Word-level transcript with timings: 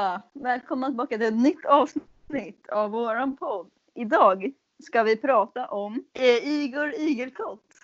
allihopa! 0.00 0.22
Välkomna 0.32 0.86
tillbaka 0.86 1.18
till 1.18 1.26
ett 1.26 1.34
nytt 1.34 1.64
avsnitt 1.64 2.68
av 2.68 2.90
våran 2.90 3.36
podd. 3.36 3.70
Idag 3.94 4.52
ska 4.82 5.02
vi 5.02 5.16
prata 5.16 5.66
om 5.66 6.04
eh, 6.12 6.48
Igor 6.48 6.94
Igelkott. 6.94 7.74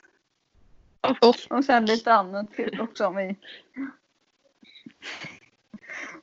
Och, 1.21 1.57
Och 1.57 1.65
sen 1.65 1.87
lite 1.87 2.13
annat 2.15 2.47
också 2.81 3.07
om 3.07 3.17
vi... 3.17 3.37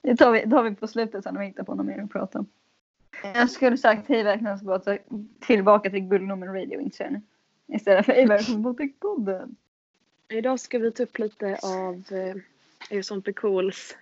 Det 0.01 0.17
tar 0.17 0.31
vi, 0.31 0.49
tar 0.49 0.63
vi 0.63 0.75
på 0.75 0.87
slutet 0.87 1.23
sen 1.23 1.35
om 1.35 1.41
vi 1.41 1.47
hittar 1.47 1.63
på 1.63 1.75
något 1.75 1.85
mer 1.85 2.03
att 2.03 2.11
prata 2.11 2.39
om. 2.39 2.47
Jag 3.23 3.49
skulle 3.49 3.77
sagt 3.77 4.09
hej 4.09 4.23
välkomna 4.23 4.57
tillbaka, 4.57 4.97
tillbaka 5.39 5.89
till 5.89 5.99
Guldnummer 5.99 6.47
Radio 6.47 6.81
inte 6.81 6.97
sen. 6.97 7.21
Istället 7.67 8.05
för 8.05 8.13
hej 8.13 8.27
välkomna 8.27 8.73
till 8.73 8.93
podden. 8.99 9.55
idag 10.29 10.59
ska 10.59 10.79
vi 10.79 10.91
ta 10.91 11.03
upp 11.03 11.19
lite 11.19 11.59
av 11.63 12.03
eh, 12.89 13.01
sånt 13.01 13.23
blir 13.23 13.33
cools 13.33 13.95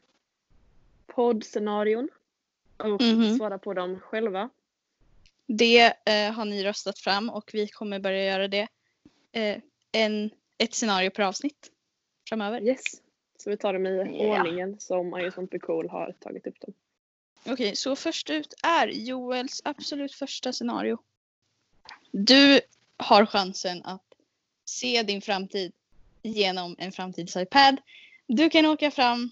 poddscenarion 1.15 2.09
och 2.77 3.01
Mhm. 3.01 3.37
svara 3.37 3.57
på 3.59 3.73
dem 3.73 3.99
själva. 3.99 4.49
Det 5.47 5.93
eh, 6.05 6.31
har 6.33 6.45
ni 6.45 6.63
röstat 6.63 6.99
fram 6.99 7.29
och 7.29 7.49
vi 7.53 7.67
kommer 7.67 7.99
börja 7.99 8.25
göra 8.25 8.47
det 8.47 8.67
eh, 9.31 9.57
en, 9.91 10.29
ett 10.57 10.73
scenario 10.73 11.09
per 11.09 11.23
avsnitt 11.23 11.71
framöver. 12.29 12.61
Yes. 12.61 12.81
Så 13.37 13.49
vi 13.49 13.57
tar 13.57 13.73
dem 13.73 13.87
i 13.87 13.97
Ja. 13.97 14.37
ordningen 14.37 14.79
som 14.79 15.13
Er 15.13 15.31
sånt 15.31 15.49
blir 15.49 15.59
cool 15.59 15.89
har 15.89 16.11
tagit 16.19 16.47
upp 16.47 16.59
dem. 16.59 16.73
Okej, 17.45 17.75
så 17.75 17.95
först 17.95 18.29
ut 18.29 18.53
är 18.63 18.87
Joels 18.87 19.61
absolut 19.65 20.13
första 20.13 20.53
scenario. 20.53 20.97
Du 22.11 22.61
har 22.97 23.25
chansen 23.25 23.83
att 23.83 24.13
se 24.65 25.03
din 25.03 25.21
framtid 25.21 25.73
genom 26.21 26.75
en 26.79 26.91
framtids-iPad. 26.91 27.77
Du 28.27 28.49
kan 28.49 28.65
åka 28.65 28.91
fram 28.91 29.29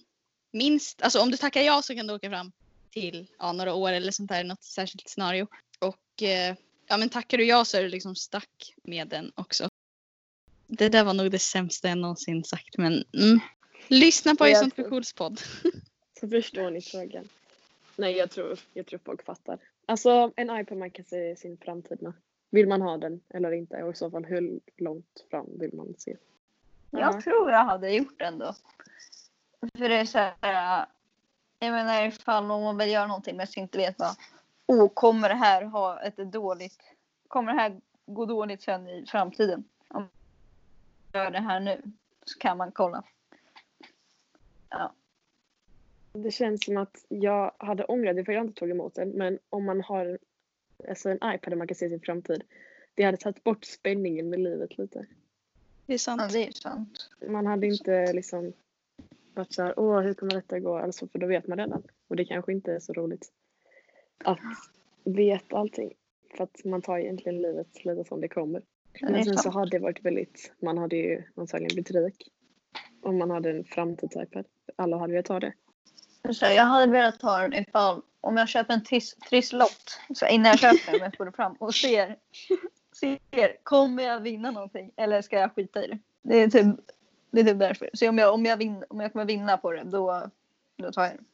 minst, 0.52 1.02
alltså 1.02 1.22
om 1.22 1.31
du 1.31 1.38
tackar 1.38 1.61
ja 1.61 1.81
så 1.81 1.95
kan 1.95 2.08
du 2.08 2.14
åka 2.14 2.30
fram 2.30 2.52
till 2.89 3.28
ja, 3.39 3.52
några 3.52 3.73
år 3.73 3.92
eller 3.92 4.11
sånt 4.11 4.30
där, 4.30 4.44
något 4.44 4.64
särskilt 4.64 5.09
scenario. 5.09 5.47
Och 5.80 6.23
eh, 6.23 6.55
ja 6.88 6.97
men 6.97 7.09
tackar 7.09 7.38
du 7.38 7.45
ja 7.45 7.66
så 7.66 7.78
är 7.78 7.81
du 7.81 7.89
liksom 7.89 8.16
stack 8.16 8.73
med 8.83 9.08
den 9.08 9.31
också. 9.36 9.70
Det 10.67 10.89
där 10.89 11.03
var 11.03 11.14
nog 11.14 11.31
det 11.31 11.39
sämsta 11.39 11.89
jag 11.89 11.97
någonsin 11.97 12.44
sagt 12.44 12.77
men 12.77 13.03
mm. 13.14 13.39
Lyssna 13.88 14.36
på 14.36 14.45
tror- 14.45 14.75
för 14.75 14.89
cools 14.89 15.14
podd. 15.14 15.42
Så 16.20 16.27
förstår 16.27 16.72
ni 16.72 16.81
frågan. 16.81 17.30
Nej, 17.95 18.17
jag 18.17 18.31
tror, 18.31 18.59
jag 18.73 18.86
tror 18.86 19.00
folk 19.05 19.25
fattar. 19.25 19.59
Alltså 19.86 20.31
en 20.36 20.59
iPad 20.59 20.77
man 20.77 20.92
kan 20.92 21.05
se 21.05 21.36
sin 21.36 21.58
framtid 21.58 22.02
med. 22.02 22.14
Vill 22.50 22.67
man 22.67 22.81
ha 22.81 22.97
den 22.97 23.22
eller 23.30 23.52
inte? 23.52 23.83
Och 23.83 23.94
i 23.94 23.95
så 23.95 24.11
fall 24.11 24.25
hur 24.25 24.59
långt 24.77 25.25
fram 25.30 25.59
vill 25.59 25.73
man 25.73 25.94
se? 25.97 26.17
Ja. 26.89 27.00
Jag 27.00 27.23
tror 27.23 27.52
jag 27.52 27.66
hade 27.66 27.92
gjort 27.92 28.20
det 28.20 28.25
ändå. 28.25 28.55
För 29.59 29.89
det 29.89 29.95
är 29.95 30.05
så 30.05 30.17
här. 30.41 30.85
Jag 31.59 31.71
menar 31.71 32.07
ifall 32.07 32.52
om 32.52 32.63
man 32.63 32.77
vill 32.77 32.91
göra 32.91 33.07
någonting 33.07 33.38
men 33.38 33.47
inte 33.55 33.77
vet 33.77 33.99
vad. 33.99 34.15
Oh, 34.65 34.89
kommer 34.93 35.29
det 35.29 35.35
här 35.35 35.63
ha 35.63 36.02
ett 36.02 36.17
dåligt. 36.17 36.83
Kommer 37.27 37.53
det 37.53 37.59
här 37.59 37.81
gå 38.05 38.25
dåligt 38.25 38.61
sen 38.61 38.87
i 38.87 39.05
framtiden? 39.05 39.63
Om 39.87 40.09
jag 41.11 41.23
gör 41.23 41.31
det 41.31 41.39
här 41.39 41.59
nu 41.59 41.81
så 42.25 42.39
kan 42.39 42.57
man 42.57 42.71
kolla. 42.71 43.03
Ja. 44.69 44.93
Det 46.13 46.31
känns 46.31 46.65
som 46.65 46.77
att 46.77 47.05
jag 47.07 47.52
hade 47.57 47.85
ångrat 47.85 48.15
det 48.15 48.25
för 48.25 48.31
jag 48.31 48.45
inte 48.45 48.59
tog 48.59 48.69
emot 48.69 48.95
den. 48.95 49.09
Men 49.09 49.39
om 49.49 49.65
man 49.65 49.81
har 49.81 50.19
alltså 50.89 51.09
en 51.09 51.15
iPad 51.17 51.52
där 51.52 51.55
man 51.55 51.67
kan 51.67 51.75
se 51.75 51.89
sin 51.89 52.02
framtid. 52.02 52.43
Det 52.95 53.03
hade 53.03 53.17
tagit 53.17 53.43
bort 53.43 53.65
spänningen 53.65 54.30
med 54.30 54.39
livet 54.39 54.77
lite. 54.77 55.05
Det 55.85 55.93
är 55.93 55.97
sant. 55.97 56.21
ja, 56.21 56.27
det 56.27 56.47
är 56.47 56.52
sant. 56.52 57.09
Man 57.27 57.45
hade 57.45 57.67
inte 57.67 58.13
liksom 58.13 58.53
varit 59.39 59.54
så 59.54 59.64
här, 59.64 59.80
åh 59.80 60.00
hur 60.00 60.14
kommer 60.14 60.33
detta 60.33 60.60
gå? 60.60 60.77
Alltså, 60.77 61.08
för 61.08 61.20
då 61.20 61.27
vet 61.27 61.48
man 61.48 61.58
redan. 61.58 61.83
Och 62.08 62.16
det 62.16 62.26
kanske 62.26 62.52
inte 62.52 62.73
är 62.73 62.80
så 62.80 62.94
roligt 62.94 63.32
att 64.23 64.39
veta 65.04 65.58
allting. 65.58 65.94
För 66.38 66.44
att 66.44 66.66
man 66.66 66.82
tar 66.82 66.98
egentligen 66.98 67.42
livet 67.42 67.86
lite 67.86 68.04
som 68.04 68.22
det 68.22 68.27
kommer. 68.27 68.61
Det 69.00 69.10
Men 69.11 69.26
sen 69.26 69.38
så 69.38 69.50
hade 69.50 69.72
det 69.72 69.80
varit 69.80 70.05
väldigt, 70.05 70.52
man 70.61 70.77
hade 70.77 70.95
ju 70.95 71.23
antagligen 71.36 71.73
blivit 71.73 71.92
rik. 71.92 72.32
Om 73.02 73.17
man 73.17 73.30
hade 73.30 73.50
en 73.50 73.64
framtids-iPad. 73.64 74.45
Alla 74.76 74.98
hade 74.98 75.14
velat 75.14 75.27
ha 75.27 75.39
det. 75.39 75.54
Jag 76.42 76.64
hade 76.64 76.92
velat 76.92 77.20
ta 77.20 77.38
den 77.38 77.54
ifall 77.54 78.02
om 78.21 78.38
jag 78.38 78.50
köper 78.50 78.73
en 78.73 78.83
triss, 78.83 79.16
trisslott 79.30 80.00
så 80.16 80.27
innan 80.27 80.45
jag 80.45 80.60
köper 80.60 80.92
den, 80.92 81.02
jag 81.02 81.17
får 81.17 81.26
det 81.26 81.32
fram 81.32 81.54
och 81.54 81.76
ser, 81.76 82.17
ser 82.95 83.64
kommer 83.64 84.04
jag 84.04 84.20
vinna 84.20 84.52
någonting 84.52 84.92
eller 84.95 85.21
ska 85.21 85.39
jag 85.39 85.56
skita 85.56 85.86
i 85.86 85.88
det? 85.88 86.00
Det 86.21 86.36
är 86.36 86.50
typ, 86.50 86.76
det 87.31 87.39
är 87.39 87.45
typ 87.45 87.59
därför. 87.59 87.89
Så 87.93 88.09
om 88.09 88.17
jag, 88.17 88.33
om 88.33 88.45
jag, 88.45 88.57
vin, 88.57 88.83
om 88.89 88.99
jag 88.99 89.11
kommer 89.11 89.25
vinna 89.25 89.57
på 89.57 89.71
det 89.71 89.83
då, 89.83 90.29
då 90.77 90.91
tar 90.91 91.03
jag 91.03 91.11
den. 91.15 91.25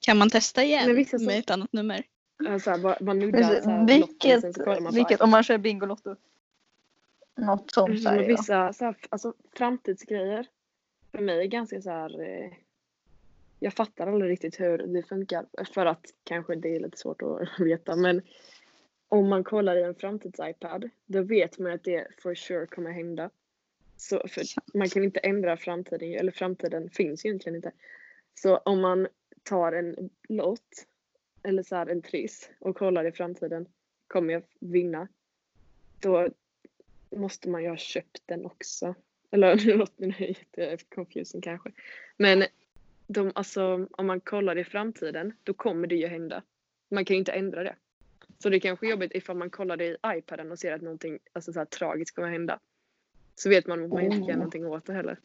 Kan 0.00 0.18
man 0.18 0.30
testa 0.30 0.64
igen 0.64 0.86
Men 0.86 0.96
vissa 0.96 1.18
som- 1.18 1.26
med 1.26 1.38
ett 1.38 1.50
annat 1.50 1.72
nummer? 1.72 2.02
Alltså, 2.48 2.78
bara, 2.78 2.96
bara 3.00 3.14
nudda 3.14 3.62
så 3.62 3.70
här, 3.70 3.86
Vilket, 3.86 4.54
så 4.54 4.80
man 4.80 4.94
vilket 4.94 5.20
om 5.20 5.30
man 5.30 5.42
kör 5.42 5.58
Bingolotto. 5.58 6.16
Något 7.36 7.70
sånt 7.70 8.02
säger 8.02 8.10
men 8.10 8.20
jag. 8.20 8.28
vissa 8.28 8.72
så 8.72 8.84
här, 8.84 8.96
alltså, 9.08 9.34
framtidsgrejer 9.52 10.46
för 11.12 11.18
mig 11.18 11.40
är 11.40 11.44
ganska 11.44 11.82
så 11.82 11.90
här. 11.90 12.20
Eh, 12.20 12.52
jag 13.58 13.72
fattar 13.74 14.06
aldrig 14.06 14.30
riktigt 14.30 14.60
hur 14.60 14.78
det 14.78 15.02
funkar 15.02 15.46
för 15.74 15.86
att 15.86 16.06
kanske 16.24 16.54
det 16.54 16.76
är 16.76 16.80
lite 16.80 16.98
svårt 16.98 17.22
att 17.22 17.48
veta 17.60 17.96
men 17.96 18.22
om 19.08 19.28
man 19.28 19.44
kollar 19.44 19.76
i 19.76 19.82
en 19.82 19.94
framtids-iPad 19.94 20.90
då 21.06 21.22
vet 21.22 21.58
man 21.58 21.72
att 21.72 21.84
det 21.84 22.06
for 22.22 22.34
sure 22.34 22.66
kommer 22.66 22.90
hända. 22.90 23.30
Så 24.00 24.28
för 24.28 24.42
man 24.78 24.88
kan 24.88 25.04
inte 25.04 25.20
ändra 25.20 25.56
framtiden 25.56 26.12
eller 26.12 26.32
framtiden 26.32 26.90
finns 26.90 27.24
ju 27.24 27.28
egentligen 27.28 27.56
inte. 27.56 27.72
Så 28.34 28.56
om 28.56 28.80
man 28.80 29.08
tar 29.42 29.72
en 29.72 30.10
lott 30.28 30.86
eller 31.42 31.62
så 31.62 31.76
här 31.76 31.86
en 31.86 32.02
triss 32.02 32.50
och 32.58 32.76
kollar 32.76 33.04
i 33.04 33.12
framtiden 33.12 33.66
kommer 34.06 34.32
jag 34.32 34.42
vinna. 34.60 35.08
Då 36.00 36.28
måste 37.10 37.48
man 37.48 37.62
ju 37.62 37.68
ha 37.68 37.76
köpt 37.76 38.22
den 38.26 38.46
också. 38.46 38.94
Eller 39.30 39.56
lotten 39.76 40.14
är 40.18 40.36
jätteconfusing 40.56 41.40
kanske. 41.40 41.72
Men 42.16 42.44
de, 43.06 43.32
alltså, 43.34 43.86
om 43.90 44.06
man 44.06 44.20
kollar 44.20 44.58
i 44.58 44.64
framtiden 44.64 45.32
då 45.42 45.54
kommer 45.54 45.86
det 45.86 45.96
ju 45.96 46.06
hända. 46.06 46.42
Man 46.88 47.04
kan 47.04 47.14
ju 47.14 47.18
inte 47.18 47.32
ändra 47.32 47.62
det. 47.62 47.76
Så 48.38 48.48
det 48.48 48.56
är 48.56 48.60
kanske 48.60 48.86
är 48.86 48.90
jobbigt 48.90 49.14
ifall 49.14 49.36
man 49.36 49.50
kollar 49.50 49.76
det 49.76 49.84
i 49.84 49.96
iPaden 50.06 50.52
och 50.52 50.58
ser 50.58 50.72
att 50.72 50.82
någonting 50.82 51.18
alltså, 51.32 51.52
så 51.52 51.58
här, 51.58 51.66
tragiskt 51.66 52.14
kommer 52.14 52.30
hända. 52.30 52.60
Så 53.34 53.48
vet 53.48 53.66
man 53.66 53.84
att 53.84 53.90
man 53.90 54.02
inte 54.02 54.16
kan 54.16 54.24
göra 54.24 54.32
Oh. 54.34 54.38
någonting 54.38 54.66
åt 54.66 54.86
det 54.86 54.92
heller. 54.92 55.18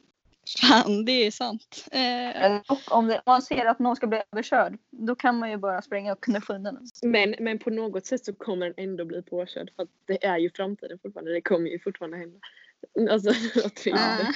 Fan, 0.62 1.06
det 1.06 1.12
är 1.12 1.32
sant. 1.32 1.86
Eh, 1.92 2.56
Och 2.68 2.98
om, 2.98 3.08
det, 3.08 3.16
om 3.16 3.22
man 3.26 3.42
ser 3.42 3.66
att 3.66 3.80
någon 3.80 3.96
ska 3.96 4.08
bli 4.08 4.22
överkörd 4.32 4.78
då 4.92 5.16
kan 5.16 5.40
man 5.40 5.50
ju 5.52 5.58
bara 5.58 5.82
springa 5.82 6.12
och 6.14 6.24
knuffa 6.24 6.54
undan. 6.56 6.80
Men, 7.04 7.36
men 7.40 7.60
på 7.60 7.70
något 7.70 8.06
sätt 8.06 8.26
så 8.26 8.34
kommer 8.34 8.66
den 8.66 8.74
ändå 8.78 9.06
bli 9.06 9.22
påkörd 9.22 9.72
för 9.76 9.84
att 9.84 9.90
det 10.06 10.26
är 10.26 10.38
ju 10.38 10.50
framtiden 10.56 11.00
fortfarande. 11.02 11.32
Det 11.34 11.42
kommer 11.42 11.70
ju 11.70 11.80
fortfarande 11.80 12.18
hända. 12.18 12.40
Alltså 13.14 13.30
vad 13.64 13.76
trist. 13.76 13.98
ah. 14.00 14.34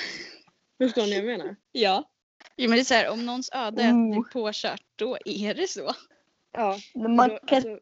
Förstår 0.83 1.01
ni 1.01 1.21
vad 1.21 1.31
jag 1.31 1.37
menar? 1.37 1.55
Ja. 1.71 2.09
Jo 2.57 2.69
men 2.69 2.75
det 2.77 2.81
är 2.81 2.85
så 2.85 2.93
här, 2.93 3.09
om 3.09 3.25
någons 3.25 3.49
öde 3.53 3.83
är 3.83 3.89
att 3.89 3.93
Oh. 4.17 4.29
påkört, 4.33 4.81
då 4.95 5.17
är 5.25 5.53
det 5.53 5.67
så. 5.67 5.91
Ja. 6.51 6.77
Man 6.95 7.29
då, 7.29 7.39
kan 7.47 7.57
alltså, 7.57 7.77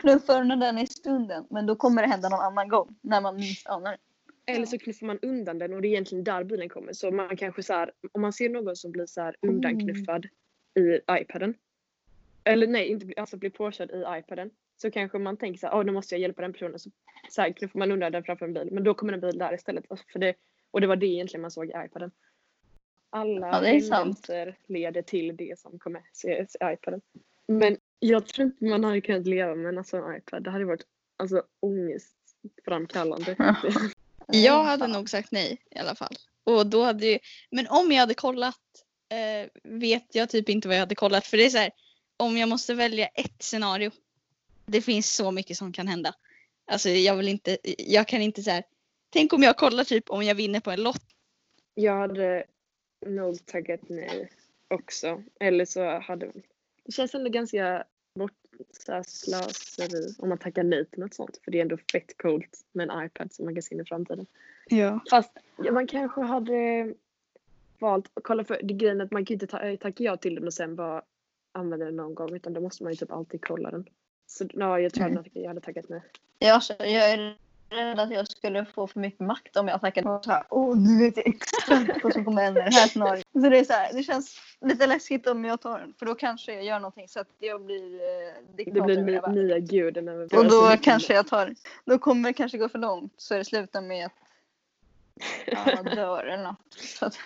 knuffa 0.00 0.40
undan 0.40 0.60
den 0.60 0.78
i 0.78 0.86
stunden 0.86 1.46
men 1.50 1.66
då 1.66 1.76
kommer 1.76 2.02
det 2.02 2.08
hända 2.08 2.28
någon 2.28 2.40
annan 2.40 2.68
gång 2.68 2.96
när 3.00 3.20
man 3.20 3.36
minst 3.36 3.66
anar 3.66 3.90
det. 3.92 3.98
Eller 4.46 4.66
så 4.66 4.78
knuffar 4.78 5.06
man 5.06 5.18
undan 5.22 5.58
den 5.58 5.74
och 5.74 5.82
det 5.82 5.88
är 5.88 5.90
egentligen 5.90 6.24
där 6.24 6.44
bilen 6.44 6.68
kommer. 6.68 6.92
Så 6.92 7.10
man 7.10 7.36
kanske 7.36 7.62
så 7.62 7.72
här, 7.72 7.92
om 8.12 8.20
man 8.20 8.32
ser 8.32 8.48
någon 8.48 8.76
som 8.76 8.92
blir 8.92 9.06
så 9.06 9.20
här 9.20 9.36
undanknuffad 9.42 10.26
i 10.74 11.00
iPaden. 11.10 11.54
Eller 12.44 12.66
nej, 12.66 12.88
inte 12.88 13.06
alltså 13.16 13.36
blir 13.36 13.50
påkörd 13.50 13.90
i 13.90 14.04
iPaden. 14.18 14.50
Så 14.76 14.90
kanske 14.90 15.18
man 15.18 15.36
tänker 15.36 15.58
så 15.58 15.66
här, 15.66 15.78
åh 15.78 15.84
nu 15.84 15.92
måste 15.92 16.14
jag 16.14 16.20
hjälpa 16.20 16.42
den 16.42 16.52
personen. 16.52 16.78
Så, 16.78 16.90
så 17.30 17.42
här 17.42 17.52
knuffar 17.52 17.78
man 17.78 17.92
undan 17.92 18.12
den 18.12 18.24
framför 18.24 18.46
en 18.46 18.54
bil. 18.54 18.68
Men 18.72 18.84
då 18.84 18.94
kommer 18.94 19.12
en 19.12 19.20
bil 19.20 19.38
där 19.38 19.54
istället. 19.54 19.84
Alltså, 19.88 20.04
För 20.12 20.18
det, 20.18 20.34
och 20.70 20.80
det 20.80 20.86
var 20.86 20.96
det 20.96 21.06
egentligen 21.06 21.42
man 21.42 21.50
såg 21.50 21.66
i 21.66 21.72
iPaden. 21.86 22.10
Alla 23.10 23.46
Ja, 23.46 23.60
leder 24.66 25.02
till 25.02 25.36
det 25.36 25.58
som 25.58 25.78
kommer 25.78 26.02
ses 26.12 26.56
i 26.56 26.58
iPaden. 26.64 27.00
Men 27.46 27.76
jag 27.98 28.26
tror 28.26 28.46
inte 28.46 28.64
man 28.64 28.84
hade 28.84 29.00
kunnat 29.00 29.26
leva 29.26 29.54
med 29.54 29.78
en 29.78 29.84
sån 29.84 30.16
iPad. 30.16 30.44
Det 30.44 30.50
hade 30.50 30.64
varit 30.64 30.86
alltså, 31.16 31.42
ångestframkallande. 31.60 33.36
Jag 34.26 34.64
hade 34.64 34.86
nog 34.86 35.10
sagt 35.10 35.32
nej 35.32 35.62
i 35.70 35.78
alla 35.78 35.94
fall. 35.94 36.16
Och 36.44 36.66
då 36.66 36.82
hade 36.82 37.06
ju, 37.06 37.18
men 37.50 37.66
om 37.66 37.92
jag 37.92 38.00
hade 38.00 38.14
kollat 38.14 38.60
eh, 39.08 39.70
vet 39.78 40.14
jag 40.14 40.28
typ 40.28 40.48
inte 40.48 40.68
vad 40.68 40.76
jag 40.76 40.80
hade 40.80 40.94
kollat. 40.94 41.26
För 41.26 41.36
det 41.36 41.46
är 41.46 41.50
så 41.50 41.58
här, 41.58 41.70
om 42.16 42.36
jag 42.36 42.48
måste 42.48 42.74
välja 42.74 43.06
ett 43.06 43.42
scenario. 43.42 43.90
Det 44.66 44.82
finns 44.82 45.14
så 45.14 45.30
mycket 45.30 45.56
som 45.56 45.72
kan 45.72 45.88
hända. 45.88 46.14
Alltså 46.70 46.88
jag 46.88 47.16
vill 47.16 47.28
inte, 47.28 47.58
jag 47.78 48.08
kan 48.08 48.22
inte 48.22 48.42
så 48.42 48.50
här. 48.50 48.64
Tänk 49.10 49.32
om 49.32 49.42
jag 49.42 49.56
kollar 49.56 49.84
typ 49.84 50.10
om 50.10 50.22
jag 50.22 50.34
vinner 50.34 50.60
på 50.60 50.70
en 50.70 50.82
lott. 50.82 51.02
Jag 51.74 51.98
hade 51.98 52.44
nog 53.06 53.46
taggat 53.46 53.80
nej 53.88 54.30
också. 54.68 55.22
Eller 55.40 55.64
så 55.64 55.98
hade... 56.00 56.32
Det 56.84 56.92
känns 56.92 57.14
ändå 57.14 57.30
ganska 57.30 57.84
bort 58.14 58.45
slöseri 59.06 60.14
om 60.18 60.28
man 60.28 60.38
tackar 60.38 60.62
nej 60.62 60.84
till 60.84 61.00
något 61.00 61.14
sånt. 61.14 61.40
För 61.44 61.50
det 61.50 61.58
är 61.58 61.62
ändå 61.62 61.76
fett 61.92 62.18
coolt 62.18 62.64
med 62.72 62.90
en 62.90 63.04
iPad 63.06 63.32
som 63.32 63.44
man 63.44 63.54
kan 63.54 63.62
se 63.62 63.74
in 63.74 63.80
i 63.80 63.84
framtiden. 63.84 64.26
Ja. 64.68 65.00
Fast 65.10 65.32
ja, 65.56 65.72
man 65.72 65.86
kanske 65.86 66.20
hade 66.20 66.94
valt 67.78 68.10
att 68.14 68.22
kolla 68.22 68.44
för 68.44 68.60
det 68.62 68.74
grejen 68.74 69.00
att 69.00 69.10
man 69.10 69.24
kan 69.24 69.34
inte 69.34 69.46
ta, 69.46 69.58
tacka 69.58 70.04
ja 70.04 70.16
till 70.16 70.34
den 70.34 70.46
och 70.46 70.54
sen 70.54 70.76
bara 70.76 71.02
använda 71.52 71.86
den 71.86 71.96
någon 71.96 72.14
gång 72.14 72.34
utan 72.36 72.52
då 72.52 72.60
måste 72.60 72.82
man 72.82 72.92
ju 72.92 72.96
typ 72.96 73.12
alltid 73.12 73.44
kolla 73.44 73.70
den. 73.70 73.88
Så 74.26 74.48
ja, 74.52 74.80
jag 74.80 74.94
tror 74.94 75.06
Mm. 75.06 75.18
att 75.18 75.26
jag 75.32 75.48
hade 75.48 75.60
tackat 75.60 75.88
nej. 75.88 76.02
Ja, 76.38 76.54
alltså, 76.54 76.74
jag 76.78 77.10
är 77.10 77.36
rädd 77.70 78.00
att 78.00 78.10
jag 78.10 78.28
skulle 78.28 78.64
få 78.64 78.86
för 78.86 79.00
mycket 79.00 79.20
makt 79.20 79.56
om 79.56 79.68
jag 79.68 79.80
tackade 79.80 80.22
så 80.24 80.30
här. 80.30 80.44
Åh, 80.50 80.76
nu 80.76 81.04
vet 81.04 81.16
jag 81.16 81.26
exakt 81.26 82.04
vad 82.04 82.12
som 82.12 82.24
kommer 82.24 82.42
hända 82.42 82.60
i 82.60 82.64
det 82.64 82.76
här 82.76 82.88
scenariot. 82.88 83.26
Så 83.32 83.48
det 83.48 83.58
är 83.58 83.64
så 83.64 83.72
här, 83.72 83.92
det 83.92 84.02
känns 84.02 84.40
lite 84.60 84.86
läskigt 84.86 85.26
om 85.26 85.44
jag 85.44 85.60
tar 85.60 85.78
den. 85.78 85.94
För 85.98 86.06
då 86.06 86.14
kanske 86.14 86.54
jag 86.54 86.64
gör 86.64 86.80
någonting 86.80 87.08
så 87.08 87.20
att 87.20 87.28
jag 87.38 87.64
blir 87.64 87.94
eh, 87.94 88.34
Det 88.56 88.64
diktator 88.64 88.84
blir 88.84 88.96
hela 88.96 89.20
världen. 89.20 89.34
nya 89.34 89.58
guden 89.58 90.08
Och 90.08 90.48
då 90.48 90.76
kanske 90.82 91.14
jag 91.14 91.26
tar 91.26 91.54
Då 91.84 91.98
kommer 91.98 92.28
det 92.28 92.32
kanske 92.32 92.58
gå 92.58 92.68
för 92.68 92.78
långt 92.78 93.12
så 93.16 93.34
det 93.34 93.44
slutar 93.44 93.80
med 93.80 94.06
att 94.06 94.12
jag 95.46 95.84
dör 95.96 96.24
eller 96.24 96.42
något. 96.44 96.74
Så 96.78 97.06
att, 97.06 97.18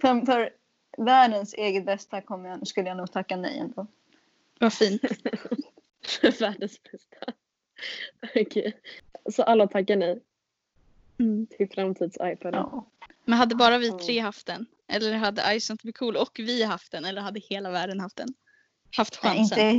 för, 0.00 0.26
för 0.26 0.50
världens 0.98 1.54
eget 1.54 1.86
bästa 1.86 2.20
kommer 2.20 2.48
jag, 2.48 2.66
skulle 2.66 2.88
jag 2.88 2.96
nog 2.96 3.12
tacka 3.12 3.36
nej 3.36 3.58
ändå. 3.58 3.86
Vad 4.60 4.72
fint. 4.72 5.02
Världens 6.40 6.82
bästa. 6.82 7.16
Okej. 8.34 8.76
Så 9.30 9.42
alla 9.42 9.66
tackar 9.66 9.96
nej 9.96 10.20
Mm. 11.18 11.46
till 11.46 11.68
framtids-iPaden. 11.68 12.54
Ja. 12.72 12.84
Men 13.24 13.38
hade 13.38 13.54
bara 13.54 13.78
vi 13.78 13.92
tre 13.92 14.18
haft 14.18 14.46
den? 14.46 14.66
Eller 14.88 15.12
hade 15.14 15.60
Ice 15.60 15.70
Not 15.70 15.82
Be 15.82 15.92
Cool 15.92 16.16
och 16.16 16.30
vi 16.38 16.62
haft 16.62 16.92
den? 16.92 17.04
Eller 17.04 17.22
hade 17.22 17.40
hela 17.40 17.70
världen 17.70 18.00
haft 18.00 18.16
den? 18.16 18.28
Haft 18.96 19.20
Nej, 19.24 19.38
inte 19.38 19.54
chansen? 19.54 19.76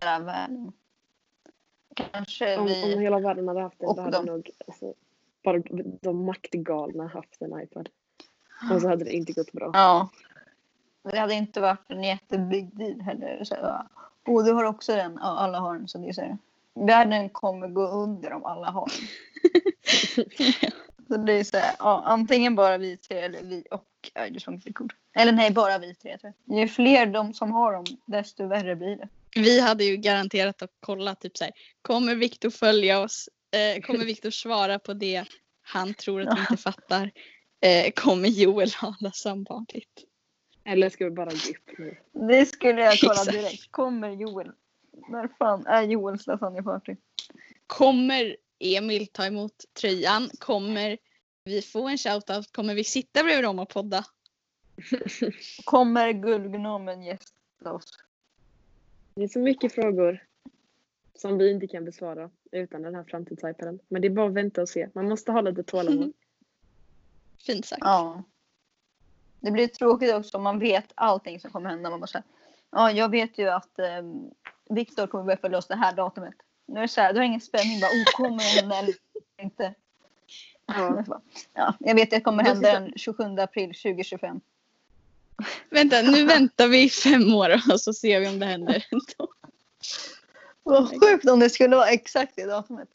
hela 0.00 0.18
världen. 0.18 0.72
Kanske 1.94 2.56
Om, 2.56 2.62
om 2.62 2.66
vi... 2.68 3.00
hela 3.00 3.18
världen 3.20 3.48
hade 3.48 3.60
haft 3.60 3.78
den 3.78 3.88
och 3.88 3.96
då 3.96 4.02
hade 4.02 4.16
dem. 4.16 4.26
nog 4.26 4.50
alltså, 4.66 4.94
bara 5.44 5.58
de 6.00 6.24
maktgalna 6.24 7.06
haft 7.06 7.42
en 7.42 7.62
iPad. 7.62 7.88
Och 8.74 8.80
så 8.80 8.88
hade 8.88 9.04
det 9.04 9.12
inte 9.12 9.32
gått 9.32 9.52
bra. 9.52 9.70
Ja. 9.72 10.08
Det 11.02 11.18
hade 11.18 11.34
inte 11.34 11.60
varit 11.60 11.90
en 11.90 12.02
jättebig 12.04 12.76
deal 12.76 13.00
heller. 13.00 13.44
Så. 13.44 13.86
Och 14.26 14.44
du 14.44 14.52
har 14.52 14.64
också 14.64 14.96
den. 14.96 15.12
Ja, 15.20 15.38
alla 15.38 15.58
har 15.58 15.74
den. 15.74 15.88
Så 15.88 15.98
det 15.98 16.08
är 16.08 16.12
så 16.12 16.20
här. 16.20 16.38
Världen 16.74 17.30
kommer 17.30 17.68
gå 17.68 17.86
under 17.86 18.32
om 18.32 18.44
alla 18.44 18.70
har. 18.70 18.92
Så 21.08 21.16
det 21.16 21.32
är 21.32 21.44
så 21.44 21.56
här, 21.56 21.74
ja, 21.78 22.02
antingen 22.06 22.54
bara 22.54 22.78
vi 22.78 22.96
tre 22.96 23.18
eller 23.18 23.42
vi 23.42 23.64
och 23.70 23.86
be 24.64 24.72
cool. 24.72 24.92
Eller 25.14 25.32
nej, 25.32 25.50
bara 25.50 25.78
vi 25.78 25.94
tre. 25.94 26.18
Tror 26.18 26.32
jag. 26.44 26.58
Ju 26.58 26.68
fler 26.68 27.06
de 27.06 27.34
som 27.34 27.52
har 27.52 27.72
dem, 27.72 27.84
desto 28.06 28.46
värre 28.46 28.76
blir 28.76 28.96
det. 28.96 29.08
Vi 29.34 29.60
hade 29.60 29.84
ju 29.84 29.96
garanterat 29.96 30.62
att 30.62 30.70
kolla 30.80 31.14
typ 31.14 31.36
så 31.36 31.44
här. 31.44 31.52
Kommer 31.82 32.14
Viktor 32.14 32.50
följa 32.50 33.00
oss? 33.00 33.28
Eh, 33.50 33.82
kommer 33.82 34.04
Viktor 34.04 34.30
svara 34.30 34.78
på 34.78 34.92
det 34.92 35.24
han 35.62 35.94
tror 35.94 36.20
att 36.20 36.38
vi 36.38 36.40
inte 36.40 36.56
fattar? 36.62 37.10
Eh, 37.60 37.92
kommer 37.94 38.28
Joel 38.28 38.70
ha 38.80 38.94
alla 39.00 39.12
sambandigt? 39.12 40.04
Eller 40.64 40.88
ska 40.88 41.04
vi 41.04 41.10
bara 41.10 41.32
ge 41.32 41.50
upp 41.50 41.78
nu? 41.78 41.96
Det 42.28 42.46
skulle 42.46 42.82
jag 42.82 42.98
kolla 43.00 43.24
direkt. 43.32 43.70
Kommer 43.70 44.10
Joel? 44.10 44.52
När 45.08 45.28
fan 45.38 45.66
är 45.66 45.82
Joels 45.82 46.26
lasagneparty? 46.26 46.96
Kommer 47.66 48.36
Emil 48.58 49.06
ta 49.06 49.26
emot 49.26 49.64
tröjan? 49.80 50.30
Kommer 50.38 50.98
vi 51.44 51.62
få 51.62 51.88
en 51.88 51.98
shoutout? 51.98 52.52
Kommer 52.52 52.74
vi 52.74 52.84
sitta 52.84 53.22
bredvid 53.22 53.44
dem 53.44 53.58
och 53.58 53.68
podda? 53.68 54.04
Kommer 55.64 56.12
guldgnomen 56.12 57.02
gästa 57.02 57.72
oss? 57.72 57.98
Det 59.14 59.22
är 59.22 59.28
så 59.28 59.38
mycket 59.38 59.74
frågor 59.74 60.24
som 61.14 61.38
vi 61.38 61.50
inte 61.50 61.66
kan 61.66 61.84
besvara 61.84 62.30
utan 62.52 62.82
den 62.82 62.94
här 62.94 63.04
framtids-iPaden. 63.04 63.80
Men 63.88 64.02
det 64.02 64.08
är 64.08 64.10
bara 64.10 64.26
att 64.26 64.32
vänta 64.32 64.62
och 64.62 64.68
se. 64.68 64.88
Man 64.94 65.08
måste 65.08 65.32
ha 65.32 65.40
lite 65.40 65.62
tålamod. 65.62 66.12
Fint 67.46 67.66
sagt. 67.66 67.80
Ja. 67.84 68.24
Det 69.40 69.50
blir 69.50 69.66
tråkigt 69.66 70.14
också 70.14 70.36
om 70.36 70.42
man 70.42 70.58
vet 70.58 70.92
allting 70.94 71.40
som 71.40 71.50
kommer 71.50 71.70
hända. 71.70 71.90
Man 71.90 72.00
bara 72.00 72.06
säger, 72.06 72.24
ja, 72.70 72.90
jag 72.90 73.10
vet 73.10 73.38
ju 73.38 73.48
att 73.48 73.78
eh, 73.78 74.02
Viktor 74.70 75.06
kommer 75.06 75.24
börja 75.24 75.36
följa 75.36 75.58
oss 75.58 75.66
det 75.66 75.76
här 75.76 75.92
datumet. 75.92 76.34
Nu 76.66 76.78
är 76.78 76.82
det 76.82 76.88
så 76.88 77.00
här, 77.00 77.12
du 77.12 77.18
har 77.18 77.24
ingen 77.24 77.40
spänning. 77.40 77.80
Bara, 77.80 77.90
oh, 77.90 78.04
kommer 78.04 78.38
det 78.38 78.60
hända 78.60 78.76
eller 78.76 78.94
inte? 79.42 79.74
Ja. 80.66 81.04
Ja, 81.54 81.74
jag 81.80 81.94
vet 81.94 82.02
att 82.02 82.10
det 82.10 82.20
kommer 82.20 82.44
hända 82.44 82.80
den 82.80 82.92
27 82.96 83.24
april 83.38 83.68
2025. 83.68 84.40
Vänta, 85.70 86.02
nu 86.02 86.24
väntar 86.26 86.68
vi 86.68 86.82
i 86.82 86.90
fem 86.90 87.34
år 87.34 87.60
och 87.72 87.80
så 87.80 87.92
ser 87.92 88.20
vi 88.20 88.28
om 88.28 88.38
det 88.38 88.46
händer. 88.46 88.86
Vad 90.62 90.88
sjukt 90.88 91.28
om 91.28 91.40
det 91.40 91.50
skulle 91.50 91.76
vara 91.76 91.88
exakt 91.88 92.36
det 92.36 92.46
datumet. 92.46 92.88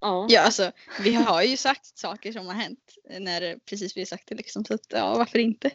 Ja. 0.00 0.26
Ja, 0.28 0.40
alltså 0.40 0.72
vi 1.00 1.14
har 1.14 1.42
ju 1.42 1.56
sagt 1.56 1.98
saker 1.98 2.32
som 2.32 2.46
har 2.46 2.54
hänt 2.54 2.98
när 3.20 3.58
precis 3.58 3.96
vi 3.96 4.06
sagt 4.06 4.28
det 4.28 4.34
liksom. 4.34 4.64
Så 4.64 4.74
att, 4.74 4.86
ja, 4.88 5.18
varför 5.18 5.38
inte? 5.38 5.70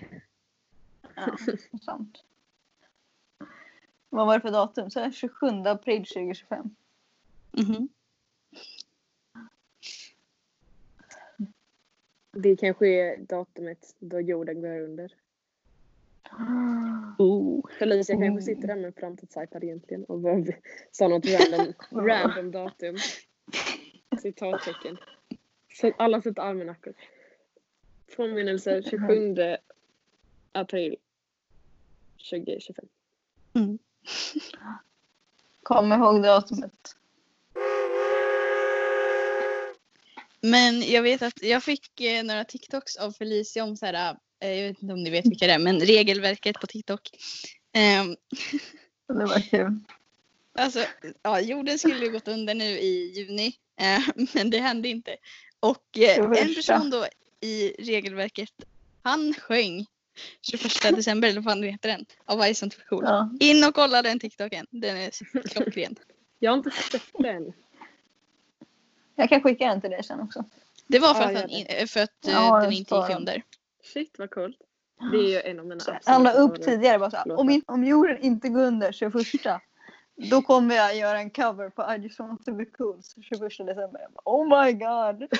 Ja, 1.16 1.38
sant. 1.86 2.24
Vad 4.10 4.28
var 4.28 4.34
det 4.34 4.42
för 4.42 4.52
datum? 4.52 4.90
Så 4.90 5.00
här, 5.00 5.12
27 5.12 5.48
april 5.66 6.06
2025. 6.06 6.76
Mhm. 7.52 7.90
Det 12.32 12.56
kanske 12.56 12.88
är 12.88 13.18
datumet 13.18 13.96
då 14.00 14.20
jorden 14.22 14.62
går 14.62 14.80
under. 14.82 15.14
Oh. 17.18 17.70
Felicia 17.80 18.16
Mm. 18.16 18.28
kanske 18.28 18.46
sitter 18.56 18.68
där 18.68 18.76
med 18.76 18.86
en 18.86 18.94
framtids-iPad 18.94 19.64
egentligen 19.64 20.04
och 20.06 20.20
bara 20.20 20.44
sa 20.92 21.08
något 21.08 21.26
random, 21.26 21.74
random 22.08 22.52
datum. 22.52 22.98
Citattecken. 24.22 24.98
Så 25.74 25.92
alla 25.98 26.22
sätter 26.22 26.42
almanackor. 26.42 26.94
Påminnelse 28.18 28.84
27 28.84 29.36
april 30.52 30.96
2025. 32.30 32.86
Kom 35.64 35.94
ihåg 35.94 36.24
datumet. 36.24 36.96
Men 40.42 40.82
jag 40.82 41.02
vet 41.02 41.22
att 41.22 41.42
jag 41.42 41.64
fick 41.64 42.02
eh, 42.02 42.24
några 42.24 42.44
TikToks 42.44 42.96
av 42.96 43.12
Felicia 43.12 43.64
om 43.64 43.78
så 43.78 43.86
här, 43.86 44.16
eh, 44.44 44.50
jag 44.52 44.68
vet 44.68 44.82
inte 44.82 44.94
om 44.94 45.04
ni 45.04 45.10
vet 45.10 45.26
vilka 45.26 45.48
det 45.48 45.54
är, 45.54 45.60
men 45.60 45.80
regelverket 45.80 46.60
på 46.60 46.68
TikTok. 46.68 47.10
Ehm, 47.74 48.16
Det 49.08 49.26
var 49.26 49.50
kul. 49.50 49.80
Alltså, 50.58 50.86
ja, 51.22 51.40
jorden 51.40 51.80
skulle 51.80 52.06
ju 52.06 52.12
gått 52.12 52.28
under 52.28 52.56
nu 52.56 52.66
i 52.66 53.12
juni, 53.16 53.54
eh, 53.82 54.26
men 54.34 54.50
det 54.50 54.60
hände 54.60 54.88
inte. 54.88 55.16
Och 55.60 55.98
eh, 55.98 56.20
en 56.20 56.56
person 56.56 56.90
då 56.90 57.08
i 57.42 57.76
regelverket, 57.80 58.54
han 59.04 59.34
sjöng 59.34 59.86
21 60.42 60.96
december, 60.96 61.28
eller 61.28 61.42
vad 61.42 61.54
fan 61.54 61.64
heter 61.64 61.90
den, 61.90 62.06
av 62.26 62.54
Ice 62.54 62.64
and 62.64 62.74
Cool. 62.90 63.04
Ja. 63.04 63.30
In 63.40 63.64
och 63.64 63.76
kolla 63.76 64.02
den 64.02 64.20
TikToken, 64.20 64.66
den 64.70 64.98
är 64.98 65.12
klockren. 65.50 65.96
Jag 66.40 66.52
har 66.52 66.58
inte 66.58 66.72
sett 66.72 67.04
den. 67.14 67.54
Jag 69.16 69.30
kan 69.30 69.42
skicka 69.42 69.68
den 69.68 69.82
till 69.82 69.90
dig 69.90 70.04
sen 70.04 70.20
också. 70.20 70.44
Det 70.88 71.00
var 71.00 71.14
för 71.14 71.32
Ja, 71.32 71.40
att, 71.40 71.50
det. 71.50 71.82
eh, 71.82 71.88
för 71.88 72.00
att 72.00 72.28
eh, 72.28 72.34
Ja, 72.34 72.56
den 72.56 72.64
jag 72.64 72.74
inte 72.74 72.96
gick 72.96 73.18
under. 73.18 73.44
Shit 73.94 74.16
vad 74.20 74.32
coolt. 74.32 74.58
Det 75.12 75.18
är 75.18 75.30
ju 75.30 75.42
en 75.42 75.60
av 75.60 75.66
mina 75.66 75.76
absoluta 75.76 76.12
Han 76.12 76.24
la 76.24 76.32
upp 76.32 76.62
tidigare 76.62 77.00
bara 77.00 77.12
så 77.12 77.18
här, 77.18 77.40
om, 77.40 77.50
in, 77.50 77.62
om 77.68 77.84
jorden 77.84 78.18
inte 78.22 78.50
går 78.50 78.62
under 78.62 78.92
21 78.92 79.62
då 80.30 80.42
kommer 80.42 80.76
jag 80.76 80.96
göra 80.96 81.20
en 81.20 81.30
cover 81.30 81.70
på 81.70 81.94
I 81.94 81.98
just 81.98 82.20
want 82.20 82.46
to 82.46 82.54
be 82.54 82.66
cool 82.66 83.02
21 83.22 83.40
december. 83.42 84.00
Jag 84.00 84.12
bara, 84.12 84.22
oh 84.26 84.64
my 84.64 84.74
god! 84.74 85.40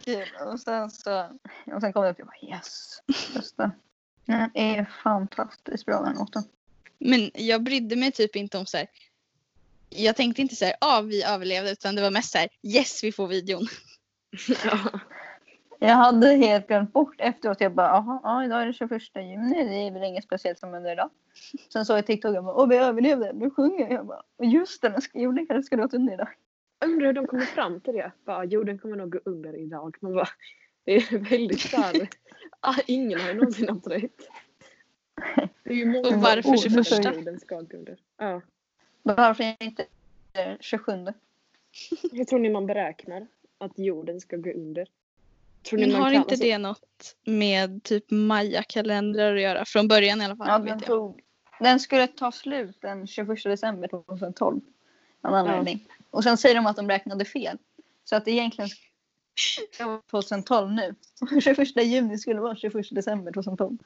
Kul. 0.04 0.26
Och 0.52 0.60
sen 0.60 0.90
så 0.90 1.38
och 1.74 1.80
sen 1.80 1.92
kom 1.92 2.02
det 2.02 2.10
upp 2.10 2.18
jag 2.18 2.26
bara 2.26 2.56
yes. 2.56 3.02
Bästa. 3.34 3.70
Den 4.26 4.50
är 4.54 4.84
fantastiskt 5.02 5.86
bra 5.86 6.00
den 6.02 6.14
låten. 6.14 6.42
Men 6.98 7.30
jag 7.34 7.62
brydde 7.62 7.96
mig 7.96 8.12
typ 8.12 8.36
inte 8.36 8.58
om 8.58 8.66
så 8.66 8.76
här. 8.76 8.86
Jag 9.90 10.16
tänkte 10.16 10.42
inte 10.42 10.56
så 10.56 10.64
här, 10.64 10.74
ja 10.80 11.00
vi 11.04 11.24
överlevde, 11.24 11.70
utan 11.72 11.94
det 11.94 12.02
var 12.02 12.10
mest 12.10 12.32
så 12.32 12.38
här, 12.38 12.48
yes 12.62 13.04
vi 13.04 13.12
får 13.12 13.26
videon. 13.28 13.66
Ja. 14.64 15.00
Jag 15.78 15.94
hade 15.94 16.28
helt 16.28 16.66
glömt 16.68 16.92
bort 16.92 17.14
efteråt. 17.18 17.60
Jag 17.60 17.74
bara, 17.74 17.86
jaha, 17.88 18.20
ja, 18.22 18.44
idag 18.44 18.62
är 18.62 18.66
det 18.66 18.72
21 18.72 19.02
juni. 19.16 19.64
Det 19.68 19.74
är 19.86 19.90
väl 19.90 20.02
inget 20.02 20.24
speciellt 20.24 20.58
som 20.58 20.72
händer 20.74 20.92
idag. 20.92 21.10
Sen 21.72 21.84
såg 21.86 21.98
jag 21.98 22.06
TikTok 22.06 22.36
och 22.36 22.44
bara, 22.44 22.54
åh 22.56 22.68
vi 22.68 22.76
överlevde. 22.76 23.32
Nu 23.32 23.50
sjunger 23.50 23.90
jag. 23.92 24.06
bara, 24.06 24.22
"Och 24.38 24.44
just 24.44 24.82
det, 24.82 24.88
den 24.88 25.02
ska- 25.02 25.18
jorden 25.18 25.46
kanske 25.46 25.62
skulle 25.66 25.82
gått 25.82 25.94
under 25.94 26.14
idag. 26.14 26.28
Undrar 26.84 27.06
hur 27.06 27.12
de 27.12 27.26
kommer 27.26 27.42
fram 27.44 27.80
till 27.80 27.94
det. 27.94 28.12
Bara, 28.26 28.44
jorden 28.44 28.78
kommer 28.78 28.96
nog 28.96 29.12
gå 29.12 29.18
under 29.24 29.56
idag. 29.56 29.96
Man 30.00 30.14
bara, 30.14 30.28
det 30.86 30.92
är 30.96 31.18
väldigt 31.30 31.60
såhär. 31.60 32.08
ah, 32.60 32.74
ingen 32.86 33.20
har 33.20 33.28
ju 33.28 33.34
någonsin 33.34 33.68
haft 33.68 33.86
rätt. 33.86 34.28
Det 35.64 35.70
är 35.70 35.74
ju 35.76 35.86
många 35.86 36.08
Och 36.08 36.14
varför 36.14 36.56
som 36.56 36.72
tror 36.72 36.84
21? 36.84 37.06
att 37.06 37.14
jorden 37.16 37.40
ska 37.40 37.60
gå 37.60 37.76
under. 37.76 37.96
Ja. 38.18 38.40
Varför 39.02 39.56
inte 39.62 39.86
27? 40.60 41.06
Hur 42.12 42.24
tror 42.24 42.38
ni 42.38 42.50
man 42.50 42.66
beräknar 42.66 43.26
att 43.58 43.78
jorden 43.78 44.20
ska 44.20 44.36
gå 44.36 44.50
under? 44.50 44.86
Tror 45.62 45.78
Men 45.80 45.92
man 45.92 46.02
har 46.02 46.10
kan- 46.10 46.22
inte 46.22 46.36
det 46.36 46.58
något 46.58 47.16
med 47.24 47.82
typ 47.82 48.10
Maya-kalendrar 48.10 49.34
att 49.34 49.40
göra? 49.42 49.64
Från 49.64 49.88
början 49.88 50.20
i 50.20 50.24
alla 50.24 50.36
fall. 50.36 50.46
Ja, 50.48 50.58
den, 50.58 50.80
tog, 50.80 51.20
den 51.60 51.80
skulle 51.80 52.06
ta 52.06 52.32
slut 52.32 52.76
den 52.80 53.06
21 53.06 53.44
december 53.44 53.88
2012. 53.88 54.60
Av 55.20 55.30
någon 55.30 55.46
Ja. 55.46 55.52
anledning. 55.52 55.88
Och 56.10 56.22
sen 56.24 56.36
säger 56.36 56.54
de 56.54 56.66
att 56.66 56.76
de 56.76 56.88
räknade 56.88 57.24
fel. 57.24 57.58
Så 58.04 58.16
att 58.16 58.24
det 58.24 58.30
egentligen 58.30 58.70
ska 59.72 59.86
vara 59.86 60.00
2012 60.10 60.72
nu. 60.72 60.94
Och 61.36 61.42
21 61.42 61.76
juni 61.84 62.18
skulle 62.18 62.40
vara 62.40 62.56
21 62.56 62.86
december 62.90 63.32
2012. 63.32 63.76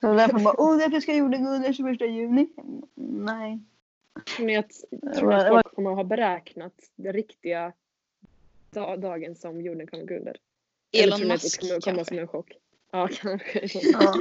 Så 0.00 0.14
därför 0.14 0.38
bara, 0.38 0.60
åh 0.60 0.78
därför 0.78 1.00
ska 1.00 1.14
jorden 1.14 1.44
gå 1.44 1.50
under 1.50 1.72
21 1.72 2.00
juni. 2.00 2.48
Nej. 2.94 3.58
Men 4.38 4.48
jag 4.48 4.64
Det 4.90 5.12
tror 5.14 5.28
var- 5.28 5.34
att 5.38 5.44
det 5.44 5.50
var- 5.50 5.62
folk 5.62 5.74
kommer 5.74 5.90
att 5.90 5.96
ha 5.96 6.04
beräknat 6.04 6.72
den 6.96 7.12
riktiga 7.12 7.72
da- 8.70 8.96
dagen 8.96 9.34
som 9.36 9.60
jorden 9.60 9.86
kommer 9.86 10.04
gå 10.04 10.14
under. 10.14 10.36
Eller 10.92 11.16
Elon 11.16 11.28
Musk 11.28 11.60
det 11.60 11.68
kommer 11.68 11.80
komma 11.80 11.94
kanske. 11.96 12.04
som 12.14 12.18
en 12.18 12.28
chock? 12.28 12.52
Ja, 12.92 13.08
kanske. 13.52 13.80
Ja. 13.92 14.14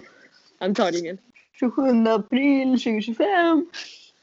Antagligen. 0.58 1.18
27 1.60 2.08
april 2.08 2.70
2025. 2.80 3.70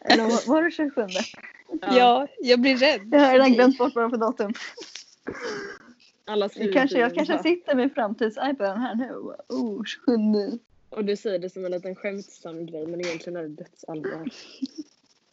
Eller 0.01 0.25
vad- 0.25 0.47
var 0.47 0.63
det 0.63 0.71
27? 0.71 1.07
Ja, 1.81 2.27
jag 2.41 2.61
blir 2.61 2.77
rädd. 2.77 3.09
Jag 3.13 3.21
har 3.21 3.33
redan 3.33 3.53
glömt 3.53 3.79
bort 3.79 3.95
vad 3.95 4.05
det 4.05 4.09
var 4.09 4.33
för 4.33 4.43
datum. 4.43 4.53
Alla 6.27 6.49
Jag 6.55 6.73
kanske, 6.73 6.99
jag 6.99 7.15
kanske 7.15 7.39
sitter 7.39 7.75
med 7.75 7.93
framtids-iPaden 7.93 8.79
här 8.79 8.95
nu 8.95 9.13
oh 9.49 9.85
27. 9.85 10.59
Och 10.89 11.05
du 11.05 11.17
säger 11.17 11.39
det 11.39 11.51
som 11.51 11.65
en 11.65 11.71
liten 11.71 11.95
skämtsam 11.95 12.67
grej 12.67 12.87
men 12.87 13.01
egentligen 13.01 13.37
är 13.37 13.43
det 13.43 13.49
dödsallvar. 13.49 14.29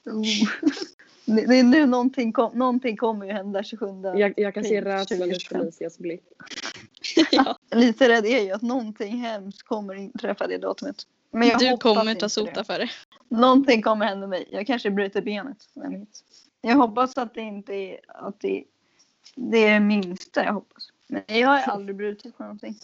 Oh. 0.05 0.23
Det, 1.25 1.45
det 1.45 1.59
är 1.59 1.63
nu 1.63 1.85
någonting, 1.85 2.33
kom, 2.33 2.57
någonting 2.57 2.97
kommer 2.97 3.25
ju 3.25 3.31
hända 3.31 3.63
27. 3.63 3.85
Jag, 4.15 4.33
jag 4.37 4.53
kan 4.53 4.63
se 4.63 4.81
rädslan 4.81 5.29
i 5.29 5.33
2025. 5.33 5.59
Felicias 5.59 5.97
blick. 5.97 6.23
ja. 7.31 7.57
Lite 7.71 8.09
rädd 8.09 8.25
är 8.25 8.39
ju 8.39 8.51
att 8.51 8.61
någonting 8.61 9.17
hemskt 9.17 9.63
kommer 9.63 9.95
inträffa 9.95 10.47
det 10.47 10.57
datumet. 10.57 10.95
Men 11.31 11.47
jag 11.47 11.59
Du 11.59 11.77
kommer 11.77 12.09
inte 12.09 12.19
ta 12.19 12.29
sota 12.29 12.51
det. 12.53 12.63
för 12.63 12.79
det. 12.79 12.89
Någonting 13.29 13.81
kommer 13.81 14.05
hända 14.05 14.27
mig. 14.27 14.47
Jag 14.51 14.67
kanske 14.67 14.91
bryter 14.91 15.21
benet. 15.21 15.57
Jag 16.61 16.75
hoppas 16.75 17.17
att 17.17 17.33
det 17.33 17.41
inte 17.41 17.73
är 17.73 17.99
att 18.07 18.39
det, 18.39 18.63
det 19.35 19.57
är 19.57 19.73
det 19.73 19.79
minsta 19.79 20.43
jag 20.43 20.53
hoppas. 20.53 20.89
Men 21.07 21.23
jag 21.27 21.47
har 21.47 21.59
aldrig 21.59 21.95
brutit 21.95 22.37
på 22.37 22.43
någonting. 22.43 22.75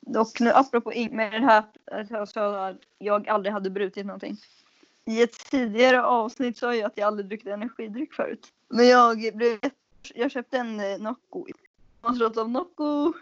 Dock 0.00 0.40
nu 0.40 0.52
apropå 0.52 0.92
med 1.10 1.32
det 1.32 1.38
här 1.46 1.64
att 1.86 2.10
jag 2.10 2.28
sa 2.28 2.68
att 2.68 2.76
jag 2.98 3.28
aldrig 3.28 3.52
hade 3.52 3.70
brutit 3.70 4.06
någonting. 4.06 4.36
I 5.04 5.22
ett 5.22 5.50
tidigare 5.50 6.02
avsnitt 6.02 6.58
sa 6.58 6.74
jag 6.74 6.86
att 6.86 6.92
jag 6.96 7.06
aldrig 7.06 7.28
druckit 7.28 7.46
energidryck 7.46 8.14
förut. 8.14 8.46
Men 8.68 8.88
jag, 8.88 9.30
blev, 9.34 9.58
jag 10.14 10.30
köpte 10.30 10.58
en 10.58 10.80
eh, 10.80 10.98
Nocco. 10.98 11.46
Sponsrat 11.98 12.36
av 12.36 12.50
Nocco. 12.50 13.12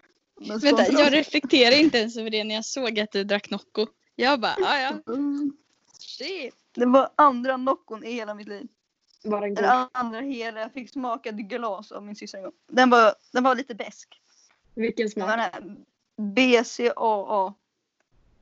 Men 0.41 0.59
Vänta, 0.59 0.93
jag 0.93 1.13
reflekterar 1.13 1.77
inte 1.81 1.99
ens 1.99 2.17
över 2.17 2.31
det 2.31 2.45
när 2.45 2.55
jag 2.55 2.65
såg 2.65 3.01
att 3.01 3.13
du 3.13 3.25
drack 3.25 3.51
Nocco. 3.51 3.87
Jag 4.17 4.41
bara, 4.41 4.55
ja 4.59 4.79
ja, 4.81 5.13
Mm. 5.13 5.57
shit. 5.99 6.55
Det 6.75 6.87
var 6.87 7.09
andra 7.17 7.57
Noccon 7.57 8.05
i 8.05 8.13
hela 8.13 8.35
mitt 8.35 8.49
liv. 8.49 8.69
Var 9.27 9.41
den 9.41 9.55
god? 9.55 9.65
Den 9.65 9.89
andra 9.93 10.21
hela, 10.21 10.61
jag 10.61 10.73
fick 10.73 10.91
smaka 10.91 11.29
ett 11.29 11.37
glas 11.37 11.93
av 11.93 12.03
min 12.03 12.17
syster 12.17 12.39
en 12.39 12.45
gång. 12.45 12.53
Den 12.69 12.91
var, 12.91 13.15
den 13.33 13.45
var 13.45 13.55
lite 13.55 13.75
besk. 13.75 14.21
Vilken 14.75 15.09
var 15.17 15.37
den 15.37 15.51
smak? 15.51 15.55
här 15.55 15.77
BCAA. 16.17 17.55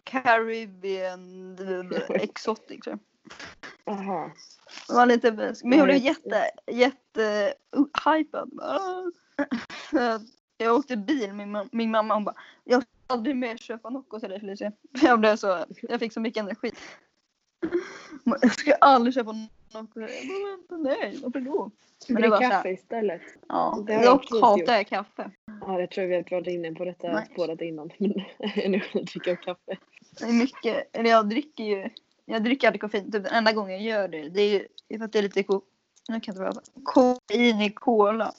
Caribbean 0.04 1.58
Exotic 2.08 2.80
tror 2.80 2.98
jag. 2.98 3.00
Jaha. 3.84 4.30
Den 4.88 4.96
var 4.96 5.06
lite 5.06 5.32
besk. 5.32 5.64
Men 5.64 5.78
jag 5.78 5.88
Ja, 5.88 5.92
blev 5.92 6.04
jätte, 6.04 6.50
jätte 6.66 7.54
uh, 7.76 8.12
hypad. 8.12 8.50
Jag 10.56 10.74
åkte 10.74 10.96
bil 10.96 11.32
med 11.32 11.48
min, 11.48 11.68
min 11.72 11.90
mamma 11.90 12.16
och 12.16 12.22
bara 12.22 12.34
jag 12.64 12.82
ska 12.82 12.90
aldrig 13.06 13.36
mer 13.36 13.56
köpa 13.56 13.90
Nocco 13.90 14.20
till 14.20 14.28
dig 14.28 14.40
Felicia. 14.40 14.72
Jag 15.02 15.20
blev 15.20 15.36
så, 15.36 15.64
jag 15.82 16.00
fick 16.00 16.12
så 16.12 16.20
mycket 16.20 16.42
energi. 16.42 16.70
Jag 18.42 18.52
ska 18.52 18.72
aldrig 18.74 19.14
köpa 19.14 19.32
Nocco. 19.74 20.00
Jag 20.00 20.10
bara, 20.10 20.50
vänta, 20.50 20.76
nej, 20.76 21.18
varför 21.22 21.40
då? 21.40 21.70
Men 22.08 22.22
det 22.22 22.28
var 22.28 22.36
så 22.36 22.42
här- 22.42 22.50
kaffe 22.50 22.68
istället. 22.70 23.22
Ja, 23.48 23.84
Det 23.86 23.92
jag 23.92 24.04
dock 24.04 24.40
hatar 24.40 24.74
jag 24.74 24.86
kaffe. 24.86 25.30
Ja, 25.60 25.78
det 25.78 25.86
tror 25.86 26.06
jag 26.06 26.08
vi 26.08 26.14
har 26.34 26.40
varit 26.40 26.46
inne 26.54 26.72
på 26.74 26.84
detta 26.84 27.12
Nej. 27.12 27.28
spåret 27.32 27.60
innan. 27.60 27.90
Men 27.98 28.12
energidryck 28.54 29.26
och 29.26 29.44
kaffe. 29.44 29.76
Det 30.18 30.24
är 30.24 30.32
mycket, 30.32 30.96
eller 30.96 31.10
jag 31.10 31.28
dricker 31.28 31.64
ju, 31.64 31.88
jag 32.24 32.44
dricker 32.44 32.66
aldrig 32.68 32.80
koffein. 32.80 33.04
Typ 33.04 33.12
den 33.24 33.26
enda 33.26 33.52
gången 33.52 33.72
jag 33.72 33.82
gör 33.82 34.08
det, 34.08 34.28
det 34.28 34.40
är 34.42 34.66
ju 34.88 34.98
för 34.98 35.04
att 35.04 35.12
det 35.12 35.18
är 35.18 35.22
lite 35.22 35.42
ko, 35.42 35.60
nu 36.08 36.20
kan 36.20 36.34
jag 36.36 36.48
inte 36.48 36.60
koffein 36.82 37.60
i 37.60 37.70
cola. 37.70 38.32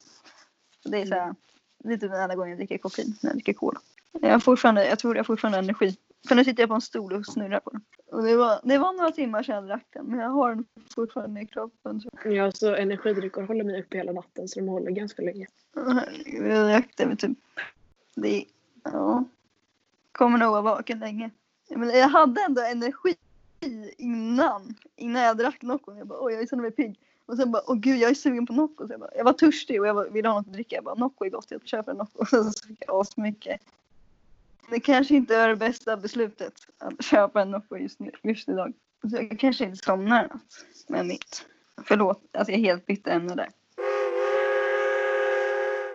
Så 0.83 0.89
det 0.89 0.97
är 1.01 1.05
så 1.05 1.13
här, 1.13 1.35
det 1.83 1.93
är 1.93 1.97
typ 1.97 2.11
den 2.11 2.21
enda 2.21 2.35
gången 2.35 2.49
jag 2.49 2.57
dricker 2.59 2.77
koffein, 2.77 3.17
när 3.21 3.29
jag 3.29 3.35
dricker 3.35 3.53
cola. 3.53 3.79
Jag, 4.21 4.43
fortfarande, 4.43 4.87
jag 4.87 4.99
tror 4.99 5.17
jag 5.17 5.25
fortfarande 5.25 5.57
har 5.57 5.63
energi. 5.63 5.95
För 6.27 6.35
nu 6.35 6.43
sitter 6.43 6.63
jag 6.63 6.69
på 6.69 6.75
en 6.75 6.81
stol 6.81 7.13
och 7.13 7.25
snurrar 7.25 7.59
på 7.59 7.69
den. 7.69 7.81
Och 8.11 8.23
det 8.23 8.35
var, 8.35 8.59
det 8.63 8.77
var 8.77 8.93
några 8.93 9.11
timmar 9.11 9.43
sedan 9.43 9.55
jag 9.55 9.65
drack 9.67 9.85
den, 9.93 10.05
men 10.05 10.19
jag 10.19 10.29
har 10.29 10.49
den 10.49 10.65
fortfarande 10.95 11.41
i 11.41 11.45
kroppen. 11.45 12.01
Ja, 12.25 12.51
så 12.51 12.75
energidrycker 12.75 13.41
håller 13.41 13.63
mig 13.63 13.81
uppe 13.81 13.97
hela 13.97 14.11
natten 14.11 14.47
så 14.47 14.59
de 14.59 14.67
håller 14.67 14.91
ganska 14.91 15.21
länge. 15.21 15.47
Herregud, 15.75 16.51
Jag 16.51 16.67
drack 16.67 16.91
med 16.97 17.19
typ, 17.19 17.37
det, 18.15 18.45
ja. 18.83 19.23
Kommer 20.11 20.37
nog 20.37 20.51
vara 20.51 20.61
vaken 20.61 20.99
länge. 20.99 21.29
Menar, 21.69 21.93
jag 21.93 22.09
hade 22.09 22.41
ändå 22.41 22.61
energi 22.61 23.15
innan. 23.97 24.75
Innan 24.95 25.21
jag 25.21 25.37
drack 25.37 25.61
Noccon. 25.61 25.97
Jag 25.97 26.07
bara, 26.07 26.19
oj 26.21 26.33
jag 26.33 26.49
känner 26.49 26.63
mig 26.63 26.71
pigg. 26.71 26.99
Och 27.25 27.37
sen 27.37 27.51
bara, 27.51 27.63
åh 27.67 27.75
gud 27.75 27.97
jag 27.97 28.11
är 28.11 28.15
sugen 28.15 28.45
på 28.45 28.53
Nocco. 28.53 28.87
Så 28.87 28.93
jag, 28.93 28.99
bara, 28.99 29.09
jag 29.15 29.23
var 29.23 29.33
törstig 29.33 29.81
och 29.81 29.87
jag 29.87 30.11
ville 30.11 30.27
ha 30.27 30.35
något 30.35 30.47
att 30.47 30.53
dricka. 30.53 30.75
Jag 30.75 30.83
bara, 30.83 30.95
Nocco 30.95 31.25
är 31.25 31.29
gott, 31.29 31.51
jag 31.51 31.67
köper 31.67 31.91
en 31.91 31.97
Nocco. 31.97 32.19
Och 32.21 32.27
så 32.27 32.67
fick 32.67 32.83
jag 32.87 33.01
asmycket. 33.01 33.61
Det 34.69 34.79
kanske 34.79 35.15
inte 35.15 35.35
är 35.35 35.47
det 35.47 35.55
bästa 35.55 35.97
beslutet 35.97 36.53
att 36.77 37.05
köpa 37.05 37.41
en 37.41 37.51
Nocco 37.51 37.77
just, 37.77 37.99
nu, 37.99 38.11
just 38.23 38.49
idag. 38.49 38.73
Så 39.09 39.15
jag 39.15 39.39
kanske 39.39 39.65
inte 39.65 39.77
somnar 39.85 40.23
något 40.27 40.89
med 40.89 41.05
mitt. 41.05 41.45
Förlåt, 41.83 42.21
alltså 42.33 42.51
jag 42.51 42.59
är 42.59 42.63
helt 42.65 42.85
bytte 42.85 43.11
ämne 43.11 43.35
där. 43.35 43.49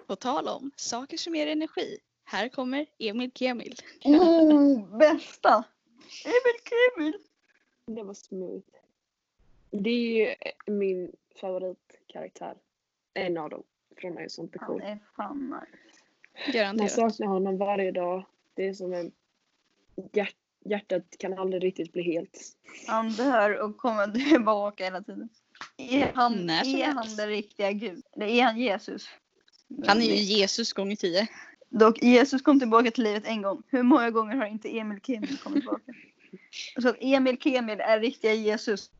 På 0.06 0.16
tal 0.16 0.48
om 0.48 0.70
saker 0.76 1.16
som 1.16 1.34
ger 1.34 1.46
energi. 1.46 1.98
Här 2.24 2.48
kommer 2.48 2.86
Emil 2.98 3.30
Kemil. 3.34 3.74
Oh, 4.04 4.96
bästa! 4.98 5.64
Emil 6.24 6.60
Kemil! 6.64 7.14
Det 7.86 8.02
var 8.02 8.14
smooth. 8.14 8.62
Det 9.70 9.90
är 9.90 10.28
ju 10.28 10.34
min 10.66 11.12
favoritkaraktär. 11.40 12.54
En 13.14 13.38
av 13.38 13.50
dem. 13.50 13.62
Från 13.96 14.14
mig 14.14 14.30
som 14.30 14.50
Han 14.58 14.66
cool. 14.68 14.82
är 14.82 14.98
fan 15.16 15.38
nice. 15.38 15.50
Man 16.46 16.52
Garanterat. 16.52 16.92
saknar 16.92 17.26
honom 17.26 17.58
varje 17.58 17.90
dag. 17.92 18.24
Det 18.54 18.68
är 18.68 18.74
som 18.74 18.92
en... 18.92 19.12
Hjärt, 20.12 20.36
hjärtat 20.64 21.02
kan 21.18 21.38
aldrig 21.38 21.64
riktigt 21.64 21.92
bli 21.92 22.02
helt. 22.02 22.38
Han 22.86 23.10
dör 23.10 23.60
och 23.60 23.76
kommer 23.76 24.30
tillbaka 24.30 24.84
hela 24.90 25.02
tiden. 25.02 25.28
Är 25.76 26.12
han, 26.14 26.50
är 26.50 26.86
han 26.86 27.16
den 27.16 27.28
riktiga 27.28 27.72
gud? 27.72 28.02
Eller 28.16 28.26
är 28.26 28.42
han 28.42 28.58
Jesus? 28.58 29.08
Han 29.86 29.98
är 29.98 30.04
ju 30.04 30.14
Jesus 30.14 30.72
gånger 30.72 30.96
tio. 30.96 31.28
Dock, 31.68 32.02
Jesus 32.02 32.42
kom 32.42 32.58
tillbaka 32.58 32.90
till 32.90 33.04
livet 33.04 33.26
en 33.26 33.42
gång. 33.42 33.62
Hur 33.66 33.82
många 33.82 34.10
gånger 34.10 34.36
har 34.36 34.46
inte 34.46 34.78
Emil 34.78 35.00
Kemil 35.00 35.38
kommit 35.38 35.60
tillbaka? 35.60 35.92
Så 36.82 36.88
att 36.88 36.96
Emil 37.00 37.38
Kemil 37.38 37.80
är 37.80 38.00
riktiga 38.00 38.34
Jesus 38.34 38.90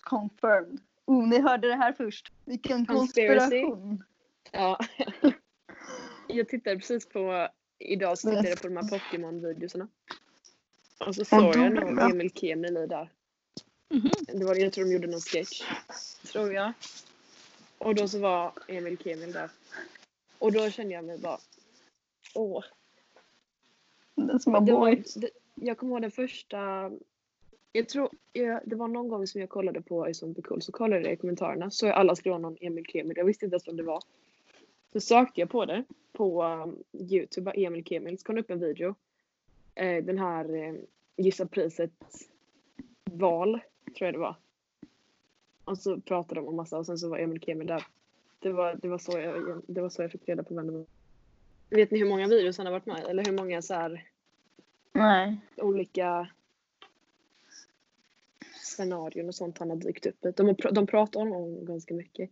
confirmed. 0.00 0.80
Oh, 1.04 1.28
ni 1.28 1.40
hörde 1.40 1.68
det 1.68 1.74
här 1.74 1.92
först. 1.92 2.32
Vilken 2.44 2.86
konspiration. 2.86 4.04
Ja. 4.52 4.78
jag 6.28 6.48
tittade 6.48 6.76
precis 6.76 7.08
på... 7.08 7.48
Idag 7.78 8.18
så 8.18 8.30
tittade 8.30 8.48
jag 8.48 8.62
på 8.62 8.68
de 8.68 8.76
här 8.76 8.88
Pokémon-videosarna. 8.88 9.88
Och 11.06 11.14
så 11.14 11.24
såg 11.24 11.56
jag 11.56 11.74
nog. 11.74 12.10
Emil 12.10 12.30
Kemil 12.30 12.76
i 12.76 12.86
där. 12.86 13.10
Mhm. 13.90 14.10
Det 14.26 14.44
var, 14.44 14.54
jag 14.54 14.72
tror 14.72 14.84
de 14.84 14.92
gjorde 14.92 15.06
någon 15.06 15.20
sketch. 15.20 15.62
Tror 16.32 16.52
jag. 16.52 16.72
Och 17.78 17.94
då 17.94 18.08
så 18.08 18.18
var 18.18 18.52
Emil 18.68 18.98
Kemil 18.98 19.32
där. 19.32 19.50
Och 20.38 20.52
då 20.52 20.70
kände 20.70 20.94
jag 20.94 21.04
mig 21.04 21.18
bara... 21.18 21.38
Åh. 22.34 22.64
Den 24.14 24.40
som 24.40 24.52
var, 24.52 24.60
boys. 24.60 25.14
det, 25.14 25.30
jag 25.54 25.78
kommer 25.78 25.92
ihåg 25.92 26.02
den 26.02 26.10
första... 26.10 26.90
Jag 27.72 27.88
tror... 27.88 28.10
Jag, 28.32 28.60
det 28.64 28.76
var 28.76 28.88
någon 28.88 29.08
gång 29.08 29.26
som 29.26 29.40
jag 29.40 29.50
kollade 29.50 29.82
på 29.82 30.08
I 30.08 30.14
Zombie 30.14 30.42
Cool 30.42 30.62
så 30.62 30.72
kollade 30.72 31.02
jag 31.02 31.12
i 31.12 31.16
kommentarerna 31.16 31.70
så 31.70 31.86
jag 31.86 31.94
alla 31.94 32.16
skrev 32.16 32.40
någon 32.40 32.56
Emil 32.60 32.84
Kemil. 32.86 33.16
Jag 33.16 33.24
visste 33.24 33.44
inte 33.44 33.54
ens 33.54 33.68
vem 33.68 33.76
det 33.76 33.82
var. 33.82 34.02
Så 34.92 35.00
sökte 35.00 35.40
jag 35.40 35.50
på 35.50 35.64
det 35.64 35.84
på 36.12 36.44
um, 36.44 36.82
Youtube, 36.92 37.52
Emil 37.56 37.84
Kemil. 37.84 38.18
Så 38.18 38.24
kom 38.24 38.34
det 38.34 38.40
upp 38.40 38.50
en 38.50 38.60
video. 38.60 38.94
Eh, 39.74 40.04
den 40.04 40.18
här 40.18 40.54
eh, 40.54 40.74
Gissa 41.16 41.46
priset 41.46 41.92
val, 43.04 43.60
tror 43.84 44.06
jag 44.06 44.14
det 44.14 44.18
var. 44.18 44.36
Och 45.64 45.78
så 45.78 46.00
pratade 46.00 46.40
de 46.40 46.48
om 46.48 46.56
massa 46.56 46.78
och 46.78 46.86
sen 46.86 46.98
så 46.98 47.08
var 47.08 47.18
Emil 47.18 47.40
Kemil 47.40 47.66
där. 47.66 47.86
Det 48.38 48.52
var, 48.52 48.78
det 48.82 48.88
var, 48.88 48.98
så, 48.98 49.18
jag, 49.18 49.62
det 49.66 49.80
var 49.80 49.88
så 49.88 50.02
jag 50.02 50.12
fick 50.12 50.28
reda 50.28 50.42
på 50.42 50.54
vem 50.54 50.66
det 50.66 50.72
var. 50.72 50.86
Vet 51.70 51.90
ni 51.90 51.98
hur 51.98 52.08
många 52.08 52.28
videos 52.28 52.58
han 52.58 52.66
har 52.66 52.72
varit 52.72 52.86
med? 52.86 53.06
Eller 53.08 53.24
hur 53.24 53.32
många 53.32 53.62
så 53.62 53.74
här 53.74 54.08
Nej. 54.92 55.40
olika 55.56 56.28
scenarion 58.62 59.28
och 59.28 59.34
sånt 59.34 59.58
han 59.58 59.70
har 59.70 59.76
dykt 59.76 60.06
upp 60.06 60.24
i. 60.24 60.30
De, 60.30 60.54
de 60.72 60.86
pratar 60.86 61.20
om 61.20 61.28
honom 61.28 61.64
ganska 61.64 61.94
mycket. 61.94 62.30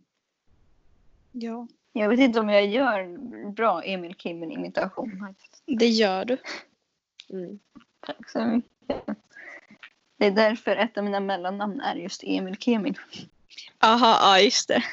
Ja. 1.31 1.67
Jag 1.99 2.09
vet 2.09 2.19
inte 2.19 2.39
om 2.39 2.49
jag 2.49 2.67
gör 2.67 3.17
bra 3.51 3.83
Emil 3.83 4.15
Kemil 4.17 4.51
imitation. 4.51 5.19
faktiskt. 5.19 5.63
Det 5.65 5.87
gör 5.87 6.25
du. 6.25 6.37
Mm. 7.29 7.59
Tack 8.05 8.29
så 8.29 8.45
mycket. 8.45 9.05
Det 10.19 10.25
är 10.25 10.31
därför 10.31 10.75
ett 10.75 10.97
av 10.97 11.03
mina 11.03 11.19
mellannamn 11.19 11.81
är 11.81 11.95
just 11.95 12.23
Emil 12.23 12.55
Kemil. 12.57 12.99
Aha, 13.79 14.17
ja 14.21 14.39
just 14.39 14.67
det. 14.67 14.83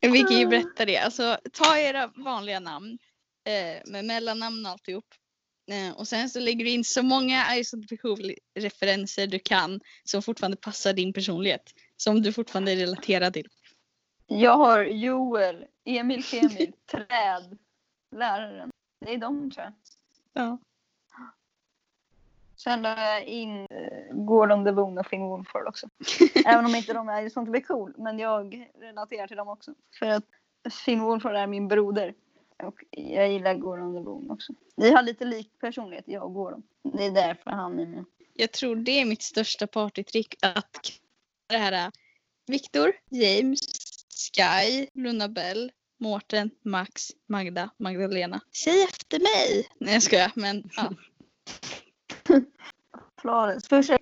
Vi 0.00 0.22
kan 0.22 0.38
ju 0.38 0.46
berätta 0.46 0.84
det. 0.84 0.98
Alltså, 0.98 1.38
ta 1.52 1.78
era 1.78 2.06
vanliga 2.06 2.60
namn 2.60 2.98
eh, 3.44 3.92
med 3.92 4.04
mellannamn 4.04 4.66
och 4.66 4.72
alltihop. 4.72 5.06
Eh, 5.70 5.96
Och 5.96 6.08
sen 6.08 6.30
så 6.30 6.40
lägger 6.40 6.64
du 6.64 6.70
in 6.70 6.84
så 6.84 7.02
många 7.02 7.44
Ice 7.64 7.74
Beach-referenser 7.74 9.26
du 9.26 9.38
kan 9.38 9.80
som 10.04 10.22
fortfarande 10.22 10.56
passar 10.56 10.92
din 10.92 11.12
personlighet. 11.12 11.74
Som 12.04 12.22
du 12.22 12.32
fortfarande 12.32 12.72
är 12.72 12.76
relaterad 12.76 13.32
till. 13.32 13.48
Jag 14.26 14.56
har 14.56 14.84
Joel, 14.84 15.66
Emil 15.84 16.24
Kemil, 16.24 16.72
Träd, 16.86 17.58
läraren. 18.10 18.70
Det 19.00 19.14
är 19.14 19.18
de 19.18 19.50
tror 19.50 19.64
jag. 19.64 19.72
Ja. 20.32 20.58
Sen 22.56 22.82
la 22.82 22.88
jag 22.88 23.24
in 23.24 23.66
Gordon 24.12 24.64
Devon 24.64 24.98
och 24.98 25.06
Finn 25.06 25.22
Wolford 25.22 25.66
också. 25.66 25.88
Även 26.46 26.64
om 26.64 26.74
inte 26.74 26.92
de 26.92 27.08
är 27.08 27.28
sånt 27.28 27.48
blir 27.48 27.60
cool. 27.60 27.94
Men 27.96 28.18
jag 28.18 28.70
relaterar 28.80 29.26
till 29.26 29.36
dem 29.36 29.48
också. 29.48 29.74
För 29.98 30.06
att 30.06 30.24
Finn 30.84 31.00
Wolford 31.00 31.34
är 31.34 31.46
min 31.46 31.68
broder. 31.68 32.14
Och 32.62 32.84
jag 32.90 33.32
gillar 33.32 33.54
Gordon 33.54 33.94
Devon 33.94 34.30
också. 34.30 34.52
Vi 34.76 34.90
har 34.90 35.02
lite 35.02 35.24
lik 35.24 35.50
personlighet, 35.60 36.04
jag 36.08 36.22
och 36.24 36.34
Gordon. 36.34 36.62
Det 36.82 37.06
är 37.06 37.10
därför 37.10 37.50
han 37.50 37.78
är 37.78 37.86
med. 37.86 38.04
Jag 38.34 38.52
tror 38.52 38.76
det 38.76 39.00
är 39.00 39.04
mitt 39.04 39.22
största 39.22 39.66
partytrick 39.66 40.34
att 40.42 41.00
det 41.46 41.56
här 41.56 41.72
är 41.72 41.92
Viktor, 42.46 42.92
James, 43.10 43.60
Sky, 44.08 44.86
Luna 44.94 45.28
Bell, 45.28 45.72
Mårten, 45.98 46.50
Max, 46.62 47.10
Magda, 47.26 47.70
Magdalena. 47.76 48.40
Säg 48.64 48.82
efter 48.82 49.18
mig! 49.18 49.68
Nej 49.78 49.94
jag 49.94 50.02
skojar 50.02 50.32
men 50.34 50.70
ja. 50.76 50.92
Flores. 53.20 53.68
Försök 53.68 54.00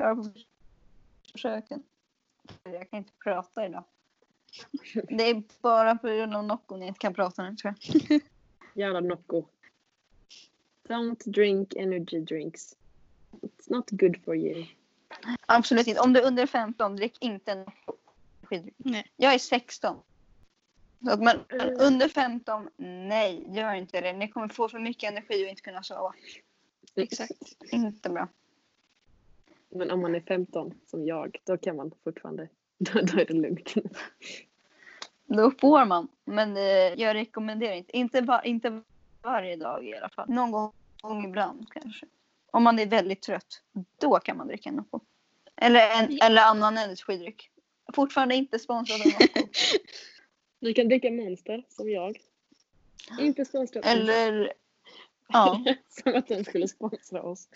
försöken. 1.33 1.83
Jag 2.65 2.91
kan 2.91 2.99
inte 2.99 3.13
prata 3.25 3.67
idag. 3.67 3.85
Det 5.09 5.31
är 5.31 5.43
bara 5.61 5.97
på 5.97 6.07
grund 6.07 6.35
av 6.35 6.45
Nocco 6.45 6.77
ni 6.77 6.87
inte 6.87 6.99
kan 6.99 7.15
prata 7.15 7.51
nu 7.51 7.57
tror 7.57 7.75
jag. 7.81 8.21
Jävla 8.75 9.01
Nocco. 9.01 9.45
Don't 10.89 11.31
drink 11.31 11.75
energy 11.77 12.21
drinks. 12.21 12.77
It's 13.41 13.67
not 13.67 13.91
good 13.91 14.17
for 14.25 14.37
you. 14.37 14.67
Absolut 15.47 15.87
inte. 15.87 16.01
Om 16.01 16.13
du 16.13 16.21
är 16.21 16.27
under 16.27 16.47
15, 16.47 16.97
drick 16.97 17.17
inte 17.21 17.55
Nocco. 17.55 17.93
Skitdryck. 18.43 18.75
Nej. 18.79 19.13
Jag 19.17 19.35
är 19.35 19.39
16. 19.39 19.97
Så 21.05 21.11
att, 21.11 21.21
men 21.21 21.37
under 21.79 22.09
15, 22.09 22.69
nej, 22.77 23.47
gör 23.49 23.75
inte 23.75 24.01
det. 24.01 24.13
Ni 24.13 24.29
kommer 24.29 24.49
få 24.49 24.69
för 24.69 24.79
mycket 24.79 25.11
energi 25.11 25.45
och 25.45 25.49
inte 25.49 25.63
kunna 25.63 25.83
sova. 25.83 26.15
Exakt. 26.95 27.33
Inte 27.73 28.11
bra. 28.11 28.29
Men 29.69 29.91
om 29.91 30.01
man 30.01 30.15
är 30.15 30.21
15 30.21 30.75
som 30.87 31.07
jag, 31.07 31.37
då 31.45 31.57
kan 31.57 31.77
man 31.77 31.93
fortfarande, 32.05 32.49
då, 32.79 33.01
då 33.01 33.19
är 33.21 33.25
det 33.25 33.33
lugnt. 33.33 33.75
Då 35.25 35.51
får 35.51 35.85
man. 35.85 36.09
Men 36.25 36.57
eh, 36.57 36.63
jag 37.03 37.15
rekommenderar 37.15 37.75
inte. 37.75 37.97
Inte, 37.97 38.21
va, 38.21 38.43
inte 38.45 38.83
varje 39.23 39.57
dag 39.57 39.85
i 39.85 39.97
alla 39.97 40.09
fall. 40.09 40.29
Någon 40.29 40.51
gång 40.51 41.25
ibland 41.25 41.73
kanske. 41.73 42.07
Om 42.51 42.63
man 42.63 42.79
är 42.79 42.87
väldigt 42.87 43.23
trött. 43.23 43.63
Då 43.99 44.19
kan 44.19 44.37
man 44.37 44.47
dricka 44.47 44.73
Nocco. 44.73 45.01
Eller, 45.61 45.91
en, 45.91 46.19
eller 46.23 46.43
annan 46.43 46.79
energidryck. 46.79 47.51
Fortfarande 47.95 48.35
inte 48.35 48.59
sponsrad 48.59 49.01
av 49.01 49.07
Nocco. 49.07 49.49
Ni 50.61 50.75
kan 50.75 50.89
dricka 50.89 51.11
Monster 51.11 51.65
som 51.69 51.91
jag. 51.91 52.19
Inte 53.21 53.45
sponsrat. 53.45 53.85
Eller 53.85 54.53
ja, 55.29 55.65
Som 55.89 56.15
att 56.15 56.29
den 56.29 56.45
skulle 56.45 56.69
sponsra 56.69 57.23
oss. 57.23 57.49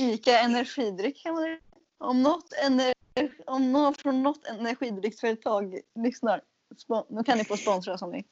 Ica 0.00 0.38
energidryck 0.38 1.22
kan 1.22 1.34
man. 1.34 1.58
Om 1.98 2.22
något, 2.22 2.52
ener, 2.66 2.94
om 3.46 3.72
någon 3.72 3.94
från 3.94 4.22
något 4.22 4.46
energidrycksföretag 4.46 5.80
lyssnar. 5.94 6.40
spon- 6.86 7.06
Då 7.08 7.24
kan 7.24 7.38
ni 7.38 7.44
få 7.44 7.56
sponsra 7.56 7.98
som 7.98 8.10
ni. 8.10 8.24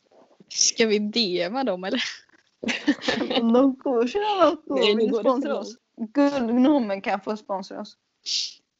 Ska 0.48 0.87
vi 0.87 0.98
DMa 0.98 1.64
dem 1.64 1.85
eller? 1.85 2.02
Nocco, 3.42 4.07
tjena 4.09 4.44
Nocco, 4.50 4.74
Nej, 4.74 4.94
nu 4.94 4.96
vill 4.96 5.07
du 5.07 5.12
går 5.12 5.20
sponsra 5.20 5.59
oss? 5.59 5.76
Guldgnomen 6.00 7.00
kan 7.00 7.20
få 7.20 7.36
sponsra 7.36 7.80
oss. 7.80 7.98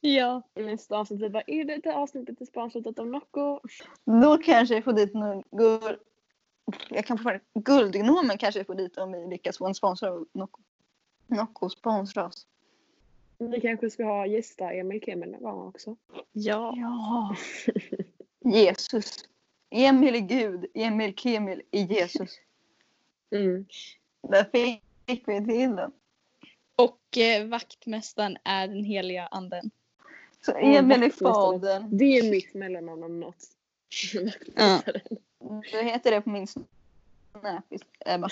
Ja. 0.01 0.41
I 0.55 0.63
nästa 0.63 0.97
avsnitt, 0.97 1.21
vi 1.21 1.29
bara, 1.29 1.43
är 1.47 1.65
det 1.65 1.77
det 1.77 1.95
avsnittet 1.95 2.41
är 2.41 2.45
sponsrat 2.45 2.99
av 2.99 3.07
Nocco? 3.07 3.59
Då 4.05 4.37
kanske 4.37 4.75
jag 4.75 4.83
får 4.83 4.93
dit 4.93 5.13
någon 5.13 5.43
guld... 5.51 5.99
Jag 6.89 7.05
kan 7.05 7.17
få 7.17 7.39
Guldgnomen 7.53 8.37
kanske 8.37 8.59
jag 8.59 8.67
får 8.67 8.75
dit 8.75 8.97
om 8.97 9.11
vi 9.11 9.27
lyckas 9.27 9.57
få 9.57 9.67
en 9.67 9.75
sponsor 9.75 10.07
av 10.07 10.27
Nocco. 10.33 10.61
Nocco 11.27 11.69
sponsrar 11.69 12.27
oss. 12.27 12.47
Vi 13.37 13.61
kanske 13.61 13.89
ska 13.89 14.03
ha 14.03 14.25
gästa 14.25 14.73
Emil 14.73 15.01
Kemel 15.01 15.31
någon 15.31 15.41
gång 15.41 15.67
också. 15.67 15.95
Ja. 16.31 16.73
Ja. 16.77 17.35
Jesus. 18.51 19.25
Emil 19.69 20.15
är 20.15 20.19
Gud, 20.19 20.65
Emil 20.73 21.15
Kemil 21.15 21.61
är 21.71 21.83
Jesus. 21.83 22.29
Mm. 23.31 23.65
Där 24.21 24.43
fick 24.43 25.27
vi 25.27 25.45
till 25.45 25.75
den. 25.75 25.91
Och 26.83 27.17
eh, 27.17 27.47
vaktmästaren 27.47 28.37
är 28.43 28.67
den 28.67 28.83
heliga 28.83 29.27
anden. 29.27 29.71
Så 30.45 30.51
Emil 30.51 31.03
är 31.03 31.09
fadern. 31.09 31.97
Det 31.97 32.17
är 32.17 32.31
mitt 32.31 32.53
mellannamn 32.53 33.03
om 33.03 33.19
något. 33.19 33.45
Ja. 34.55 34.81
Du 35.71 35.81
heter 35.81 36.11
det 36.11 36.21
på 36.21 36.29
min 36.29 36.47
snap. 36.47 36.65
Ebba. 38.05 38.29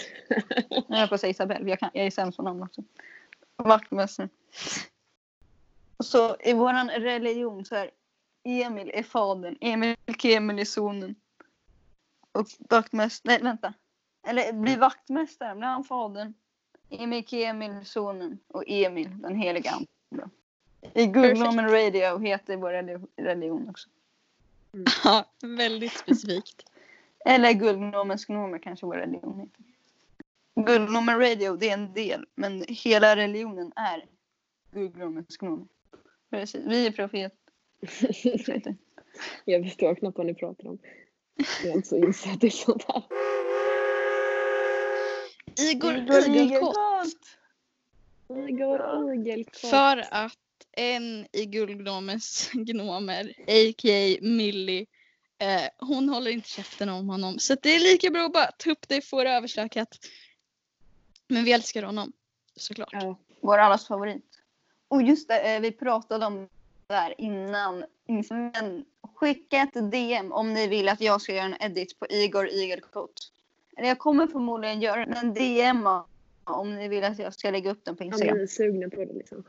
Jag 0.87 0.97
höll 0.97 1.07
på 1.07 1.15
att 1.15 1.21
säga 1.21 1.31
Isabelle. 1.31 1.69
Jag, 1.69 1.79
kan, 1.79 1.89
jag 1.93 2.05
är 2.05 2.11
sämst 2.11 2.37
på 2.37 2.43
namn 2.43 2.63
också. 2.63 2.83
Vaktmästaren. 3.55 4.29
Och 5.97 6.05
så 6.05 6.35
i 6.39 6.53
våran 6.53 6.89
religion 6.89 7.65
så 7.65 7.75
är 7.75 7.91
Emil 8.43 8.91
är 8.93 9.03
fadern. 9.03 9.57
Emil 9.61 9.95
Kemil 10.17 10.59
är 10.59 10.65
sonen. 10.65 11.15
Och 12.31 12.47
vaktmästaren. 12.59 13.33
Nej 13.33 13.43
vänta. 13.43 13.73
Eller 14.27 14.53
blir 14.53 14.77
vaktmästaren. 14.77 15.57
Blir 15.57 15.67
han 15.67 15.83
fadern? 15.83 16.33
Emil 16.89 17.25
Kemil 17.25 17.85
sonen. 17.85 18.39
Och 18.47 18.63
Emil 18.67 19.09
den 19.21 19.35
heliga 19.35 19.71
anden. 19.71 20.29
I 20.93 21.05
Guldgnomen 21.05 21.69
Radio 21.69 22.17
heter 22.19 22.57
vår 22.57 22.69
reli- 22.73 23.07
religion 23.15 23.69
också. 23.69 23.89
Ja, 25.03 25.25
väldigt 25.41 25.93
specifikt. 25.93 26.63
Eller 27.25 27.51
Guldgnomens 27.53 28.25
gnomer 28.25 28.59
kanske 28.59 28.85
vår 28.85 28.95
religion 28.95 29.39
heter. 29.39 29.63
Guldgnomen 30.55 31.19
Radio 31.19 31.55
det 31.57 31.69
är 31.69 31.73
en 31.73 31.93
del 31.93 32.25
men 32.35 32.65
hela 32.67 33.15
religionen 33.15 33.71
är 33.75 34.05
Guldgnomens 34.71 35.37
gnomer. 35.37 35.67
Precis. 36.29 36.65
Vi 36.65 36.87
är 36.87 36.91
profet. 36.91 37.33
profeter. 38.23 38.75
Jag 39.45 39.63
förstår 39.63 39.95
knappt 39.95 40.17
vad 40.17 40.25
ni 40.27 40.33
pratar 40.33 40.67
om. 40.67 40.77
Jag 41.63 41.71
är 41.71 41.75
inte 41.75 41.87
så 41.87 41.97
insatt 41.97 42.43
i 42.43 42.49
sånt 42.49 42.83
här. 42.87 43.03
Igor 45.55 45.97
Igor 45.97 46.19
Igelkott. 46.19 46.75
Igor 48.49 49.13
Igelkott. 49.13 49.57
För 49.57 50.05
att 50.11 50.37
en 50.71 51.27
i 51.31 51.45
Guldgnomens 51.45 52.49
gnomer, 52.53 53.33
a.k.a. 53.47 54.17
Millie, 54.21 54.85
eh, 55.37 55.87
hon 55.87 56.09
håller 56.09 56.31
inte 56.31 56.49
käften 56.49 56.89
om 56.89 57.09
honom. 57.09 57.39
Så 57.39 57.55
det 57.61 57.69
är 57.69 57.79
lika 57.79 58.09
bra 58.09 58.25
att 58.25 58.33
bara 58.33 58.51
ta 58.57 58.71
upp 58.71 58.87
det 58.87 59.01
få 59.01 59.23
det 59.23 59.29
överstökat. 59.29 59.97
Men 61.27 61.43
vi 61.43 61.51
älskar 61.51 61.83
honom, 61.83 62.11
såklart. 62.55 62.89
Ja. 62.91 63.19
Vår 63.41 63.57
allas 63.57 63.87
favorit. 63.87 64.25
Och 64.87 65.01
just 65.01 65.27
det, 65.27 65.55
eh, 65.55 65.61
vi 65.61 65.71
pratade 65.71 66.25
om 66.25 66.49
det 66.87 66.95
här 66.95 67.21
innan. 67.21 67.85
Men 68.29 68.85
skicka 69.15 69.57
ett 69.57 69.91
DM 69.91 70.31
om 70.31 70.53
ni 70.53 70.67
vill 70.67 70.89
att 70.89 71.01
jag 71.01 71.21
ska 71.21 71.33
göra 71.33 71.45
en 71.45 71.61
edit 71.61 71.99
på 71.99 72.07
Igor 72.09 72.49
Igelkott. 72.49 73.31
Eller 73.79 73.87
jag 73.87 73.99
kommer 73.99 74.27
förmodligen 74.27 74.81
göra 74.81 75.03
en 75.05 75.33
DM 75.33 75.87
om 76.43 76.75
ni 76.75 76.87
vill 76.87 77.03
att 77.03 77.19
jag 77.19 77.33
ska 77.33 77.51
lägga 77.51 77.71
upp 77.71 77.85
den 77.85 77.95
på 77.95 78.03
Ja, 78.03 78.07
Instagram. 78.07 78.37
men 78.37 78.47
sugna 78.47 78.89
på 78.89 78.95
det 79.05 79.13
liksom. 79.13 79.43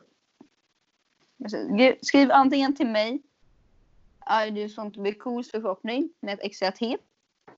Gre- 1.48 1.96
Skriv 2.02 2.30
antingen 2.32 2.76
till 2.76 2.86
mig. 2.86 3.22
Är 4.26 4.50
du 4.50 4.68
sånt 4.68 4.96
blir 4.96 5.12
cools 5.12 5.50
förhoppning 5.50 6.10
med 6.20 6.34
ett 6.34 6.40
extra 6.44 6.72
T. 6.72 6.96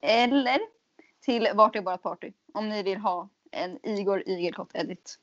Eller 0.01 0.59
till 1.21 1.49
Vart 1.55 1.77
är 1.77 1.81
bara 1.83 1.99
party. 1.99 2.33
Om 2.53 2.69
ni 2.69 2.83
vill 2.83 2.99
ha 2.99 3.29
en 3.51 3.79
Igor 3.87 4.29
Igelkott 4.29 4.71
edit. 4.75 5.19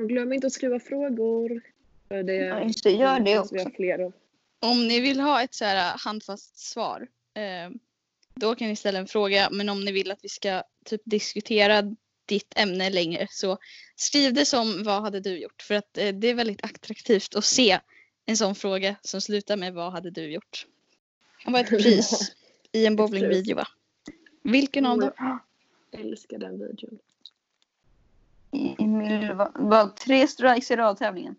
Och 0.00 0.08
glöm 0.08 0.32
inte 0.32 0.46
att 0.46 0.52
skriva 0.52 0.80
frågor. 0.80 1.62
För 2.08 2.22
det, 2.22 2.34
Ja, 2.34 2.60
just 2.62 2.84
det, 2.84 2.90
gör 2.90 3.20
det 3.20 3.38
också. 3.38 3.56
har 3.56 3.70
fler 3.70 3.98
av. 3.98 4.12
Om 4.60 4.88
ni 4.88 5.00
vill 5.00 5.20
ha 5.20 5.42
ett 5.42 5.54
så 5.54 5.64
här 5.64 5.98
handfast 5.98 6.58
svar, 6.58 7.08
eh, 7.34 7.70
då 8.34 8.54
kan 8.54 8.68
ni 8.68 8.76
ställa 8.76 8.98
en 8.98 9.06
fråga. 9.06 9.48
Men 9.50 9.68
om 9.68 9.84
ni 9.84 9.92
vill 9.92 10.10
att 10.10 10.24
vi 10.24 10.28
ska 10.28 10.62
typ 10.84 11.00
diskutera 11.04 11.82
ditt 12.26 12.52
ämne 12.56 12.90
längre 12.90 13.26
så 13.30 13.58
skriv 13.96 14.34
det 14.34 14.44
som 14.44 14.82
vad 14.84 15.02
hade 15.02 15.20
du 15.20 15.38
gjort? 15.38 15.62
För 15.62 15.74
att 15.74 15.98
eh, 15.98 16.08
det 16.14 16.28
är 16.28 16.34
väldigt 16.34 16.64
attraktivt 16.64 17.34
att 17.34 17.44
se 17.44 17.78
en 18.26 18.36
sån 18.36 18.54
fråga 18.54 18.96
som 19.02 19.20
slutar 19.20 19.56
med 19.56 19.74
vad 19.74 19.92
hade 19.92 20.10
du 20.10 20.32
gjort? 20.32 20.66
Det 21.38 21.44
kan 21.44 21.52
vara 21.52 21.62
ett 21.62 21.68
pris 21.82 22.32
i 22.72 22.86
en 22.86 22.96
bowlingvideo 22.96 23.56
va? 23.56 23.68
Vilken 24.42 24.86
av 24.86 24.98
dem? 24.98 25.12
Jag 25.90 26.00
älskar 26.00 26.38
den 26.38 26.58
videon. 26.58 26.98
Emil 28.78 29.32
va- 29.32 29.52
var 29.54 29.88
tre 29.88 30.28
strikes 30.28 30.70
i 30.70 30.76
rad 30.76 30.98
tävlingen. 30.98 31.36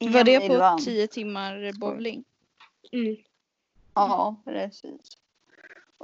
Var 0.00 0.24
det 0.24 0.40
på. 0.48 0.78
10 0.84 1.06
timmar 1.06 1.72
bowling? 1.72 2.24
Mm. 2.92 3.16
Ja, 3.94 4.42
precis. 4.44 5.00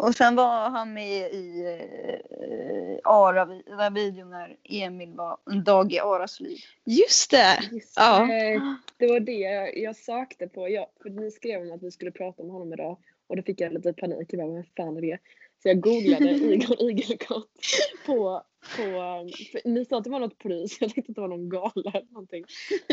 Och 0.00 0.14
sen 0.14 0.36
var 0.36 0.70
han 0.70 0.92
med 0.92 1.32
i 1.32 1.64
eh, 1.64 2.98
Ara-videon 3.04 4.30
när 4.30 4.56
Emil 4.64 5.12
var 5.12 5.38
en 5.50 5.64
dag 5.64 5.92
i 5.92 5.98
Aras 5.98 6.40
liv. 6.40 6.58
Just 6.84 7.30
det! 7.30 7.58
Just 7.72 7.92
Ja. 7.96 8.26
det. 8.26 8.76
Det 8.96 9.06
var 9.12 9.20
det 9.20 9.32
jag, 9.32 9.78
jag 9.78 9.96
sökte 9.96 10.48
på. 10.48 10.68
Jag, 10.68 10.86
för 11.02 11.10
ni 11.10 11.30
skrev 11.30 11.62
om 11.62 11.72
att 11.72 11.82
vi 11.82 11.90
skulle 11.90 12.10
prata 12.10 12.42
om 12.42 12.50
honom 12.50 12.72
idag. 12.72 12.96
Och 13.26 13.36
då 13.36 13.42
fick 13.42 13.60
jag 13.60 13.72
lite 13.72 13.92
panik. 13.92 14.28
Jag 14.32 14.50
bara, 14.50 14.64
fan 14.76 14.96
är 14.96 15.00
det? 15.00 15.18
Så 15.62 15.68
jag 15.68 15.80
googlade 15.80 16.30
Igor 16.54 16.90
Igelkott 16.90 17.50
på, 18.06 18.42
på 18.76 18.82
ni 19.64 19.84
sa 19.84 19.98
att 19.98 20.04
det 20.04 20.10
var 20.10 20.20
något 20.20 20.38
pris. 20.38 20.78
Jag 20.80 20.94
tänkte 20.94 21.10
att 21.10 21.14
det 21.16 21.20
var 21.20 21.28
någon 21.28 21.48
gala 21.48 21.90
eller 21.94 22.12
någonting. 22.12 22.44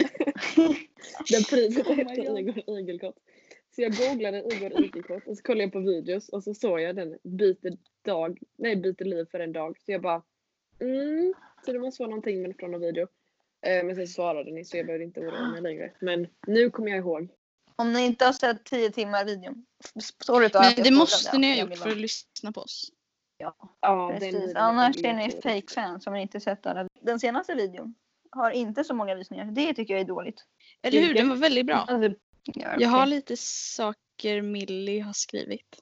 Den 1.32 1.43
priset 1.50 1.88
Oh 1.88 1.96
hette. 1.96 2.22
Igor 2.22 2.80
Igelkott. 2.80 3.15
Så 3.78 3.82
jag 3.84 3.96
googlade 3.96 4.38
Igor 4.38 4.84
Igelkott 4.84 5.28
och 5.28 5.38
så 5.38 5.44
kollade 5.44 5.63
jag 5.63 5.72
på 5.72 5.80
videos 5.80 6.30
och 6.30 6.44
så 6.44 6.54
såg 6.54 6.82
jag 6.82 6.96
den 6.96 7.18
byter 7.24 7.78
dag, 8.06 8.40
nej 8.58 8.76
byter 8.76 9.04
liv 9.04 9.26
för 9.32 9.40
en 9.40 9.54
dag. 9.54 9.78
Så 9.86 9.92
jag 9.92 10.02
bara 10.02 10.22
mm, 10.80 11.34
så 11.66 11.74
det 11.74 11.80
måste 11.80 12.02
vara 12.02 12.10
någonting 12.10 12.42
med 12.42 12.56
från 12.60 12.72
någon 12.72 12.82
video. 12.82 13.08
Eh, 13.66 13.86
Men 13.86 13.96
sen 13.96 14.08
svarade 14.08 14.52
ni 14.52 14.66
så 14.66 14.78
jag 14.78 14.86
behövde 14.86 15.06
inte 15.06 15.20
oroa 15.20 15.52
mig 15.52 15.62
längre. 15.62 15.94
Men 16.02 16.28
nu 16.48 16.70
kommer 16.70 16.90
jag 16.90 16.98
ihåg. 16.98 17.30
Om 17.76 17.94
ni 17.94 18.06
inte 18.06 18.26
har 18.26 18.34
sett 18.34 18.63
10 18.63 18.92
timmar 18.92 19.26
videon. 19.26 19.66
Sorry 20.26 20.48
då 20.48 20.60
att 20.60 20.78
Men 20.78 20.84
det 20.84 20.92
måste 20.92 21.38
ni 21.38 21.50
ha 21.52 21.68
gjort 21.68 21.78
för 21.78 21.90
att 21.90 21.98
lyssna 21.98 22.52
på 22.52 22.62
oss. 22.62 22.92
Ja, 23.38 24.10
Precis, 24.13 24.34
videon 24.34 24.58
annars 24.58 25.04
är 25.04 25.13
ni 25.13 25.24
ihåg. 25.24 25.44
fake-fans 25.44 26.08
om 26.08 26.13
ni 26.13 26.22
inte 26.22 26.40
sett 26.40 26.66
alla. 26.66 26.88
Den 27.02 27.20
senaste 27.20 27.56
videon 27.56 27.96
har 28.32 28.52
inte 28.52 28.84
så 28.84 28.94
många 28.94 29.16
visningar. 29.16 29.46
Det 29.46 29.74
tycker 29.74 29.94
jag 29.94 30.02
är 30.02 30.06
dåligt. 30.06 30.46
Eller 30.82 31.02
hur? 31.02 31.13
Den 31.13 31.30
var 31.30 31.36
väldigt 31.36 31.66
bra. 31.66 31.76
Alltså, 31.76 32.20
ja, 32.56 32.76
Jag 32.80 32.90
har 32.90 33.06
lite 33.06 33.38
saker 33.38 34.42
Millie 34.42 35.00
har 35.00 35.14
skrivit 35.14 35.82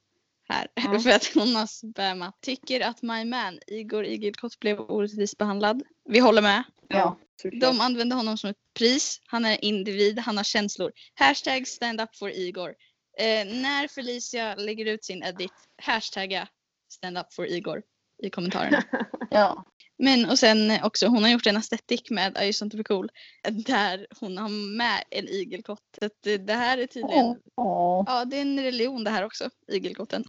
här. 0.49 0.67
Ja. 0.73 0.99
För 1.03 1.09
att 1.09 1.31
hon 1.33 1.55
har 1.55 1.67
spammat. 1.67 2.41
Tycker 2.41 2.81
att 2.81 3.01
my 3.01 3.25
man 3.25 3.59
Igor 3.67 4.05
Igelkott 4.05 4.59
blev 4.59 4.79
orättvist 4.79 5.37
behandlad. 5.37 5.83
Vi 6.09 6.19
håller 6.19 6.41
med. 6.41 6.63
Ja. 6.87 7.17
De 7.61 7.81
använde 7.81 8.15
honom 8.15 8.37
som 8.37 8.49
ett 8.49 8.73
pris. 8.73 9.21
Han 9.25 9.45
är 9.45 9.65
individ, 9.65 10.19
han 10.19 10.37
har 10.37 10.43
känslor. 10.43 10.91
Hashtag 11.15 11.67
stand 11.67 12.01
up 12.01 12.15
for 12.15 12.29
Igor. 12.29 12.69
Eh, 13.17 13.45
när 13.45 13.87
Felicia 13.87 14.55
lägger 14.55 14.85
ut 14.85 15.05
sin 15.05 15.23
edit, 15.23 15.51
hashtagga 15.77 16.47
stand 16.89 17.17
up 17.17 17.33
for 17.33 17.47
Igor 17.47 17.81
i 18.23 18.29
kommentarerna. 18.29 18.83
Ja. 19.29 19.65
Men 19.97 20.29
och 20.29 20.39
sen 20.39 20.71
också, 20.83 21.07
hon 21.07 21.23
har 21.23 21.29
gjort 21.29 21.47
en 21.47 21.57
aesthetic 21.57 22.09
med 22.09 22.37
I 22.41 22.45
just 22.45 22.61
want 22.61 22.71
to 22.71 22.77
be 22.77 22.83
cool. 22.83 23.09
Där 23.49 24.07
hon 24.19 24.37
har 24.37 24.49
med 24.77 25.03
en 25.09 25.27
igelkott. 25.27 25.83
Så 25.99 26.05
att 26.05 26.21
det 26.21 26.53
här 26.53 26.77
är 26.77 26.87
tydligen, 26.87 27.41
Åh. 27.55 28.03
ja 28.07 28.25
det 28.25 28.37
är 28.37 28.41
en 28.41 28.59
religion 28.59 29.03
det 29.03 29.09
här 29.09 29.23
också, 29.23 29.49
igelkotten. 29.67 30.23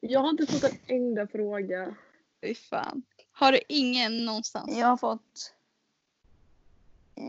Jag 0.00 0.20
har 0.20 0.30
inte 0.30 0.46
fått 0.46 0.64
en 0.64 0.78
enda 0.96 1.26
fråga. 1.26 1.94
Fy 2.42 2.54
fan. 2.54 3.02
Har 3.32 3.52
du 3.52 3.60
ingen 3.68 4.24
någonstans? 4.24 4.76
Jag 4.78 4.86
har 4.86 4.96
fått... 4.96 5.54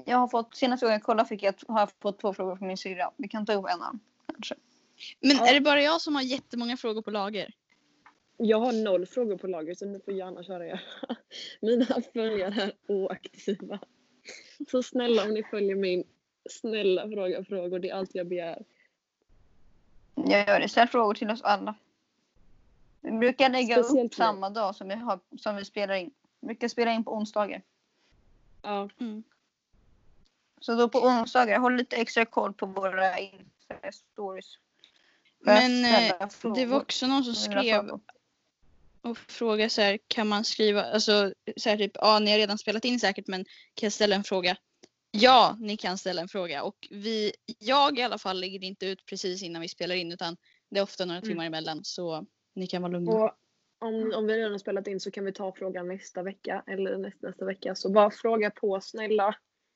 Jag 0.06 0.18
har 0.18 0.28
fått, 0.28 0.56
senaste 0.56 0.86
gången 0.86 0.94
jag 0.96 1.04
kollade 1.04 1.30
fick 1.30 1.44
jag, 1.44 1.56
har 1.68 1.80
jag 1.80 1.90
fått 2.02 2.20
två 2.22 2.34
frågor 2.34 2.56
från 2.56 2.68
min 2.68 2.78
syrra. 2.78 3.12
Vi 3.18 3.28
kan 3.28 3.46
ta 3.46 3.54
upp 3.54 3.66
en 3.66 3.72
annan. 3.72 4.00
Kanske. 4.34 4.56
Men 5.20 5.38
Ja. 5.38 5.48
är 5.48 5.54
det 5.54 5.62
bara 5.62 5.82
jag 5.82 6.02
som 6.02 6.16
har 6.16 6.22
jättemånga 6.22 6.78
frågor 6.78 7.02
på 7.02 7.12
lager? 7.12 7.54
Jag 8.42 8.60
har 8.60 8.72
noll 8.72 9.06
frågor 9.06 9.38
på 9.38 9.48
lager 9.48 9.76
så 9.76 9.86
ni 9.86 10.00
får 10.00 10.14
gärna 10.14 10.44
köra 10.44 10.68
er. 10.68 10.84
Mina 11.62 12.02
följare 12.14 12.62
är 12.62 12.74
oaktiva. 12.88 13.80
Så 14.72 14.84
snälla 14.84 15.24
om 15.24 15.34
ni 15.34 15.44
följer 15.44 15.76
min 15.76 16.04
snälla 16.50 17.10
fråga 17.10 17.44
frågor. 17.44 17.80
Det 17.80 17.90
är 17.90 17.96
allt 17.96 18.16
jag 18.16 18.28
begär. 18.28 18.66
Jag 20.16 20.48
gör 20.48 20.60
det. 20.60 20.70
Ställ 20.70 20.88
frågor 20.88 21.14
till 21.14 21.32
oss 21.32 21.42
alla. 21.42 21.76
Vi 23.02 23.12
brukar 23.12 23.50
lägga 23.50 23.84
Speciellt 23.84 24.12
upp 24.12 24.16
samma 24.16 24.50
dag 24.50 24.76
som 24.76 24.88
vi, 24.88 24.96
har, 24.96 25.20
som 25.38 25.56
vi 25.56 25.66
spelar 25.66 25.96
in. 25.96 26.12
Vi 26.40 26.48
brukar 26.48 26.68
spela 26.68 26.92
in 26.92 27.04
på 27.04 27.14
onsdagar. 27.14 27.62
Ja, 28.62 28.90
Mm. 29.00 29.24
Så 30.62 30.76
då 30.76 30.90
på 30.90 31.00
onsdagar, 31.00 31.60
håll 31.60 31.76
lite 31.76 31.96
extra 31.96 32.26
koll 32.26 32.54
på 32.54 32.66
våra 32.66 33.18
Insta-stories. 33.18 34.58
Men 35.40 35.86
eh, 35.86 36.54
det 36.56 36.66
var 36.66 36.78
också 36.78 37.08
någon 37.08 37.24
som 37.24 37.34
skrev. 37.34 38.00
Och 39.02 39.18
frågade 39.18 39.70
så 39.70 39.82
här, 39.82 40.00
kan 40.08 40.28
man 40.28 40.44
skriva, 40.46 40.84
alltså 40.84 41.34
så 41.58 41.70
här 41.70 41.78
typ, 41.78 41.92
ja 41.94 42.20
ni 42.20 42.32
har 42.32 42.38
redan 42.38 42.58
spelat 42.58 42.86
in 42.86 43.00
säkert 43.00 43.28
men 43.28 43.44
kan 43.74 43.86
jag 43.88 43.94
ställa 43.94 44.16
en 44.16 44.24
fråga? 44.24 44.56
Ja, 45.12 45.58
ni 45.60 45.78
kan 45.78 45.98
ställa 45.98 46.22
en 46.22 46.28
fråga 46.28 46.64
och 46.64 46.88
vi, 46.92 47.34
jag 47.60 48.00
i 48.00 48.02
alla 48.02 48.18
fall 48.18 48.40
lägger 48.40 48.64
inte 48.64 48.86
ut 48.86 49.06
precis 49.06 49.44
innan 49.44 49.62
vi 49.62 49.68
spelar 49.68 49.96
in 49.96 50.12
utan 50.12 50.38
det 50.70 50.80
är 50.80 50.84
ofta 50.84 51.06
några 51.06 51.18
Mm. 51.20 51.30
timmar 51.30 51.46
emellan 51.46 51.80
så 51.84 52.26
ni 52.56 52.68
kan 52.68 52.82
vara 52.82 52.92
lugna. 52.92 53.12
och 53.12 53.32
om, 53.82 54.14
om 54.16 54.28
vi 54.28 54.34
redan 54.38 54.52
har 54.52 54.60
spelat 54.60 54.88
in 54.88 55.00
så 55.00 55.12
kan 55.12 55.26
vi 55.26 55.34
ta 55.34 55.54
frågan 55.56 55.88
nästa 55.88 56.24
vecka 56.24 56.64
eller 56.68 56.98
nästa, 56.98 57.28
nästa 57.28 57.46
vecka. 57.46 57.76
Så 57.76 57.90
bara 57.90 58.12
fråga 58.12 58.52
på 58.52 58.82
snälla. 58.82 59.36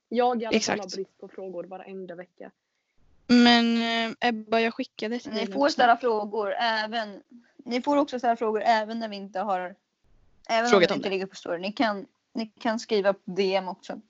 Jag 0.10 0.42
i 0.42 0.46
alla 0.46 0.60
fall 0.60 0.78
har 0.80 0.86
Exakt. 0.86 0.96
brist 0.96 1.18
på 1.18 1.28
frågor 1.28 1.64
varenda 1.64 2.16
vecka. 2.16 2.52
Men 3.28 3.78
eh, 4.12 4.16
Ebba, 4.30 4.60
jag 4.60 4.74
skickade 4.74 5.20
till 5.20 5.32
Ni 5.32 5.38
dig 5.38 5.48
får 5.54 5.60
också. 5.62 5.74
ställa 5.74 5.98
frågor 5.98 6.54
även. 6.54 7.22
Ni 7.66 7.82
får 7.82 7.98
också 7.98 8.20
ställa 8.20 8.36
frågor 8.36 8.62
även 8.66 9.00
när 9.00 9.10
vi 9.10 9.16
inte 9.16 9.40
har. 9.40 9.76
Även 10.50 10.70
Frågat 10.70 10.92
om 10.92 10.98
det 10.98 11.00
inte 11.00 11.10
det. 11.10 11.14
ligger 11.14 11.26
på 11.26 11.36
story. 11.36 11.60
Ni 11.60 11.72
kan, 11.72 12.06
ni 12.34 12.46
kan 12.46 12.80
skriva 12.80 13.14
på 13.14 13.20
DM 13.26 13.68
också. 13.68 14.02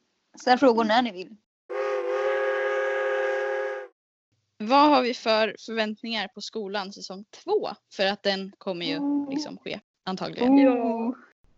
Ställ 0.41 0.57
frågor 0.57 0.83
när 0.83 1.01
ni 1.01 1.11
vill. 1.11 1.35
Vad 4.57 4.89
har 4.89 5.01
vi 5.01 5.13
för 5.13 5.55
förväntningar 5.59 6.27
på 6.27 6.41
skolan 6.41 6.93
säsong 6.93 7.25
två? 7.43 7.69
För 7.93 8.05
att 8.05 8.23
den 8.23 8.51
kommer 8.57 8.85
ju 8.85 9.29
liksom 9.29 9.57
ske 9.57 9.79
antagligen. 10.03 10.69
Oh. 10.69 11.15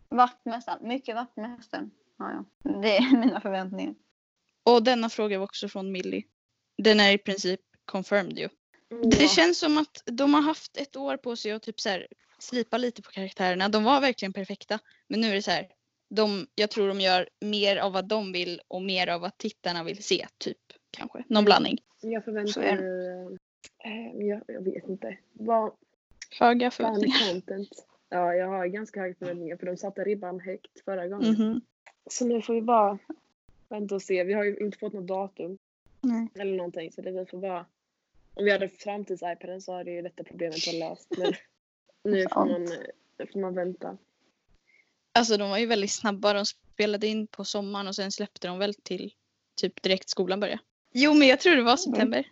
Vaktmästaren. 0.10 0.88
Mycket 0.88 1.16
vaktmästaren. 1.16 1.92
Ja, 2.18 2.32
ja. 2.32 2.72
Det 2.82 2.98
är 2.98 3.18
mina 3.18 3.42
förväntningar. 3.42 3.96
Och 4.64 4.84
denna 4.84 5.10
fråga 5.10 5.38
var 5.38 5.44
också 5.44 5.70
från 5.70 5.92
Millie. 5.92 6.24
Den 6.78 7.00
är 7.00 7.12
i 7.12 7.18
princip 7.18 7.60
confirmed 7.86 8.40
ju. 8.40 8.50
Det 9.12 9.28
känns 9.30 9.60
som 9.60 9.78
att 9.78 10.04
de 10.06 10.34
har 10.34 10.42
haft 10.42 10.78
ett 10.78 10.96
år 10.96 11.18
på 11.18 11.36
sig 11.36 11.52
att 11.52 11.64
typ 11.64 11.80
så 11.80 11.90
här, 11.90 12.08
slipa 12.40 12.78
lite 12.78 13.02
på 13.02 13.12
karaktärerna. 13.12 13.70
De 13.70 13.84
var 13.84 14.02
verkligen 14.02 14.34
perfekta. 14.34 14.80
Men 15.08 15.22
nu 15.22 15.28
är 15.28 15.36
det 15.36 15.42
så 15.42 15.52
här. 15.52 15.68
De, 16.10 16.48
jag 16.56 16.70
tror 16.70 16.88
de 16.88 17.02
gör 17.02 17.30
mer 17.42 17.78
av 17.78 17.94
vad 17.94 18.08
de 18.08 18.32
vill 18.32 18.62
och 18.68 18.82
mer 18.82 19.08
av 19.08 19.22
vad 19.22 19.38
tittarna 19.38 19.84
vill 19.84 20.04
se. 20.04 20.28
Typ 20.38 20.58
kanske. 20.92 21.18
Någon 21.18 21.32
Mm. 21.38 21.46
blandning. 21.46 21.78
Jag 22.02 22.24
förväntar 22.26 22.62
mig... 22.62 22.72
eh, 23.86 24.28
Jag, 24.28 24.42
jag 24.48 24.62
vet 24.62 24.90
inte. 24.90 25.18
Vad 25.34 25.72
Höga 26.40 26.72
förväntningar. 26.72 27.32
content? 27.32 27.70
Ja, 28.10 28.34
jag 28.34 28.48
har 28.48 28.66
ganska 28.68 29.00
höga 29.00 29.16
förväntningar 29.20 29.58
för 29.58 29.66
de 29.66 29.78
satte 29.78 30.04
ribban 30.04 30.40
högt 30.40 30.84
förra 30.86 31.08
gången. 31.08 31.30
Mhm. 31.34 31.62
Så 32.10 32.26
nu 32.28 32.42
får 32.42 32.54
vi 32.54 32.62
bara 32.62 32.98
vänta 33.70 33.96
och 33.96 34.02
se. 34.02 34.24
Vi 34.24 34.34
har 34.34 34.44
ju 34.44 34.58
inte 34.58 34.78
fått 34.78 34.94
något 34.94 35.08
datum 35.08 35.58
Nej. 36.02 36.28
eller 36.36 36.56
någonting 36.58 36.92
så 36.92 37.02
det 37.02 37.12
vi 37.12 37.26
får 37.26 37.38
bara... 37.38 37.66
Om 38.36 38.46
vi 38.46 38.52
hade 38.52 38.68
framtids-iPaden 38.68 39.62
så 39.62 39.74
hade 39.74 39.92
ju 39.92 40.02
detta 40.02 40.24
problemet 40.24 40.68
varit 40.68 40.80
löst. 40.80 41.08
Men 41.18 41.34
nu 42.14 42.26
får 42.30 42.46
man, 42.46 42.62
nu 43.18 43.28
får 43.34 43.40
man 43.40 43.56
vänta. 43.56 43.98
Alltså 45.12 45.38
de 45.38 45.50
var 45.50 45.58
ju 45.58 45.66
väldigt 45.66 45.92
snabba. 45.92 46.34
De 46.34 46.46
spelade 46.46 47.08
in 47.08 47.28
på 47.28 47.46
sommaren 47.46 47.88
och 47.88 47.96
sen 47.96 48.12
släppte 48.12 48.48
de 48.48 48.60
väl 48.60 48.74
till 48.74 49.14
typ 49.56 49.82
direkt 49.82 50.10
skolan 50.10 50.40
började. 50.40 50.60
Jo 50.92 51.14
men 51.14 51.28
jag 51.28 51.40
tror 51.40 51.56
det 51.56 51.64
var 51.64 51.78
september. 51.78 52.28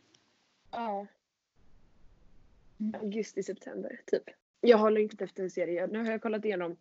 Ja. 0.71 1.07
Mm. 2.79 3.01
Augusti, 3.01 3.43
september 3.43 4.01
typ. 4.05 4.23
Jag 4.61 4.77
har 4.77 4.91
längtat 4.91 5.21
efter 5.21 5.43
en 5.43 5.49
serie. 5.51 5.87
Nu 5.87 5.99
har 6.03 6.11
jag 6.11 6.21
kollat 6.21 6.45
igenom 6.45 6.77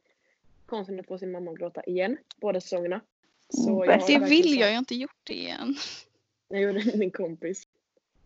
Konsten 0.66 1.00
att 1.00 1.06
få 1.06 1.18
sin 1.18 1.32
mamma 1.32 1.50
att 1.50 1.58
gråta 1.58 1.82
igen. 1.84 2.16
Båda 2.36 2.60
säsongerna. 2.60 3.00
Så 3.48 3.82
Mm, 3.84 4.00
Det 4.06 4.18
vill 4.18 4.42
så- 4.48 4.54
jag, 4.54 4.68
jag 4.68 4.72
har 4.74 4.78
inte 4.78 4.94
gjort 4.94 5.20
det 5.24 5.34
igen. 5.34 5.74
Jag 6.48 6.60
gjorde 6.62 6.78
det 6.78 6.84
med 6.84 6.98
min 6.98 7.10
kompis. 7.10 7.68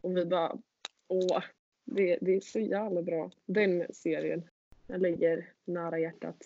Och 0.00 0.16
vi 0.16 0.24
bara, 0.24 0.58
åh, 1.08 1.42
det, 1.84 2.18
det 2.20 2.36
är 2.36 2.40
så 2.40 2.58
jävla 2.58 3.02
bra. 3.02 3.30
Den 3.46 3.86
serien. 3.94 4.48
Jag 4.86 5.00
ligger 5.00 5.52
nära 5.64 5.98
hjärtat. 5.98 6.36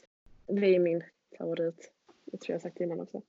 Det 0.46 0.74
är 0.74 0.78
min 0.78 1.02
favorit. 1.38 1.92
Jag 2.24 2.40
tror 2.40 2.54
jag 2.54 2.62
sagt 2.62 2.76
det 2.78 2.84
innan 2.84 3.00
också. 3.00 3.22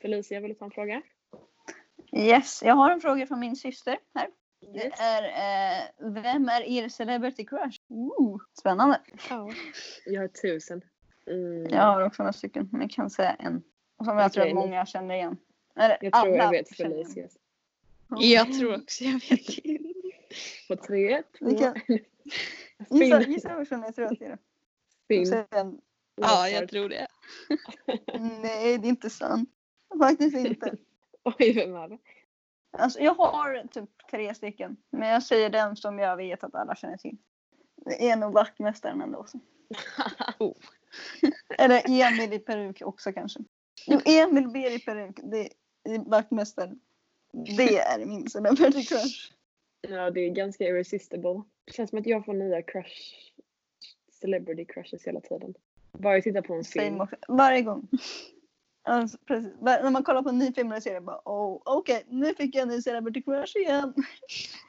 Felicia, 0.00 0.40
vill 0.40 0.48
du 0.48 0.54
ta 0.54 0.64
en 0.64 0.70
fråga? 0.70 1.02
Yes, 2.12 2.62
jag 2.64 2.74
har 2.74 2.90
en 2.90 3.00
fråga 3.00 3.26
från 3.26 3.40
min 3.40 3.56
syster 3.56 3.98
här. 4.14 4.28
Det 4.60 4.84
Yes. 4.84 5.00
är, 5.00 5.22
eh, 5.22 6.12
vem 6.12 6.48
är 6.48 6.62
er 6.62 6.88
celebrity 6.88 7.44
crush? 7.46 7.80
Ooh, 7.88 8.40
spännande. 8.58 9.00
Ja. 9.30 9.50
Jag 10.06 10.20
har 10.20 10.28
tusen. 10.28 10.82
Mm. 11.26 11.66
Jag 11.70 11.82
har 11.82 12.02
också 12.02 12.22
några 12.22 12.32
stycken, 12.32 12.68
men 12.72 12.80
jag 12.80 12.90
kan 12.90 13.10
säga 13.10 13.34
en. 13.34 13.62
Som 14.04 14.18
jag 14.18 14.32
tror 14.32 14.42
Okej, 14.42 14.50
att 14.52 14.56
många 14.58 14.86
känner 14.86 15.14
igen. 15.14 15.36
Eller, 15.76 15.98
Jag 16.00 16.12
tror 16.12 16.28
jag 16.28 16.38
alla 16.40 16.50
vet 16.50 16.76
känner 16.76 16.96
Felicias. 18.08 18.32
Jag 18.32 18.58
tror 18.58 18.74
också 18.82 19.04
jag 19.04 19.12
vet. 19.12 19.46
På 20.68 20.76
tre, 20.76 21.22
två, 21.38 21.58
kan-. 21.58 21.80
Gissa, 22.90 23.22
gissa 23.22 23.58
vilken 23.58 23.82
jag 23.82 23.94
tror 23.94 24.06
att 24.06 24.18
det 24.18 24.24
är. 24.24 24.38
Finn. 25.08 25.26
Sen, 25.26 25.80
Ja, 26.16 26.48
jag 26.48 26.68
tror 26.68 26.88
det. 26.88 27.06
nej, 28.42 28.78
det 28.78 28.86
är 28.86 28.88
inte 28.88 29.10
sant. 29.10 29.50
Faktiskt 29.98 30.36
inte. 30.36 30.76
Oj, 31.24 31.52
vem 31.52 31.74
är 31.74 31.88
det? 31.88 31.98
Alltså 32.78 33.00
jag 33.00 33.14
har 33.14 33.66
typ 33.66 33.90
tre 34.10 34.34
stycken. 34.34 34.76
Men 34.90 35.08
jag 35.08 35.22
säger 35.22 35.50
den 35.50 35.76
som 35.76 35.98
jag 35.98 36.16
vet 36.16 36.44
att 36.44 36.54
alla 36.54 36.74
känner 36.74 36.96
till. 36.96 37.16
Det 37.76 38.08
är 38.08 38.16
nog 38.16 38.32
vaktmästaren 38.32 39.00
ändå. 39.00 39.18
Också. 39.18 39.38
Oh. 40.38 40.56
Eller 41.58 41.82
Emil 41.86 42.32
i 42.32 42.38
peruk 42.38 42.82
också 42.84 43.12
kanske. 43.12 43.40
Jo, 43.86 44.00
Emil 44.04 44.48
ber 44.48 44.70
i 44.70 44.78
peruk. 44.78 45.20
Det 45.22 45.48
är 45.84 46.10
vaktmästaren. 46.10 46.80
Det 47.56 47.78
är 47.78 48.06
min 48.06 48.30
celebrity 48.30 48.84
crush. 48.84 49.32
Ja, 49.80 50.10
det 50.10 50.20
är 50.20 50.30
ganska 50.30 50.64
irresistible. 50.64 51.42
Det 51.64 51.72
känns 51.72 51.90
som 51.90 51.98
att 51.98 52.06
jag 52.06 52.24
får 52.24 52.34
nya 52.34 52.62
crush, 52.62 52.92
celebrity 54.20 54.64
crushes 54.64 55.04
hela 55.06 55.20
tiden. 55.20 55.54
Bara 55.92 56.14
jag 56.14 56.24
tittar 56.24 56.42
på 56.42 56.54
en 56.54 56.64
film. 56.64 57.06
Varje 57.28 57.62
gång. 57.62 57.88
Alltså, 58.82 59.18
precis. 59.18 59.52
Var- 59.58 59.82
När 59.82 59.90
man 59.90 60.02
kollar 60.04 60.22
på 60.22 60.28
en 60.28 60.38
ny 60.38 60.52
film 60.52 60.72
eller 60.72 60.80
serie 60.80 61.00
bara 61.00 61.20
oh, 61.24 61.62
okej 61.64 62.04
nu 62.08 62.34
fick 62.34 62.54
jag 62.54 62.62
en 62.62 62.68
ny 62.68 62.82
celebrity 62.82 63.22
crush 63.22 63.56
igen. 63.56 63.94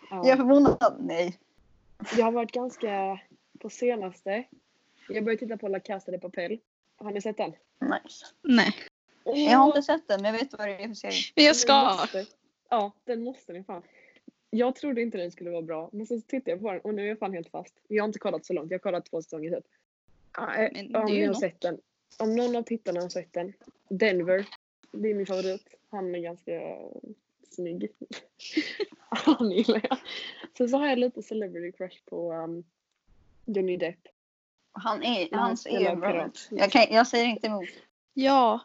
Jag 0.09 0.25
är 0.25 0.29
Ja. 0.29 0.35
förvånad. 0.35 0.97
Nej. 0.99 1.37
Jag 2.17 2.25
har 2.25 2.31
varit 2.31 2.51
ganska, 2.51 3.19
på 3.59 3.69
senaste, 3.69 4.43
jag 5.09 5.23
började 5.23 5.39
titta 5.39 5.57
på 5.57 5.67
La 5.67 5.79
Casa 5.79 6.11
de 6.11 6.17
Papel. 6.19 6.59
Har 6.97 7.11
ni 7.11 7.21
sett 7.21 7.37
den? 7.37 7.49
Nice. 7.81 8.25
Nej. 8.41 8.75
Jag 9.25 9.57
har 9.57 9.67
inte 9.67 9.81
sett 9.83 10.07
den 10.07 10.21
men 10.21 10.33
jag 10.33 10.39
vet 10.41 10.53
vad 10.57 10.67
det 10.67 10.83
är 10.83 10.87
för 10.87 10.93
serie. 10.95 11.13
Men 11.35 11.45
jag 11.45 11.55
ska. 11.55 11.97
Ja, 12.69 12.91
den 13.03 13.23
måste 13.23 13.53
ni 13.53 13.63
fan. 13.63 13.83
Jag 14.49 14.75
trodde 14.75 15.01
inte 15.01 15.17
den 15.17 15.31
skulle 15.31 15.49
vara 15.49 15.61
bra, 15.61 15.89
men 15.93 16.05
så 16.05 16.21
tittade 16.21 16.51
jag 16.51 16.61
på 16.61 16.71
den 16.71 16.81
och 16.81 16.93
nu 16.93 17.03
är 17.03 17.07
jag 17.07 17.19
fan 17.19 17.33
helt 17.33 17.49
fast. 17.49 17.75
Jag 17.87 18.03
har 18.03 18.07
inte 18.07 18.19
kollat 18.19 18.45
så 18.45 18.53
långt, 18.53 18.71
jag 18.71 18.77
har 18.77 18.83
kollat 18.83 19.05
två 19.05 19.21
säsonger 19.21 19.55
typ. 19.55 19.65
Ja, 20.37 20.55
eh, 20.55 20.69
Men 20.73 20.91
det 20.91 20.97
är 20.97 21.03
om 21.03 21.05
ni 21.05 21.21
har 21.21 21.27
något. 21.27 21.39
sett 21.39 21.61
den. 21.61 21.79
Om 22.19 22.35
någon 22.35 22.55
av 22.55 22.63
tittarna 22.63 23.01
har 23.01 23.09
sett 23.09 23.33
den. 23.33 23.53
Denver, 23.89 24.45
det 24.91 25.09
är 25.09 25.13
min 25.13 25.25
favorit. 25.25 25.75
Han 25.89 26.15
är 26.15 26.19
ganska 26.19 26.77
snygg. 27.49 27.91
Han 29.09 29.51
gillar 29.51 29.81
jag. 29.89 29.97
Sen 30.57 30.69
så 30.69 30.77
har 30.77 30.87
jag 30.87 30.99
lite 30.99 31.23
celebrity 31.23 31.77
crush 31.77 32.05
på 32.05 32.33
um, 32.33 32.63
Johnny 33.45 33.77
Depp. 33.77 33.99
Han 34.71 35.03
är, 35.03 35.27
han 35.31 35.39
hans 35.39 35.65
är 35.65 35.95
bra. 35.95 36.29
Jag, 36.51 36.71
kan, 36.71 36.85
jag 36.89 37.07
säger 37.07 37.25
inte 37.25 37.47
emot. 37.47 37.65
Ja. 38.13 38.59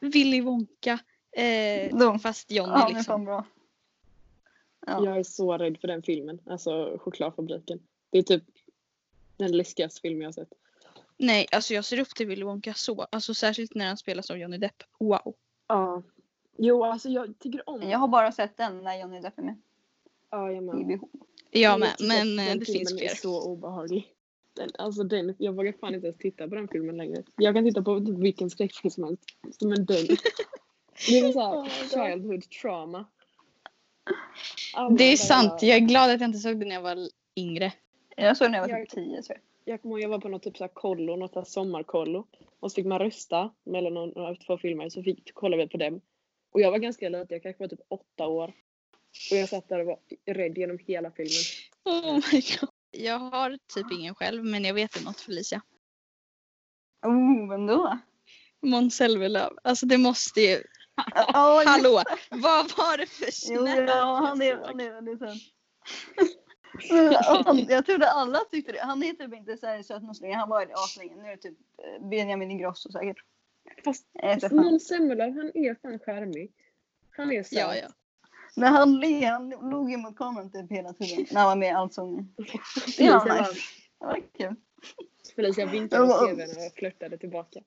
Willy 0.00 0.40
Wonka. 0.40 0.98
Eh, 1.32 1.96
De- 1.98 2.18
fast 2.18 2.50
Johnny 2.50 2.72
är 2.72 2.88
liksom. 2.88 3.04
fan 3.04 3.24
bra. 3.24 3.44
Ja. 4.86 5.04
Jag 5.04 5.18
är 5.18 5.22
så 5.22 5.58
rädd 5.58 5.78
för 5.80 5.88
den 5.88 6.02
filmen. 6.02 6.40
Alltså 6.46 6.98
chokladfabriken. 7.00 7.80
Det 8.10 8.18
är 8.18 8.22
typ 8.22 8.44
den 9.36 9.56
läskigaste 9.56 10.00
film 10.00 10.20
jag 10.20 10.28
har 10.28 10.32
sett. 10.32 10.52
Nej, 11.16 11.46
alltså 11.52 11.74
jag 11.74 11.84
ser 11.84 11.98
upp 12.00 12.08
till 12.14 12.26
Willy 12.26 12.44
Wonka 12.44 12.74
så. 12.74 13.06
Alltså 13.10 13.34
särskilt 13.34 13.74
när 13.74 13.86
han 13.86 13.96
spelar 13.96 14.22
som 14.22 14.38
Johnny 14.40 14.58
Depp. 14.58 14.82
Wow. 14.98 15.34
Ja. 15.66 16.02
Jo, 16.56 16.84
alltså 16.84 17.08
jag 17.08 17.38
tycker 17.38 17.68
om 17.68 17.82
Jag 17.82 17.98
har 17.98 18.08
bara 18.08 18.32
sett 18.32 18.56
den 18.56 18.82
när 18.82 19.00
Johnny 19.00 19.20
Depp 19.20 19.38
är 19.38 19.42
med. 19.42 19.56
Ja, 20.30 20.52
jag 20.52 20.64
med. 20.64 21.00
Jag 21.50 21.80
med, 21.80 21.96
men 22.00 22.38
att 22.38 22.46
eh, 22.46 22.48
den 22.50 22.58
det 22.58 22.64
finns 22.64 22.92
fler. 22.92 23.02
är 23.10 23.14
så 23.14 23.42
obehaglig. 23.52 24.14
Den, 24.54 24.70
alltså 24.78 25.02
den, 25.04 25.34
jag 25.38 25.52
vågar 25.52 25.72
fan 25.72 25.94
inte 25.94 26.06
ens 26.06 26.18
titta 26.18 26.48
på 26.48 26.54
den 26.54 26.68
filmen 26.68 26.96
längre. 26.96 27.22
Jag 27.36 27.54
kan 27.54 27.64
titta 27.64 27.82
på 27.82 28.00
typ 28.00 28.18
vilken 28.18 28.50
skräckfilm 28.50 28.90
som 28.90 29.04
helst. 29.04 29.24
Men 29.60 29.84
den. 29.84 30.06
Det 31.08 31.18
är 31.18 31.32
såhär 31.32 31.56
Oh 31.58 31.68
childhood 32.10 32.50
trauma. 32.50 33.04
Alla 34.74 34.96
Det 34.96 35.04
är 35.04 35.10
bara- 35.10 35.16
sant. 35.16 35.62
Jag 35.62 35.76
är 35.76 35.80
glad 35.80 36.10
att 36.10 36.20
jag 36.20 36.28
inte 36.28 36.38
såg 36.38 36.60
det 36.60 36.66
när 36.66 36.74
jag 36.74 36.82
var 36.82 36.98
yngre. 37.36 37.72
Jag 38.16 38.36
såg 38.36 38.44
den 38.44 38.52
när 38.52 38.58
jag 38.58 38.68
var 38.68 38.78
Jag- 38.78 38.88
typ 38.88 38.94
10 38.94 39.22
tror 39.22 39.38
jag. 39.38 39.72
Jag 39.72 39.82
kommer 39.82 39.94
ihåg 39.94 40.02
jag 40.04 40.08
var 40.08 40.18
på 40.18 40.28
något 40.28 40.42
typ 40.42 40.56
såhär 40.56 40.70
kollo, 40.74 41.16
något 41.16 41.32
såhär 41.32 41.44
sommarkollo. 41.46 42.26
Och 42.60 42.70
så 42.72 42.74
fick 42.74 42.86
man 42.86 42.98
rösta 42.98 43.50
mellan 43.64 43.94
några 43.94 44.34
två 44.36 44.58
filmer 44.58 44.88
så 44.88 45.02
fick, 45.02 45.34
kollade 45.34 45.62
vi 45.62 45.68
på 45.68 45.76
dem. 45.76 46.00
Och 46.52 46.60
jag 46.60 46.70
var 46.70 46.78
ganska 46.78 47.08
liten, 47.08 47.26
jag 47.30 47.42
kanske 47.42 47.62
var 47.62 47.68
typ 47.68 47.80
åtta 47.88 48.26
år. 48.26 48.52
Och 49.30 49.36
jag 49.36 49.48
satt 49.48 49.68
där 49.68 49.80
och 49.80 49.86
var 49.86 49.98
rädd 50.26 50.58
genom 50.58 50.78
hela 50.78 51.10
filmen. 51.10 51.42
Oh 51.84 52.14
my 52.32 52.40
god. 52.60 52.70
Jag 52.90 53.18
har 53.18 53.58
typ 53.74 53.86
ingen 53.92 54.14
själv, 54.14 54.44
men 54.44 54.64
jag 54.64 54.74
vet 54.74 55.04
något 55.04 55.20
Felicia. 55.20 55.62
Oh, 57.06 57.50
vem 57.50 57.66
då? 57.66 57.98
Måns 58.62 58.96
Zelmerlöw. 58.96 59.50
Alltså 59.64 59.86
det 59.86 59.98
måste 59.98 60.40
ju... 60.40 60.62
Oh, 61.34 61.66
Hallå! 61.66 62.02
Vad 62.30 62.76
var 62.76 62.96
det 62.96 63.06
för 63.06 63.24
Jo, 63.52 63.62
snäll 63.62 63.84
ja, 63.88 64.14
han 64.26 64.42
är, 64.42 64.46
jag 64.46 64.64
han 64.66 64.80
är 64.80 64.90
väldigt 64.92 65.18
söt. 65.18 65.36
Men 66.90 67.14
han- 67.44 67.66
Jag 67.68 67.86
trodde 67.86 68.10
alla 68.10 68.38
tyckte 68.50 68.72
det. 68.72 68.80
Han 68.80 69.02
är 69.02 69.12
typ 69.12 69.34
inte 69.34 69.56
så 69.56 69.66
här 69.66 69.82
söt 69.82 70.02
någon 70.02 70.14
så 70.14 70.22
länge. 70.22 70.36
Han 70.36 70.48
var 70.48 70.66
det 70.66 70.74
aslänge. 70.74 71.16
Nu 71.16 71.22
är 71.28 71.30
det 71.30 71.36
typ 71.42 71.58
eh, 71.78 72.08
Benjamin 72.08 72.50
Ingrosso 72.50 72.92
säkert. 72.92 73.16
Fast 73.84 74.06
fan. 74.40 74.56
Måns 74.56 74.86
Zelmerlöw, 74.88 75.32
han 75.36 75.50
är 75.54 75.74
fan 75.82 75.98
charmig. 75.98 76.52
Han 77.16 77.32
är 77.32 77.42
söt. 77.42 77.58
Ja, 77.58 77.76
ja. 77.76 77.88
När 78.56 78.68
han 78.70 79.00
ler, 79.00 79.26
han 79.30 79.50
log 79.50 79.90
ju 79.90 79.96
mot 79.96 80.16
kameran 80.16 80.50
typ 80.52 80.70
hela 80.70 80.92
tiden. 80.92 81.26
När 81.30 81.40
han 81.40 81.48
var 81.48 81.56
med 81.56 81.68
i 81.68 81.72
Allsången. 81.72 82.34
Det 82.98 83.10
var 83.10 83.38
nice. 83.40 83.52
Det 83.98 84.06
var 84.06 84.20
kul. 84.38 84.54
Felicia 85.36 85.66
vinkade 85.66 86.06
Ja, 86.06 86.22
åt 86.24 86.36
men- 86.36 86.46
tvn 86.46 86.66
och 86.66 86.72
flörtade 86.78 87.18
tillbaka. 87.18 87.60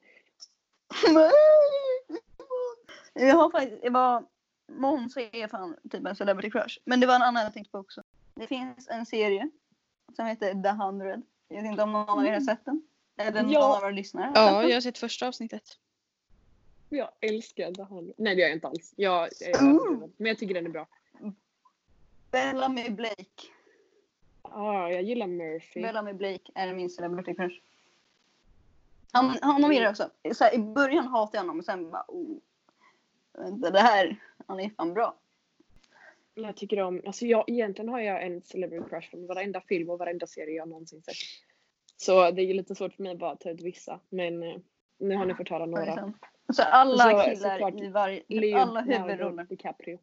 Jag 3.19 3.35
har 3.35 3.49
faktiskt, 3.49 3.81
det 3.81 3.89
var 3.89 4.25
Måns 4.67 5.17
är 5.17 5.47
fan 5.47 5.75
typ 5.91 6.05
en 6.05 6.15
celebrity 6.15 6.51
crush. 6.51 6.79
Men 6.85 6.99
det 6.99 7.07
var 7.07 7.15
en 7.15 7.21
annan 7.21 7.43
jag 7.43 7.53
tänkte 7.53 7.71
på 7.71 7.77
också. 7.77 8.03
Det 8.35 8.47
finns 8.47 8.87
en 8.87 9.05
serie 9.05 9.49
som 10.15 10.25
heter 10.25 10.63
The 10.63 10.69
100. 10.69 11.21
Jag 11.47 11.61
vet 11.61 11.71
inte 11.71 11.83
om 11.83 11.91
någon 11.91 12.09
av 12.19 12.25
er 12.25 12.33
har 12.33 12.39
sett 12.39 12.65
den. 12.65 12.87
Eller 13.17 13.41
någon 13.43 13.51
Ja. 13.51 13.75
av 13.75 13.81
våra 13.81 13.89
lyssnare 13.89 14.31
Ja, 14.35 14.63
jag 14.63 14.75
har 14.75 14.81
sett 14.81 14.97
första 14.97 15.27
avsnittet. 15.27 15.79
Jag 16.89 17.09
älskar 17.21 17.71
det 17.71 17.83
här. 17.83 18.13
Nej 18.17 18.35
det 18.35 18.41
gör 18.41 18.47
jag 18.47 18.57
inte 18.57 18.67
alls. 18.67 18.93
Jag, 18.95 19.29
jag, 19.39 19.63
Ooh. 19.63 20.09
men 20.17 20.27
jag 20.27 20.37
tycker 20.37 20.53
den 20.53 20.65
är 20.65 20.69
bra. 20.69 20.87
Bellamy 22.31 22.89
Blake. 22.89 23.47
Ja, 24.43 24.91
jag 24.91 25.03
gillar 25.03 25.27
Murphy. 25.27 25.81
Bellamy 25.81 26.13
Blake 26.13 26.51
är 26.55 26.73
min 26.73 26.89
celebrity 26.89 27.35
crush. 27.35 27.55
Han, 29.11 29.37
han 29.41 29.63
har 29.63 29.69
med 29.69 29.81
det 29.81 29.89
också. 29.89 30.09
Så 30.33 30.43
här, 30.43 30.55
I 30.55 30.59
början 30.59 31.07
hatade 31.07 31.37
jag 31.37 31.41
honom 31.41 31.59
och 31.59 31.65
sen 31.65 31.91
bara 31.91 32.05
oh. 32.07 32.37
Vänta, 33.37 33.71
det 33.71 33.79
här, 33.79 34.15
han 34.47 34.59
är 34.59 34.69
fan 34.69 34.93
bra. 34.93 35.15
Jag 36.33 36.57
tycker 36.57 36.81
om, 36.81 37.01
alltså 37.05 37.25
jag, 37.25 37.43
egentligen 37.49 37.89
har 37.89 37.99
jag 37.99 38.23
en 38.25 38.41
celebrity 38.41 38.89
crush 38.89 39.09
från 39.09 39.27
varenda 39.27 39.61
film 39.61 39.89
och 39.89 39.99
varenda 39.99 40.27
serie 40.27 40.55
jag 40.55 40.69
någonsin 40.69 41.01
sett. 41.01 41.15
Så 41.97 42.31
det 42.31 42.41
är 42.41 42.53
lite 42.53 42.75
svårt 42.75 42.93
för 42.93 43.03
mig 43.03 43.15
bara 43.15 43.31
att 43.31 43.39
ta 43.39 43.49
ut 43.49 43.61
vissa. 43.61 43.99
Men 44.09 44.43
eh, 44.43 44.55
nu 44.97 45.15
har 45.15 45.25
ni 45.25 45.33
fått 45.35 45.49
höra 45.49 45.65
några. 45.65 46.13
Så 46.53 46.63
alla 46.63 46.97
Så- 47.03 47.09
killar 47.09 47.51
såklart 47.51 47.81
i 47.81 47.87
varje, 47.87 48.57
alla 48.61 48.81
huvudroller. 48.81 49.43
DiCaprio. 49.43 49.99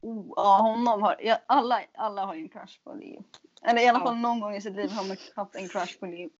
Oh, 0.00 0.32
ja, 0.36 0.58
honom 0.62 1.02
har, 1.02 1.16
ja, 1.20 1.38
alla, 1.46 1.82
alla 1.94 2.24
har 2.26 2.34
ju 2.34 2.42
en 2.42 2.48
crush 2.48 2.80
på 2.84 2.92
Leo. 2.94 3.24
Eller 3.62 3.82
i 3.82 3.86
alla 3.88 3.98
Ja. 3.98 4.04
fall 4.04 4.16
någon 4.16 4.40
gång 4.40 4.54
i 4.54 4.60
sitt 4.60 4.76
liv 4.76 4.90
har 4.90 5.08
man 5.08 5.16
haft 5.36 5.54
en 5.54 5.68
crush 5.68 5.98
på 6.00 6.06
Leo. 6.06 6.30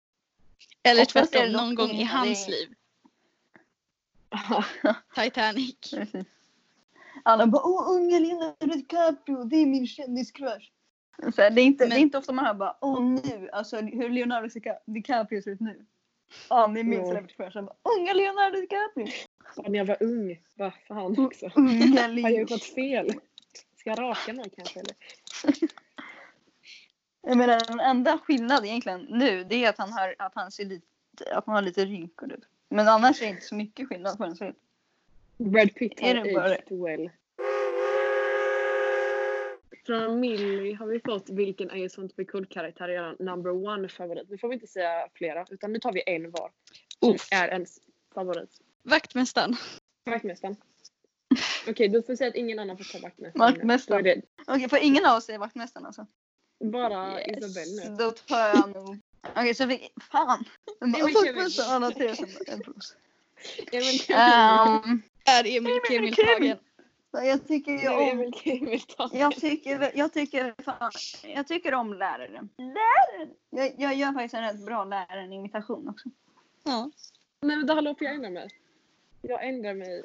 Eller 0.83 1.05
tvärtom, 1.05 1.51
någon 1.51 1.75
gång 1.75 1.89
i 1.89 2.03
hans 2.03 2.47
liv. 2.47 2.73
Titanic. 5.15 5.75
Alla 7.23 7.47
bara 7.47 7.61
åh 7.65 7.95
unga 7.95 8.19
Leonardo 8.19 8.65
DiCaprio, 8.73 9.43
det 9.43 9.55
är 9.55 9.65
min 9.65 9.87
kändiscrush. 9.87 10.71
Så 11.35 11.41
här, 11.41 11.51
det, 11.51 11.61
är 11.61 11.65
inte, 11.65 11.83
det 11.83 11.87
är 11.87 11.89
Men- 11.89 11.97
inte 11.97 12.17
ofta 12.17 12.33
man 12.33 12.45
hör 12.45 12.53
bara 12.53 12.77
åh 12.81 13.01
nu, 13.01 13.49
alltså 13.53 13.77
hur 13.77 14.09
Leonardo 14.09 14.47
Dica- 14.47 14.79
DiCaprio 14.85 15.41
ser 15.41 15.51
ut 15.51 15.59
nu. 15.59 15.85
Ja, 16.49 16.67
det 16.67 16.79
är 16.79 16.83
min 16.83 16.99
Ja. 16.99 17.05
celebrity 17.07 17.33
crush. 17.35 17.57
Unga 17.97 18.13
Leonardo 18.13 18.61
DiCaprio. 18.61 19.07
Ja, 19.55 19.63
När 19.69 19.77
jag 19.77 19.85
var 19.85 20.03
ung, 20.03 20.41
vad 20.55 20.71
fan 20.87 21.19
också. 21.25 21.51
Unga 21.55 22.01
Har 22.01 22.29
jag 22.29 22.31
gjort 22.31 22.49
något 22.49 22.63
fel? 22.63 23.11
Ska 23.77 23.89
jag 23.89 23.99
raka 23.99 24.33
mig 24.33 24.49
kanske 24.57 24.79
eller? 24.79 24.95
Jag 27.21 27.37
menar 27.37 27.59
den 27.67 27.79
enda 27.79 28.17
skillnaden 28.17 28.65
egentligen 28.65 29.01
nu 29.01 29.43
det 29.43 29.63
är 29.65 29.69
att 29.69 29.77
han 29.77 29.91
har, 29.93 30.15
att 30.19 30.31
han 30.35 30.51
ser 30.51 30.65
lite, 30.65 30.85
att 31.31 31.45
han 31.45 31.55
har 31.55 31.61
lite 31.61 31.85
rynkor 31.85 32.33
ut. 32.33 32.43
Men 32.69 32.87
annars 32.87 33.21
är 33.21 33.25
det 33.25 33.31
inte 33.31 33.45
så 33.45 33.55
mycket 33.55 33.87
skillnad 33.87 34.17
på 34.17 34.35
ser 34.35 34.49
ut. 34.49 34.55
Brad 35.37 35.75
Pitt 35.75 35.99
har 35.99 36.15
aged 36.15 36.63
well. 36.69 37.09
Från 39.85 40.19
Millie 40.19 40.73
har 40.73 40.87
vi 40.87 40.99
fått 40.99 41.29
vilken 41.29 41.71
är 41.71 41.89
sånt 41.89 42.15
för 42.15 42.45
karaktär 42.45 42.89
är 42.89 43.09
er 43.09 43.15
number 43.19 43.51
one 43.51 43.89
favorit. 43.89 44.29
Nu 44.29 44.37
får 44.37 44.47
vi 44.47 44.53
inte 44.53 44.67
säga 44.67 45.07
flera 45.13 45.45
utan 45.49 45.73
nu 45.73 45.79
tar 45.79 45.91
vi 45.91 46.03
en 46.05 46.31
var. 46.31 46.51
Som 46.99 47.17
är 47.31 47.47
ens 47.47 47.79
favorit. 48.13 48.49
Vaktmästaren. 48.83 49.55
Vaktmästaren. 50.05 50.55
Okej, 51.67 51.87
du 51.87 52.03
får 52.03 52.15
säga 52.15 52.29
att 52.29 52.35
ingen 52.35 52.59
annan 52.59 52.77
får 52.77 52.83
ta 52.83 52.99
vaktmästaren. 52.99 53.53
Vaktmästaren. 53.53 54.21
Okej, 54.47 54.69
för 54.69 54.83
ingen 54.83 55.05
av 55.05 55.17
oss 55.17 55.29
är 55.29 55.37
vaktmästaren 55.37 55.85
alltså? 55.85 56.07
bara 56.59 57.21
Yes. 57.21 57.37
Isabelle 57.37 57.89
nu. 57.89 57.95
Då 58.03 58.11
tar 58.11 58.39
jag 58.39 58.73
nog... 58.73 58.99
Okej, 59.35 59.55
så 59.55 59.65
vi... 59.65 59.89
Fan! 60.11 60.45
Emil 60.81 61.01
Vaktmästaren 61.15 61.71
alla 61.83 61.91
tre 61.91 62.15
som 62.15 62.25
en 62.47 62.59
plus. 62.59 62.95
Emil 63.71 64.01
Ehm, 64.09 65.01
Är 65.25 65.57
Emil 65.57 65.79
Kemil 65.89 66.15
tagen. 66.15 66.57
jag 67.11 67.47
tycker 67.47 67.71
ju 67.71 67.89
om... 67.89 68.31
Jag 69.13 69.35
tycker, 69.35 69.91
jag 69.95 70.13
tycker, 70.13 70.55
fan, 70.63 70.91
jag 71.23 71.47
tycker 71.47 71.73
om 71.73 71.93
läraren. 71.93 72.49
Läraren? 72.57 73.29
Jag, 73.49 73.73
jag 73.77 73.95
gör 73.95 74.11
faktiskt 74.13 74.33
en 74.33 74.43
rätt 74.43 74.65
bra 74.65 74.85
läraren-imitation 74.85 75.89
också. 75.89 76.09
Ja. 76.63 76.91
Nej 77.41 77.57
men 77.57 77.67
då 77.67 77.73
hallå, 77.73 77.95
får 77.97 78.05
jag 78.07 78.15
ändra 78.15 78.29
mig? 78.29 78.49
Jag 79.21 79.47
ändrar 79.47 79.73
mig 79.73 80.03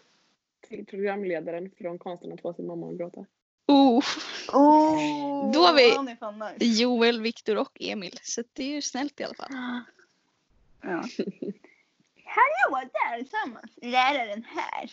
till 0.69 0.87
programledaren 0.87 1.71
från 1.79 1.99
konsten 1.99 2.33
att 2.33 2.41
få 2.43 2.55
sin 2.55 2.67
mamma 2.67 2.89
att 2.91 2.97
gråta. 2.99 3.27
Oh, 3.67 4.05
Oh, 4.53 5.53
Då 5.53 5.61
har 5.61 5.75
vi- 5.75 6.59
nice. 6.61 6.83
Joel, 6.83 7.21
Viktor 7.21 7.57
och 7.57 7.77
Emil. 7.81 8.19
Så 8.23 8.43
det 8.53 8.63
är 8.65 8.69
ju 8.75 8.83
snällt 8.83 9.21
i 9.21 9.25
alla 9.25 9.35
fall. 9.35 9.53
Ja. 10.83 10.89
Hallå 12.25 12.91
där 12.93 13.19
tillsammans. 13.19 13.73
Läraren 13.83 14.45
här. 14.45 14.91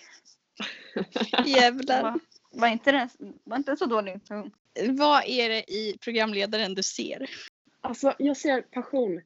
Jävlar. 1.46 2.04
Va, 2.04 2.20
var, 2.52 2.68
inte 2.68 2.92
den, 2.92 3.10
var 3.44 3.58
inte 3.58 3.78
så 3.78 3.86
dålig 3.86 4.26
ton. 4.26 4.52
Vad 4.90 5.24
är 5.26 5.50
det 5.50 5.72
i 5.72 5.98
programledaren 6.02 6.74
du 6.74 6.84
ser? 6.84 7.30
Alltså 7.82 8.14
jag 8.18 8.38
ser 8.38 8.62
passion. 8.62 9.22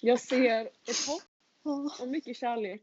Jag 0.00 0.20
ser 0.20 0.60
ett 0.60 1.06
hopp 1.06 2.00
och 2.00 2.08
mycket 2.08 2.36
kärlek. 2.36 2.82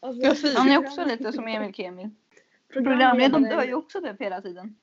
Alltså, 0.00 0.34
fint. 0.34 0.58
Han 0.58 0.68
är 0.68 0.78
också 0.78 1.04
lite 1.04 1.32
som 1.32 1.48
Emil 1.48 1.74
Kemil. 1.74 2.10
Programledaren, 2.72 3.42
dör 3.42 3.64
ju 3.64 3.74
också 3.74 4.00
typ 4.00 4.20
hela 4.20 4.42
tiden. 4.42 4.76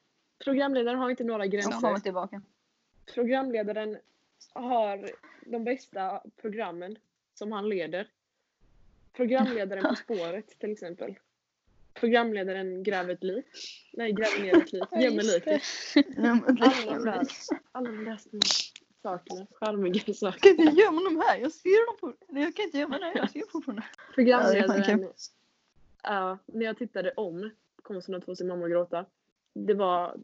programledaren 0.44 1.00
har 1.00 1.10
inte 1.10 1.24
några 1.24 1.48
gränser. 1.48 1.72
kommer 1.72 2.00
tillbaka. 2.00 2.42
Programledaren 3.14 3.98
har 4.54 5.10
de 5.46 5.64
bästa 5.64 6.22
programmen 6.42 6.98
som 7.34 7.52
han 7.52 7.70
leder. 7.70 8.08
Programledaren 9.14 9.84
På 9.84 9.96
spåret 10.16 10.60
till 10.60 10.72
exempel. 10.72 11.16
Programledaren 11.94 12.84
Gräver 12.84 13.14
ett 13.14 13.24
lik. 13.24 13.46
Nej, 13.94 14.12
gräver 14.12 14.42
ner 14.42 14.58
ett 14.58 14.74
lik. 14.74 14.84
Gömmer 14.92 15.24
liket. 15.24 15.62
Alla 16.88 17.26
alla 17.72 17.92
de 17.92 18.06
där 18.06 18.20
sakerna. 19.02 19.48
Charmiga 19.52 20.14
saker. 20.14 20.40
kan 20.40 20.66
inte 20.66 20.82
gömma 20.82 21.02
dem 21.02 21.24
här. 21.28 21.38
Jag 21.38 21.52
ser 21.52 21.86
dem 21.88 21.98
på... 22.00 22.38
Jag 22.40 22.56
kan 22.56 22.66
inte 22.66 22.78
gömma 22.78 23.00
dem. 23.00 23.12
Jag 23.16 23.32
ser 23.32 23.44
fortfarande. 23.52 23.84
Programledaren. 24.16 25.10
Ja, 26.04 26.38
när 26.46 26.66
jag 26.66 26.78
tittade 26.78 27.12
om 27.12 27.52
Konsten 27.82 28.16
att 28.16 28.26
få 28.26 28.36
sin 28.36 28.48
mamma 28.48 28.66
att 28.66 28.72
gråta. 28.72 29.06
Det 29.54 29.74
var 29.74 30.18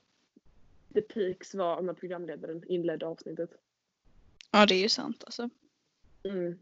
the 0.94 1.02
peaks 1.02 1.56
var 1.56 1.82
när 1.82 1.94
programledaren 1.94 2.64
inledde 2.68 3.06
avsnittet. 3.06 3.50
Ja, 4.54 4.66
det 4.66 4.76
är 4.76 4.80
ju 4.80 4.90
sant 4.90 5.24
alltså. 5.24 5.50
Mm. 6.24 6.60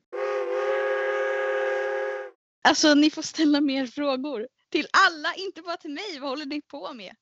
Alltså, 2.61 2.93
ni 2.93 3.09
får 3.09 3.21
ställa 3.21 3.61
mer 3.61 3.85
frågor. 3.85 4.47
Till 4.69 4.87
alla, 5.07 5.33
inte 5.33 5.61
bara 5.61 5.77
till 5.77 5.91
mig. 5.91 6.19
Vad 6.19 6.29
håller 6.29 6.45
ni 6.45 6.61
på 6.61 6.93
med? 6.93 7.15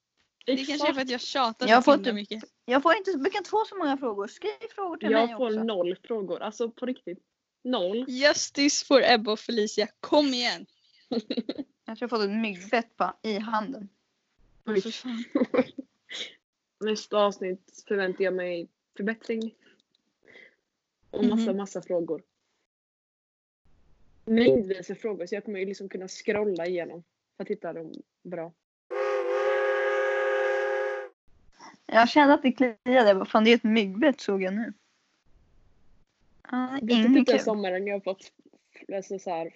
Det 0.45 0.65
kanske 0.65 0.89
är 0.89 0.93
för 0.93 1.01
att 1.01 1.09
jag 1.09 1.21
tjatar 1.21 1.67
Jag 1.67 1.83
så 1.83 1.91
himla 1.91 2.13
mycket. 2.13 2.43
Jag 2.65 2.83
får 2.83 2.95
inte, 2.95 3.17
brukar 3.17 3.37
inte 3.37 3.49
få 3.49 3.65
så 3.65 3.75
många 3.75 3.97
frågor. 3.97 4.27
Skriv 4.27 4.67
frågor 4.75 4.97
till 4.97 5.09
mig 5.09 5.21
Jag 5.29 5.37
får 5.37 5.47
också. 5.47 5.63
noll 5.63 5.95
frågor. 6.03 6.41
Alltså 6.41 6.71
på 6.71 6.85
riktigt. 6.85 7.19
Noll. 7.63 8.05
Justice 8.07 8.85
for 8.85 9.01
Ebba 9.05 9.31
och 9.31 9.39
Felicia. 9.39 9.87
Kom 9.99 10.25
igen! 10.25 10.65
Jag 11.85 11.97
tror 11.97 12.03
jag 12.03 12.09
fått 12.09 12.21
ett 12.21 12.41
myggbett 12.41 12.97
på, 12.97 13.13
i 13.23 13.39
handen. 13.39 13.89
Oj. 14.65 14.83
Nästa 16.85 17.17
avsnitt 17.17 17.83
förväntar 17.87 18.23
jag 18.23 18.33
mig 18.33 18.69
förbättring. 18.97 19.55
Och 21.11 21.25
massa, 21.25 21.49
Mhm. 21.49 21.57
massa 21.57 21.81
frågor. 21.81 22.21
Mängdvis 24.25 24.89
med 24.89 24.97
frågor 24.97 25.25
så 25.25 25.35
jag 25.35 25.45
kommer 25.45 25.59
ju 25.59 25.65
liksom 25.65 25.89
kunna 25.89 26.07
scrolla 26.07 26.65
igenom 26.67 27.03
för 27.37 27.43
att 27.43 27.49
hitta 27.49 27.73
dem 27.73 27.93
bra. 28.23 28.51
Jag 31.85 32.09
kände 32.09 32.33
att 32.33 32.41
det 32.43 32.51
kliade. 32.51 33.13
Vad 33.13 33.27
fan 33.27 33.43
det 33.43 33.51
är 33.51 33.55
ett 33.55 33.63
myggbett 33.63 34.21
såg 34.21 34.41
jag 34.43 34.53
nu. 34.53 34.73
Ah, 36.41 36.79
Det 36.81 36.93
är 36.93 37.13
typ 37.15 37.27
den 37.27 37.39
sommaren 37.39 37.87
jag 37.87 37.95
har 37.95 38.01
fått 38.01 38.31
alltså 38.93 39.19
så 39.19 39.29
här, 39.29 39.53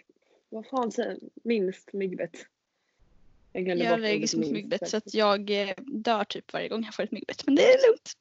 vad 0.49 0.65
fan 0.67 0.91
säger 0.91 1.17
minst 1.43 1.93
myggbett. 1.93 2.45
Jag 3.51 3.67
Jag 3.67 3.77
är 3.79 3.93
allergisk 3.93 4.35
mot 4.37 4.51
myggbett 4.51 4.89
så 4.89 4.97
att 4.97 5.13
jag 5.13 5.49
eh, 5.49 5.73
dör 5.77 6.23
typ 6.23 6.53
varje 6.53 6.69
gång 6.69 6.83
jag 6.83 6.93
får 6.95 7.03
ett 7.03 7.11
myggbett. 7.11 7.45
Men 7.45 7.55
det 7.55 7.73
är 7.73 7.87
lugnt. 7.87 8.13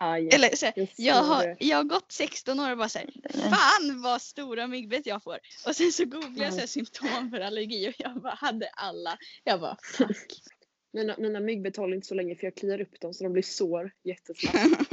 Aj, 0.00 0.28
Eller 0.32 0.56
så 0.56 0.66
här, 0.66 0.88
jag 0.96 1.22
har, 1.22 1.56
jag 1.58 1.76
har 1.76 1.84
gått 1.84 2.12
16 2.12 2.60
år 2.60 2.70
och 2.70 2.78
bara 2.78 2.88
såhär, 2.88 3.10
fan 3.34 4.02
vad 4.02 4.22
stora 4.22 4.66
myggbett 4.66 5.06
jag 5.06 5.22
får. 5.22 5.38
Och 5.66 5.76
sen 5.76 5.92
så 5.92 6.04
googlade 6.04 6.44
jag 6.44 6.52
så 6.52 6.60
här, 6.60 6.66
symptom 6.66 7.30
för 7.30 7.40
allergi 7.40 7.88
och 7.88 7.94
jag 7.98 8.22
bara 8.22 8.34
hade 8.34 8.68
alla. 8.68 9.18
Jag 9.44 9.60
bara 9.60 9.76
fuck. 9.82 10.42
Mina, 10.92 11.14
mina 11.18 11.40
myggbett 11.40 11.76
håller 11.76 11.94
inte 11.94 12.08
så 12.08 12.14
länge 12.14 12.36
för 12.36 12.44
jag 12.44 12.54
kliar 12.54 12.80
upp 12.80 13.00
dem 13.00 13.14
så 13.14 13.24
de 13.24 13.32
blir 13.32 13.42
sår 13.42 13.92
jättesnabbt. 14.02 14.92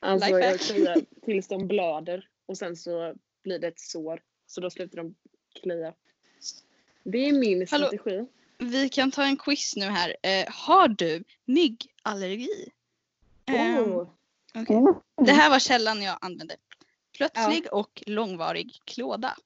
Alltså 0.00 0.28
jag 0.28 0.60
kliar 0.60 1.00
tills 1.24 1.48
de 1.48 1.68
blöder 1.68 2.28
och 2.46 2.58
sen 2.58 2.76
så 2.76 3.14
blir 3.44 3.58
det 3.58 3.68
ett 3.68 3.80
sår. 3.80 4.22
Så 4.46 4.60
då 4.60 4.70
slutar 4.70 4.96
de 4.96 5.14
klia. 5.62 5.94
Det 7.04 7.18
är 7.28 7.32
min 7.32 7.66
Hallå. 7.70 7.86
strategi. 7.86 8.26
Vi 8.58 8.88
kan 8.88 9.10
ta 9.10 9.24
en 9.24 9.36
quiz 9.36 9.76
nu 9.76 9.84
här. 9.84 10.16
Eh, 10.22 10.44
har 10.48 10.88
du 10.88 11.24
myggallergi? 11.44 12.70
Ehm, 13.46 14.06
Oh. 14.54 14.62
okej. 14.62 15.02
Det 15.16 15.32
här 15.32 15.50
var 15.50 15.58
källan 15.58 16.02
jag 16.02 16.18
använde. 16.20 16.56
Plötslig 17.16 17.72
och 17.72 18.02
långvarig 18.06 18.80
klåda. 18.84 19.36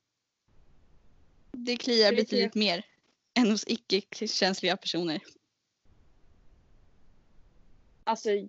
Det 1.53 1.77
kliar 1.77 2.12
betydligt 2.12 2.55
mer 2.55 2.87
än 3.35 3.51
hos 3.51 3.64
icke-känsliga 3.66 4.77
personer. 4.77 5.21
Alltså, 8.05 8.31
mm, 8.31 8.49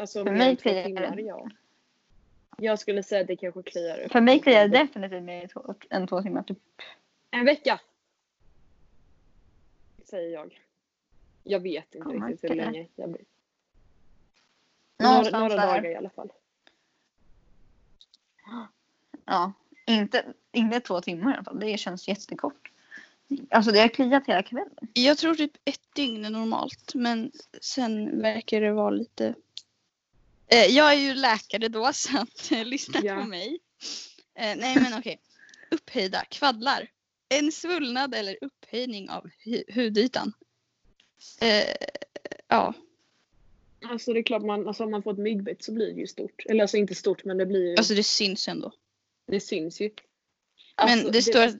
alltså 0.00 0.24
För 0.24 0.32
mig 0.32 0.56
kliar 0.56 1.16
det. 1.16 1.22
ja. 1.22 1.48
Jag 2.58 2.78
skulle 2.78 3.02
säga 3.02 3.20
att 3.20 3.26
det 3.26 3.36
kanske 3.36 3.62
kliar 3.62 3.98
upp. 3.98 4.12
För 4.12 4.20
mig 4.20 4.40
kliar 4.40 4.68
det 4.68 4.78
definitivt 4.78 5.22
mer 5.22 5.50
än 5.90 6.06
två, 6.06 6.22
timmar. 6.22 6.42
Typ. 6.42 6.58
En 7.30 7.44
vecka! 7.44 7.80
Säger 10.04 10.32
jag. 10.32 10.60
Jag 11.42 11.60
vet 11.60 11.94
inte 11.94 12.08
riktigt 12.08 12.50
hur 12.50 12.56
länge. 12.56 12.88
Jag 12.96 13.10
blir. 13.10 13.24
Några, 15.00 15.38
några 15.38 15.56
dagar 15.56 15.86
i 15.86 15.94
alla 15.96 16.10
fall. 16.10 16.32
Ja, 19.24 19.52
inte, 19.86 20.24
inte 20.52 20.80
två 20.80 21.00
timmar 21.00 21.30
i 21.32 21.34
alla 21.34 21.44
fall. 21.44 21.60
Det 21.60 21.78
känns 21.78 22.08
jättekort. 22.08 22.70
Alltså 23.50 23.72
det 23.72 23.80
har 23.80 23.88
kliat 23.88 24.26
hela 24.26 24.42
kvällen. 24.42 24.88
Jag 24.92 25.18
tror 25.18 25.34
typ 25.34 25.52
ett 25.64 25.80
dygn 25.94 26.24
är 26.24 26.30
normalt 26.30 26.94
men 26.94 27.32
sen 27.60 28.22
verkar 28.22 28.60
det 28.60 28.72
vara 28.72 28.90
lite... 28.90 29.34
Eh, 30.46 30.64
jag 30.66 30.92
är 30.92 30.96
ju 30.98 31.14
läkare 31.14 31.68
då 31.68 31.92
så 31.94 32.18
att 32.18 32.52
eh, 32.52 32.64
lyssna 32.64 33.00
Ja. 33.02 33.16
på 33.20 33.26
mig. 33.26 33.58
Eh, 34.34 34.56
nej 34.56 34.76
men 34.80 34.98
okej. 34.98 35.20
Upphöjda 35.70 36.24
kvaddlar. 36.24 36.88
En 37.28 37.52
svullnad 37.52 38.14
eller 38.14 38.36
upphöjning 38.40 39.10
av 39.10 39.30
hu- 39.44 39.74
hudytan. 39.74 40.32
Eh, 41.40 41.74
ja, 42.48 42.74
Alltså 43.82 44.12
det 44.12 44.20
är 44.20 44.22
klart, 44.22 44.42
man, 44.42 44.68
alltså, 44.68 44.84
om 44.84 44.90
man 44.90 45.02
får 45.02 45.12
ett 45.12 45.18
myggbett 45.18 45.64
så 45.64 45.72
blir 45.72 45.94
det 45.94 46.00
ju 46.00 46.06
stort. 46.06 46.42
Eller 46.48 46.62
alltså 46.62 46.76
inte 46.76 46.94
stort 46.94 47.24
men 47.24 47.38
det 47.38 47.46
blir 47.46 47.70
ju, 47.70 47.76
alltså 47.76 47.94
det 47.94 48.02
syns 48.02 48.48
ändå. 48.48 48.72
det 49.26 49.40
syns 49.40 49.80
ju. 49.80 49.90
Men 50.76 50.88
Alltså, 50.88 51.10
det 51.10 51.22
står 51.22 51.44
att 51.46 51.56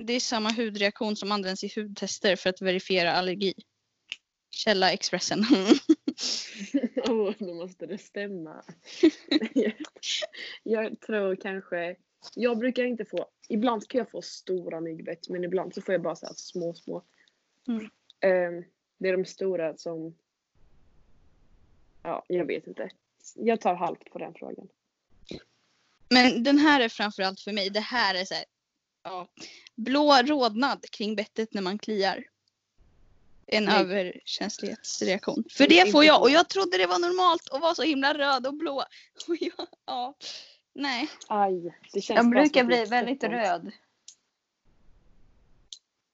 det 0.00 0.12
är 0.12 0.20
samma 0.20 0.52
hudreaktion 0.52 1.16
som 1.16 1.32
används 1.32 1.64
i 1.64 1.80
hudtester 1.80 2.36
för 2.36 2.50
att 2.50 2.62
verifiera 2.62 3.12
allergi. 3.12 3.54
Källa 4.50 4.92
Expressen. 4.92 5.38
Åh, 7.08 7.32
då 7.38 7.54
måste 7.54 7.86
det 7.86 7.98
stämma. 7.98 8.64
jag 10.62 11.00
tror 11.00 11.36
kanske, 11.36 11.96
jag 12.34 12.58
brukar 12.58 12.84
inte 12.84 13.04
få, 13.04 13.26
ibland 13.48 13.88
kan 13.88 13.98
jag 13.98 14.10
få 14.10 14.22
stora 14.22 14.80
myggbett 14.80 15.28
men 15.28 15.44
ibland 15.44 15.74
så 15.74 15.82
får 15.82 15.92
jag 15.92 16.02
bara 16.02 16.16
så 16.16 16.26
små 16.36 16.74
små. 16.74 17.04
Mm. 17.68 17.90
Ehm, 18.20 18.64
det 18.98 19.08
är 19.08 19.16
de 19.16 19.24
stora 19.24 19.76
som, 19.76 20.16
ja 22.02 22.24
jag 22.28 22.44
vet 22.44 22.66
inte. 22.66 22.90
Jag 23.34 23.60
tar 23.60 23.74
halvt 23.74 24.10
på 24.10 24.18
den 24.18 24.34
frågan. 24.34 24.68
Men 26.08 26.42
den 26.42 26.58
här 26.58 26.80
är 26.80 26.88
framförallt 26.88 27.40
för 27.40 27.52
mig. 27.52 27.70
Det 27.70 27.80
här 27.80 28.14
är 28.14 28.24
så 28.24 28.34
här, 28.34 28.44
ja, 29.02 29.28
blå 29.74 30.22
rodnad 30.22 30.90
kring 30.90 31.16
bettet 31.16 31.54
när 31.54 31.62
man 31.62 31.78
kliar. 31.78 32.24
En 33.46 33.64
Nej. 33.64 33.80
överkänslighetsreaktion. 33.80 35.44
För 35.50 35.68
Nej, 35.68 35.84
det 35.84 35.90
får 35.90 36.04
jag 36.04 36.22
och 36.22 36.30
jag 36.30 36.48
trodde 36.48 36.78
det 36.78 36.86
var 36.86 36.98
normalt 36.98 37.48
att 37.50 37.60
vara 37.60 37.74
så 37.74 37.82
himla 37.82 38.14
röd 38.14 38.46
och 38.46 38.54
blå. 38.54 38.84
Och 39.28 39.36
jag, 39.40 39.66
ja, 39.86 40.14
nej. 40.72 41.08
Aj, 41.28 41.78
det 41.92 42.00
känns 42.00 42.16
Jag 42.16 42.30
brukar 42.30 42.64
bli 42.64 42.84
väldigt 42.84 43.24
röd. 43.24 43.72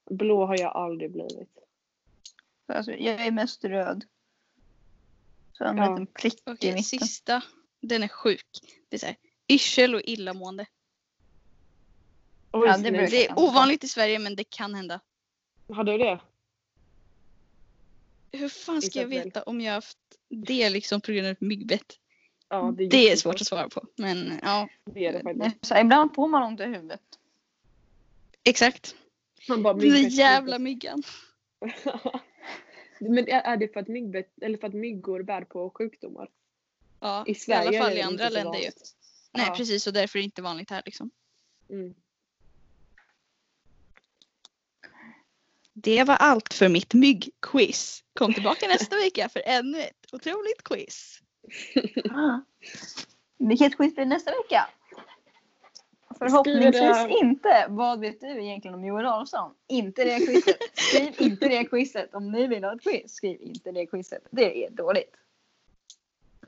Blå 0.09 0.45
har 0.45 0.59
jag 0.59 0.75
aldrig 0.75 1.11
blivit. 1.11 1.49
Alltså, 2.67 2.91
jag 2.91 3.25
är 3.25 3.31
mest 3.31 3.65
röd. 3.65 4.05
Så 5.59 5.65
en 5.65 5.77
Ja. 5.77 5.89
liten 5.89 6.07
prick 6.07 6.33
i 6.33 6.41
Okej, 6.45 6.69
mitten. 6.73 6.83
sista. 6.83 7.43
Den 7.81 8.03
är 8.03 8.07
sjuk. 8.07 8.45
Det 8.89 8.95
är 8.95 8.99
så 8.99 9.05
här, 9.05 9.15
yrsel 9.49 9.95
och 9.95 10.01
illamående. 10.03 10.65
Oj, 12.51 12.67
Ja, 12.67 12.77
det 12.77 12.89
Det 12.91 13.25
är 13.27 13.39
ovanligt 13.39 13.83
i 13.83 13.87
Sverige 13.87 14.19
men 14.19 14.35
det 14.35 14.43
kan 14.43 14.73
hända. 14.75 14.99
Har 15.73 15.83
du 15.83 15.97
det? 15.97 16.19
Hur 18.31 18.49
fan 18.49 18.81
ska 18.81 18.99
jag 19.01 19.07
veta 19.07 19.43
om 19.43 19.61
jag 19.61 19.73
haft 19.73 19.97
det 20.29 20.69
liksom 20.69 21.01
på 21.01 21.11
grund 21.11 21.27
av 21.27 21.31
ett 21.31 21.41
myggbett? 21.41 21.99
Ja, 22.49 22.73
Det 22.77 22.83
är 22.83 22.85
jättesvårt. 23.03 23.33
svårt 23.33 23.41
att 23.41 23.47
svara 23.47 23.69
på. 23.69 23.87
Men 23.95 24.39
ja, 24.43 24.67
Det 24.85 25.05
är 25.05 25.13
det 25.13 25.23
faktiskt. 25.23 25.65
Så 25.65 25.77
ibland 25.77 26.15
får 26.15 26.27
man 26.27 26.43
ont 26.43 26.59
i 26.59 26.63
huvudet. 26.63 27.01
exakt. 28.43 28.95
Man 29.49 29.63
bara 29.63 29.73
Den 29.73 29.89
där 29.89 29.97
jävla 29.97 30.59
myggan. 30.59 31.03
Men 32.99 33.27
är 33.27 33.57
det 33.57 33.73
för 33.73 33.79
att, 33.79 33.87
myggbett, 33.87 34.33
eller 34.41 34.57
för 34.57 34.67
att 34.67 34.73
myggor 34.73 35.23
bär 35.23 35.41
på 35.41 35.69
sjukdomar? 35.69 36.29
Ja, 36.99 37.23
I 37.27 37.31
I 37.31 37.35
Sverige 37.35 37.67
alla 37.67 37.77
är 37.77 37.81
fall 37.81 37.97
i 37.97 38.01
andra 38.01 38.29
länder 38.29 38.59
ju. 38.59 38.69
Nej 39.31 39.45
Ja. 39.47 39.53
precis 39.57 39.87
och 39.87 39.93
därför 39.93 40.19
är 40.19 40.21
det 40.21 40.25
inte 40.25 40.41
vanligt 40.41 40.69
här 40.69 40.81
liksom. 40.85 41.11
Mm. 41.69 41.93
Det 45.73 46.03
var 46.03 46.15
allt 46.15 46.53
för 46.53 46.69
mitt 46.69 46.93
myggquiz. 46.93 48.03
Kom 48.13 48.33
tillbaka 48.33 48.67
nästa 48.67 48.95
vecka 48.95 49.29
för 49.29 49.41
ännu 49.45 49.81
ett 49.81 50.13
otroligt 50.13 50.63
quiz. 50.63 51.21
Vilket 53.37 53.77
quiz 53.77 53.95
blir 53.95 54.05
nästa 54.05 54.31
vecka? 54.31 54.69
Förhoppningsvis 56.19 57.21
inte. 57.21 57.65
Vad 57.69 57.99
vet 57.99 58.21
du 58.21 58.43
egentligen 58.43 58.75
om 58.75 58.85
Joel 58.85 59.05
Adolfsson? 59.05 59.53
Inte 59.67 60.03
det 60.03 60.25
quizet. 60.25 60.57
Skriv 60.73 61.13
inte 61.17 61.47
det 61.47 61.65
quizet. 61.65 62.15
Om 62.15 62.31
ni 62.31 62.47
vill 62.47 62.63
ha 62.63 62.75
ett 62.75 62.81
quiz, 62.81 63.13
skriv 63.13 63.41
inte 63.41 63.71
det 63.71 63.85
quizet. 63.85 64.23
Det 64.29 64.65
är 64.65 64.69
dåligt. 64.69 65.15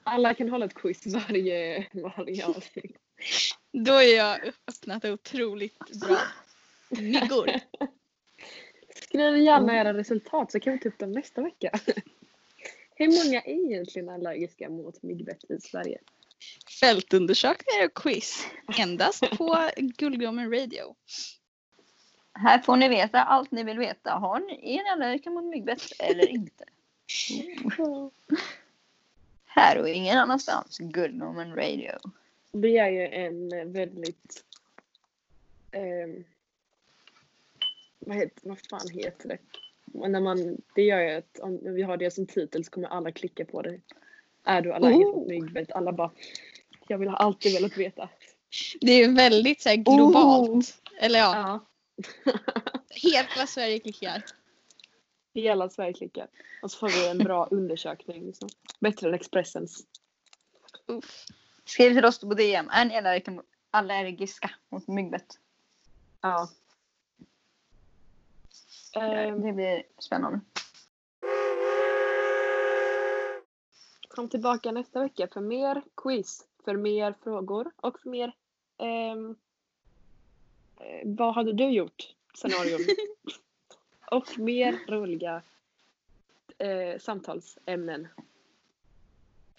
Alla 0.04 0.34
kan 0.34 0.50
hålla 0.50 0.66
ett 0.66 0.74
quiz 0.74 1.06
varje, 1.06 1.88
varje 1.94 2.46
avsnitt. 2.46 2.98
Då 3.72 3.94
är 3.94 4.18
jag 4.18 4.40
öppnat 4.68 5.06
otroligt 5.06 6.00
bra. 6.00 6.18
Myggor. 6.90 7.50
Skriv 8.96 9.38
gärna 9.38 9.78
era 9.82 9.94
resultat 9.94 10.52
så 10.52 10.60
kan 10.60 10.74
vi 10.74 10.80
ta 10.80 10.90
upp 10.90 11.00
dem 11.00 11.12
nästa 11.12 11.42
vecka. 11.42 11.72
Hur 12.96 13.26
många 13.26 13.42
är 13.42 13.66
egentligen 13.66 14.10
allergiska 14.10 14.70
mot 14.70 15.04
myggbett 15.04 15.52
i 15.52 15.62
Sverige? 15.62 16.00
Fältundersökningar 16.80 17.86
och 17.86 17.94
quiz. 17.94 18.46
Endast 18.80 19.30
på 19.38 19.70
Guldgommen 19.78 20.52
Radio. 20.52 20.96
Här 22.34 22.60
får 22.60 22.78
ni 22.78 22.90
veta 22.90 23.24
allt 23.24 23.52
ni 23.52 23.64
vill 23.64 23.80
veta. 23.80 24.12
Har 24.12 24.40
ni, 24.40 24.76
är 24.78 24.84
ni 24.84 24.90
allergiska 24.90 25.30
mot 25.30 25.44
myggbett 25.44 25.92
eller 26.00 26.30
inte? 26.30 26.66
Här 29.46 29.82
och 29.82 29.90
ingen 29.90 30.18
annanstans. 30.18 30.78
Guldgommen 30.78 31.56
Radio. 31.56 31.92
Det 32.52 32.78
är 32.78 32.90
ju 32.90 33.08
en 33.08 33.74
väldigt... 33.74 34.44
ehm, 35.72 36.24
vad, 38.00 38.18
heter, 38.18 38.50
vad 38.50 38.60
fan 38.70 38.90
heter 38.90 39.30
det? 39.30 39.38
Och 39.94 40.12
När 40.12 40.22
man, 40.22 40.58
det 40.76 40.82
gör 40.82 41.00
ju 41.00 41.12
att 41.12 41.40
om 41.40 41.74
vi 41.74 41.82
har 41.82 41.98
det 41.98 42.12
som 42.12 42.26
titel 42.26 42.66
så 42.66 42.72
kommer 42.72 42.88
alla 42.88 43.12
klicka 43.12 43.46
på 43.46 43.62
det. 43.62 43.80
Är 44.44 44.62
du 44.62 44.74
allergisk 44.74 45.06
mot 45.14 45.16
Oh. 45.16 45.28
myggbett? 45.28 45.72
Alla 45.72 45.92
bara... 45.92 46.12
Jag 46.88 46.98
vill 46.98 47.10
ha 47.10 47.18
alltid 47.18 47.54
velat 47.54 47.78
veta. 47.78 48.10
Det 48.82 48.92
är 48.92 49.16
väldigt 49.16 49.62
så 49.62 49.70
här, 49.70 49.76
globalt. 49.76 50.82
Eller 51.00 51.20
ja, 51.20 51.36
Ja. 51.36 51.66
hela 52.90 53.48
Sverige 53.48 53.80
klickar. 53.80 54.24
Hela 55.34 55.70
Sverige 55.70 55.94
klickar. 55.94 56.28
Och 56.64 56.72
så 56.72 56.78
får 56.80 56.88
vi 56.90 57.08
en 57.08 57.18
bra 57.18 57.48
undersökning. 57.52 58.26
Liksom. 58.26 58.50
Bättre 58.80 59.08
än 59.08 59.14
Expressens. 59.14 59.86
Uff. 60.86 61.26
Skriv 61.66 61.94
till 61.94 62.06
oss 62.06 62.20
på 62.20 62.34
DM. 62.34 62.70
Är 62.72 62.86
ni 62.86 62.98
allergiska 62.98 63.32
mot, 63.32 63.46
allergiska 63.72 64.52
mot 64.70 64.88
myggbett? 64.88 65.40
Ja. 66.22 66.50
Ehm, 68.96 69.42
Det 69.42 69.54
blir 69.54 69.84
spännande. 70.00 70.40
Kom 74.16 74.30
tillbaka 74.30 74.72
nästa 74.72 75.00
vecka 75.00 75.28
för 75.28 75.42
mer 75.42 75.82
quiz, 75.96 76.48
för 76.66 76.76
mer 76.76 77.16
frågor 77.24 77.72
och 77.76 78.00
för 78.00 78.10
mer 78.10 78.34
ehm, 78.78 79.36
eh, 80.80 81.02
vad 81.06 81.36
hade 81.36 81.54
du 81.54 81.70
gjort 81.70 82.16
scenarion. 82.34 82.82
och 84.12 84.40
mer 84.40 84.80
roliga 84.88 85.42
eh, 86.58 87.00
samtalsämnen. 87.00 88.08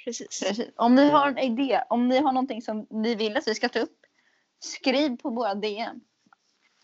Precis. 0.05 0.40
Precis. 0.40 0.68
Om 0.76 0.94
ni 0.94 1.11
har 1.11 1.28
en 1.28 1.38
idé, 1.38 1.84
om 1.88 2.09
ni 2.09 2.18
har 2.18 2.32
någonting 2.32 2.62
som 2.62 2.86
ni 2.90 3.14
vill 3.14 3.36
att 3.36 3.48
vi 3.48 3.55
ska 3.55 3.68
ta 3.68 3.78
upp, 3.78 4.07
skriv 4.59 5.16
på 5.16 5.30
våra 5.30 5.55
DM. 5.55 6.00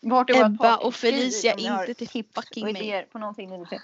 Vart 0.01 0.29
är 0.29 0.45
Ebba 0.45 0.77
och 0.77 0.95
Felicia, 0.95 1.53
inte 1.53 1.93
till 1.93 2.25
fucking 2.33 2.73
mig. 2.73 3.07
på 3.11 3.19
någonting 3.19 3.49
ni 3.49 3.57
vill 3.57 3.67
se. 3.67 3.79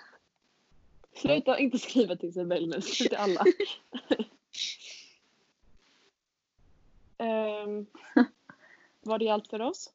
Sluta 1.15 1.59
inte 1.59 1.79
skriva 1.79 2.15
till 2.15 2.29
Isabelle 2.29 2.67
nu, 2.67 2.81
skriv 2.81 3.07
till 3.07 3.17
alla. 3.17 3.43
Ehm, 7.17 7.85
var 9.01 9.19
det 9.19 9.29
allt 9.29 9.47
för 9.47 9.61
oss? 9.61 9.93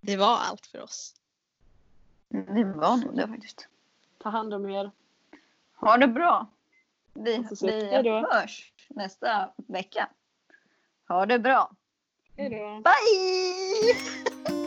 Det 0.00 0.16
var 0.16 0.36
allt 0.36 0.66
för 0.66 0.80
oss. 0.80 1.14
Det 2.28 2.64
var 2.64 2.96
nog 2.96 3.16
det 3.16 3.28
faktiskt. 3.28 3.68
Ta 4.18 4.28
hand 4.28 4.54
om 4.54 4.70
er. 4.70 4.90
Ha 5.74 5.96
det 5.96 6.08
bra. 6.08 6.46
Vi, 7.14 7.46
vi 7.60 8.08
hörs 8.08 8.72
nästa 8.88 9.52
vecka. 9.56 10.08
Ha 11.08 11.26
det 11.26 11.38
bra. 11.38 11.70
Hej 12.36 12.50
då. 12.50 12.82
Bye! 12.82 14.59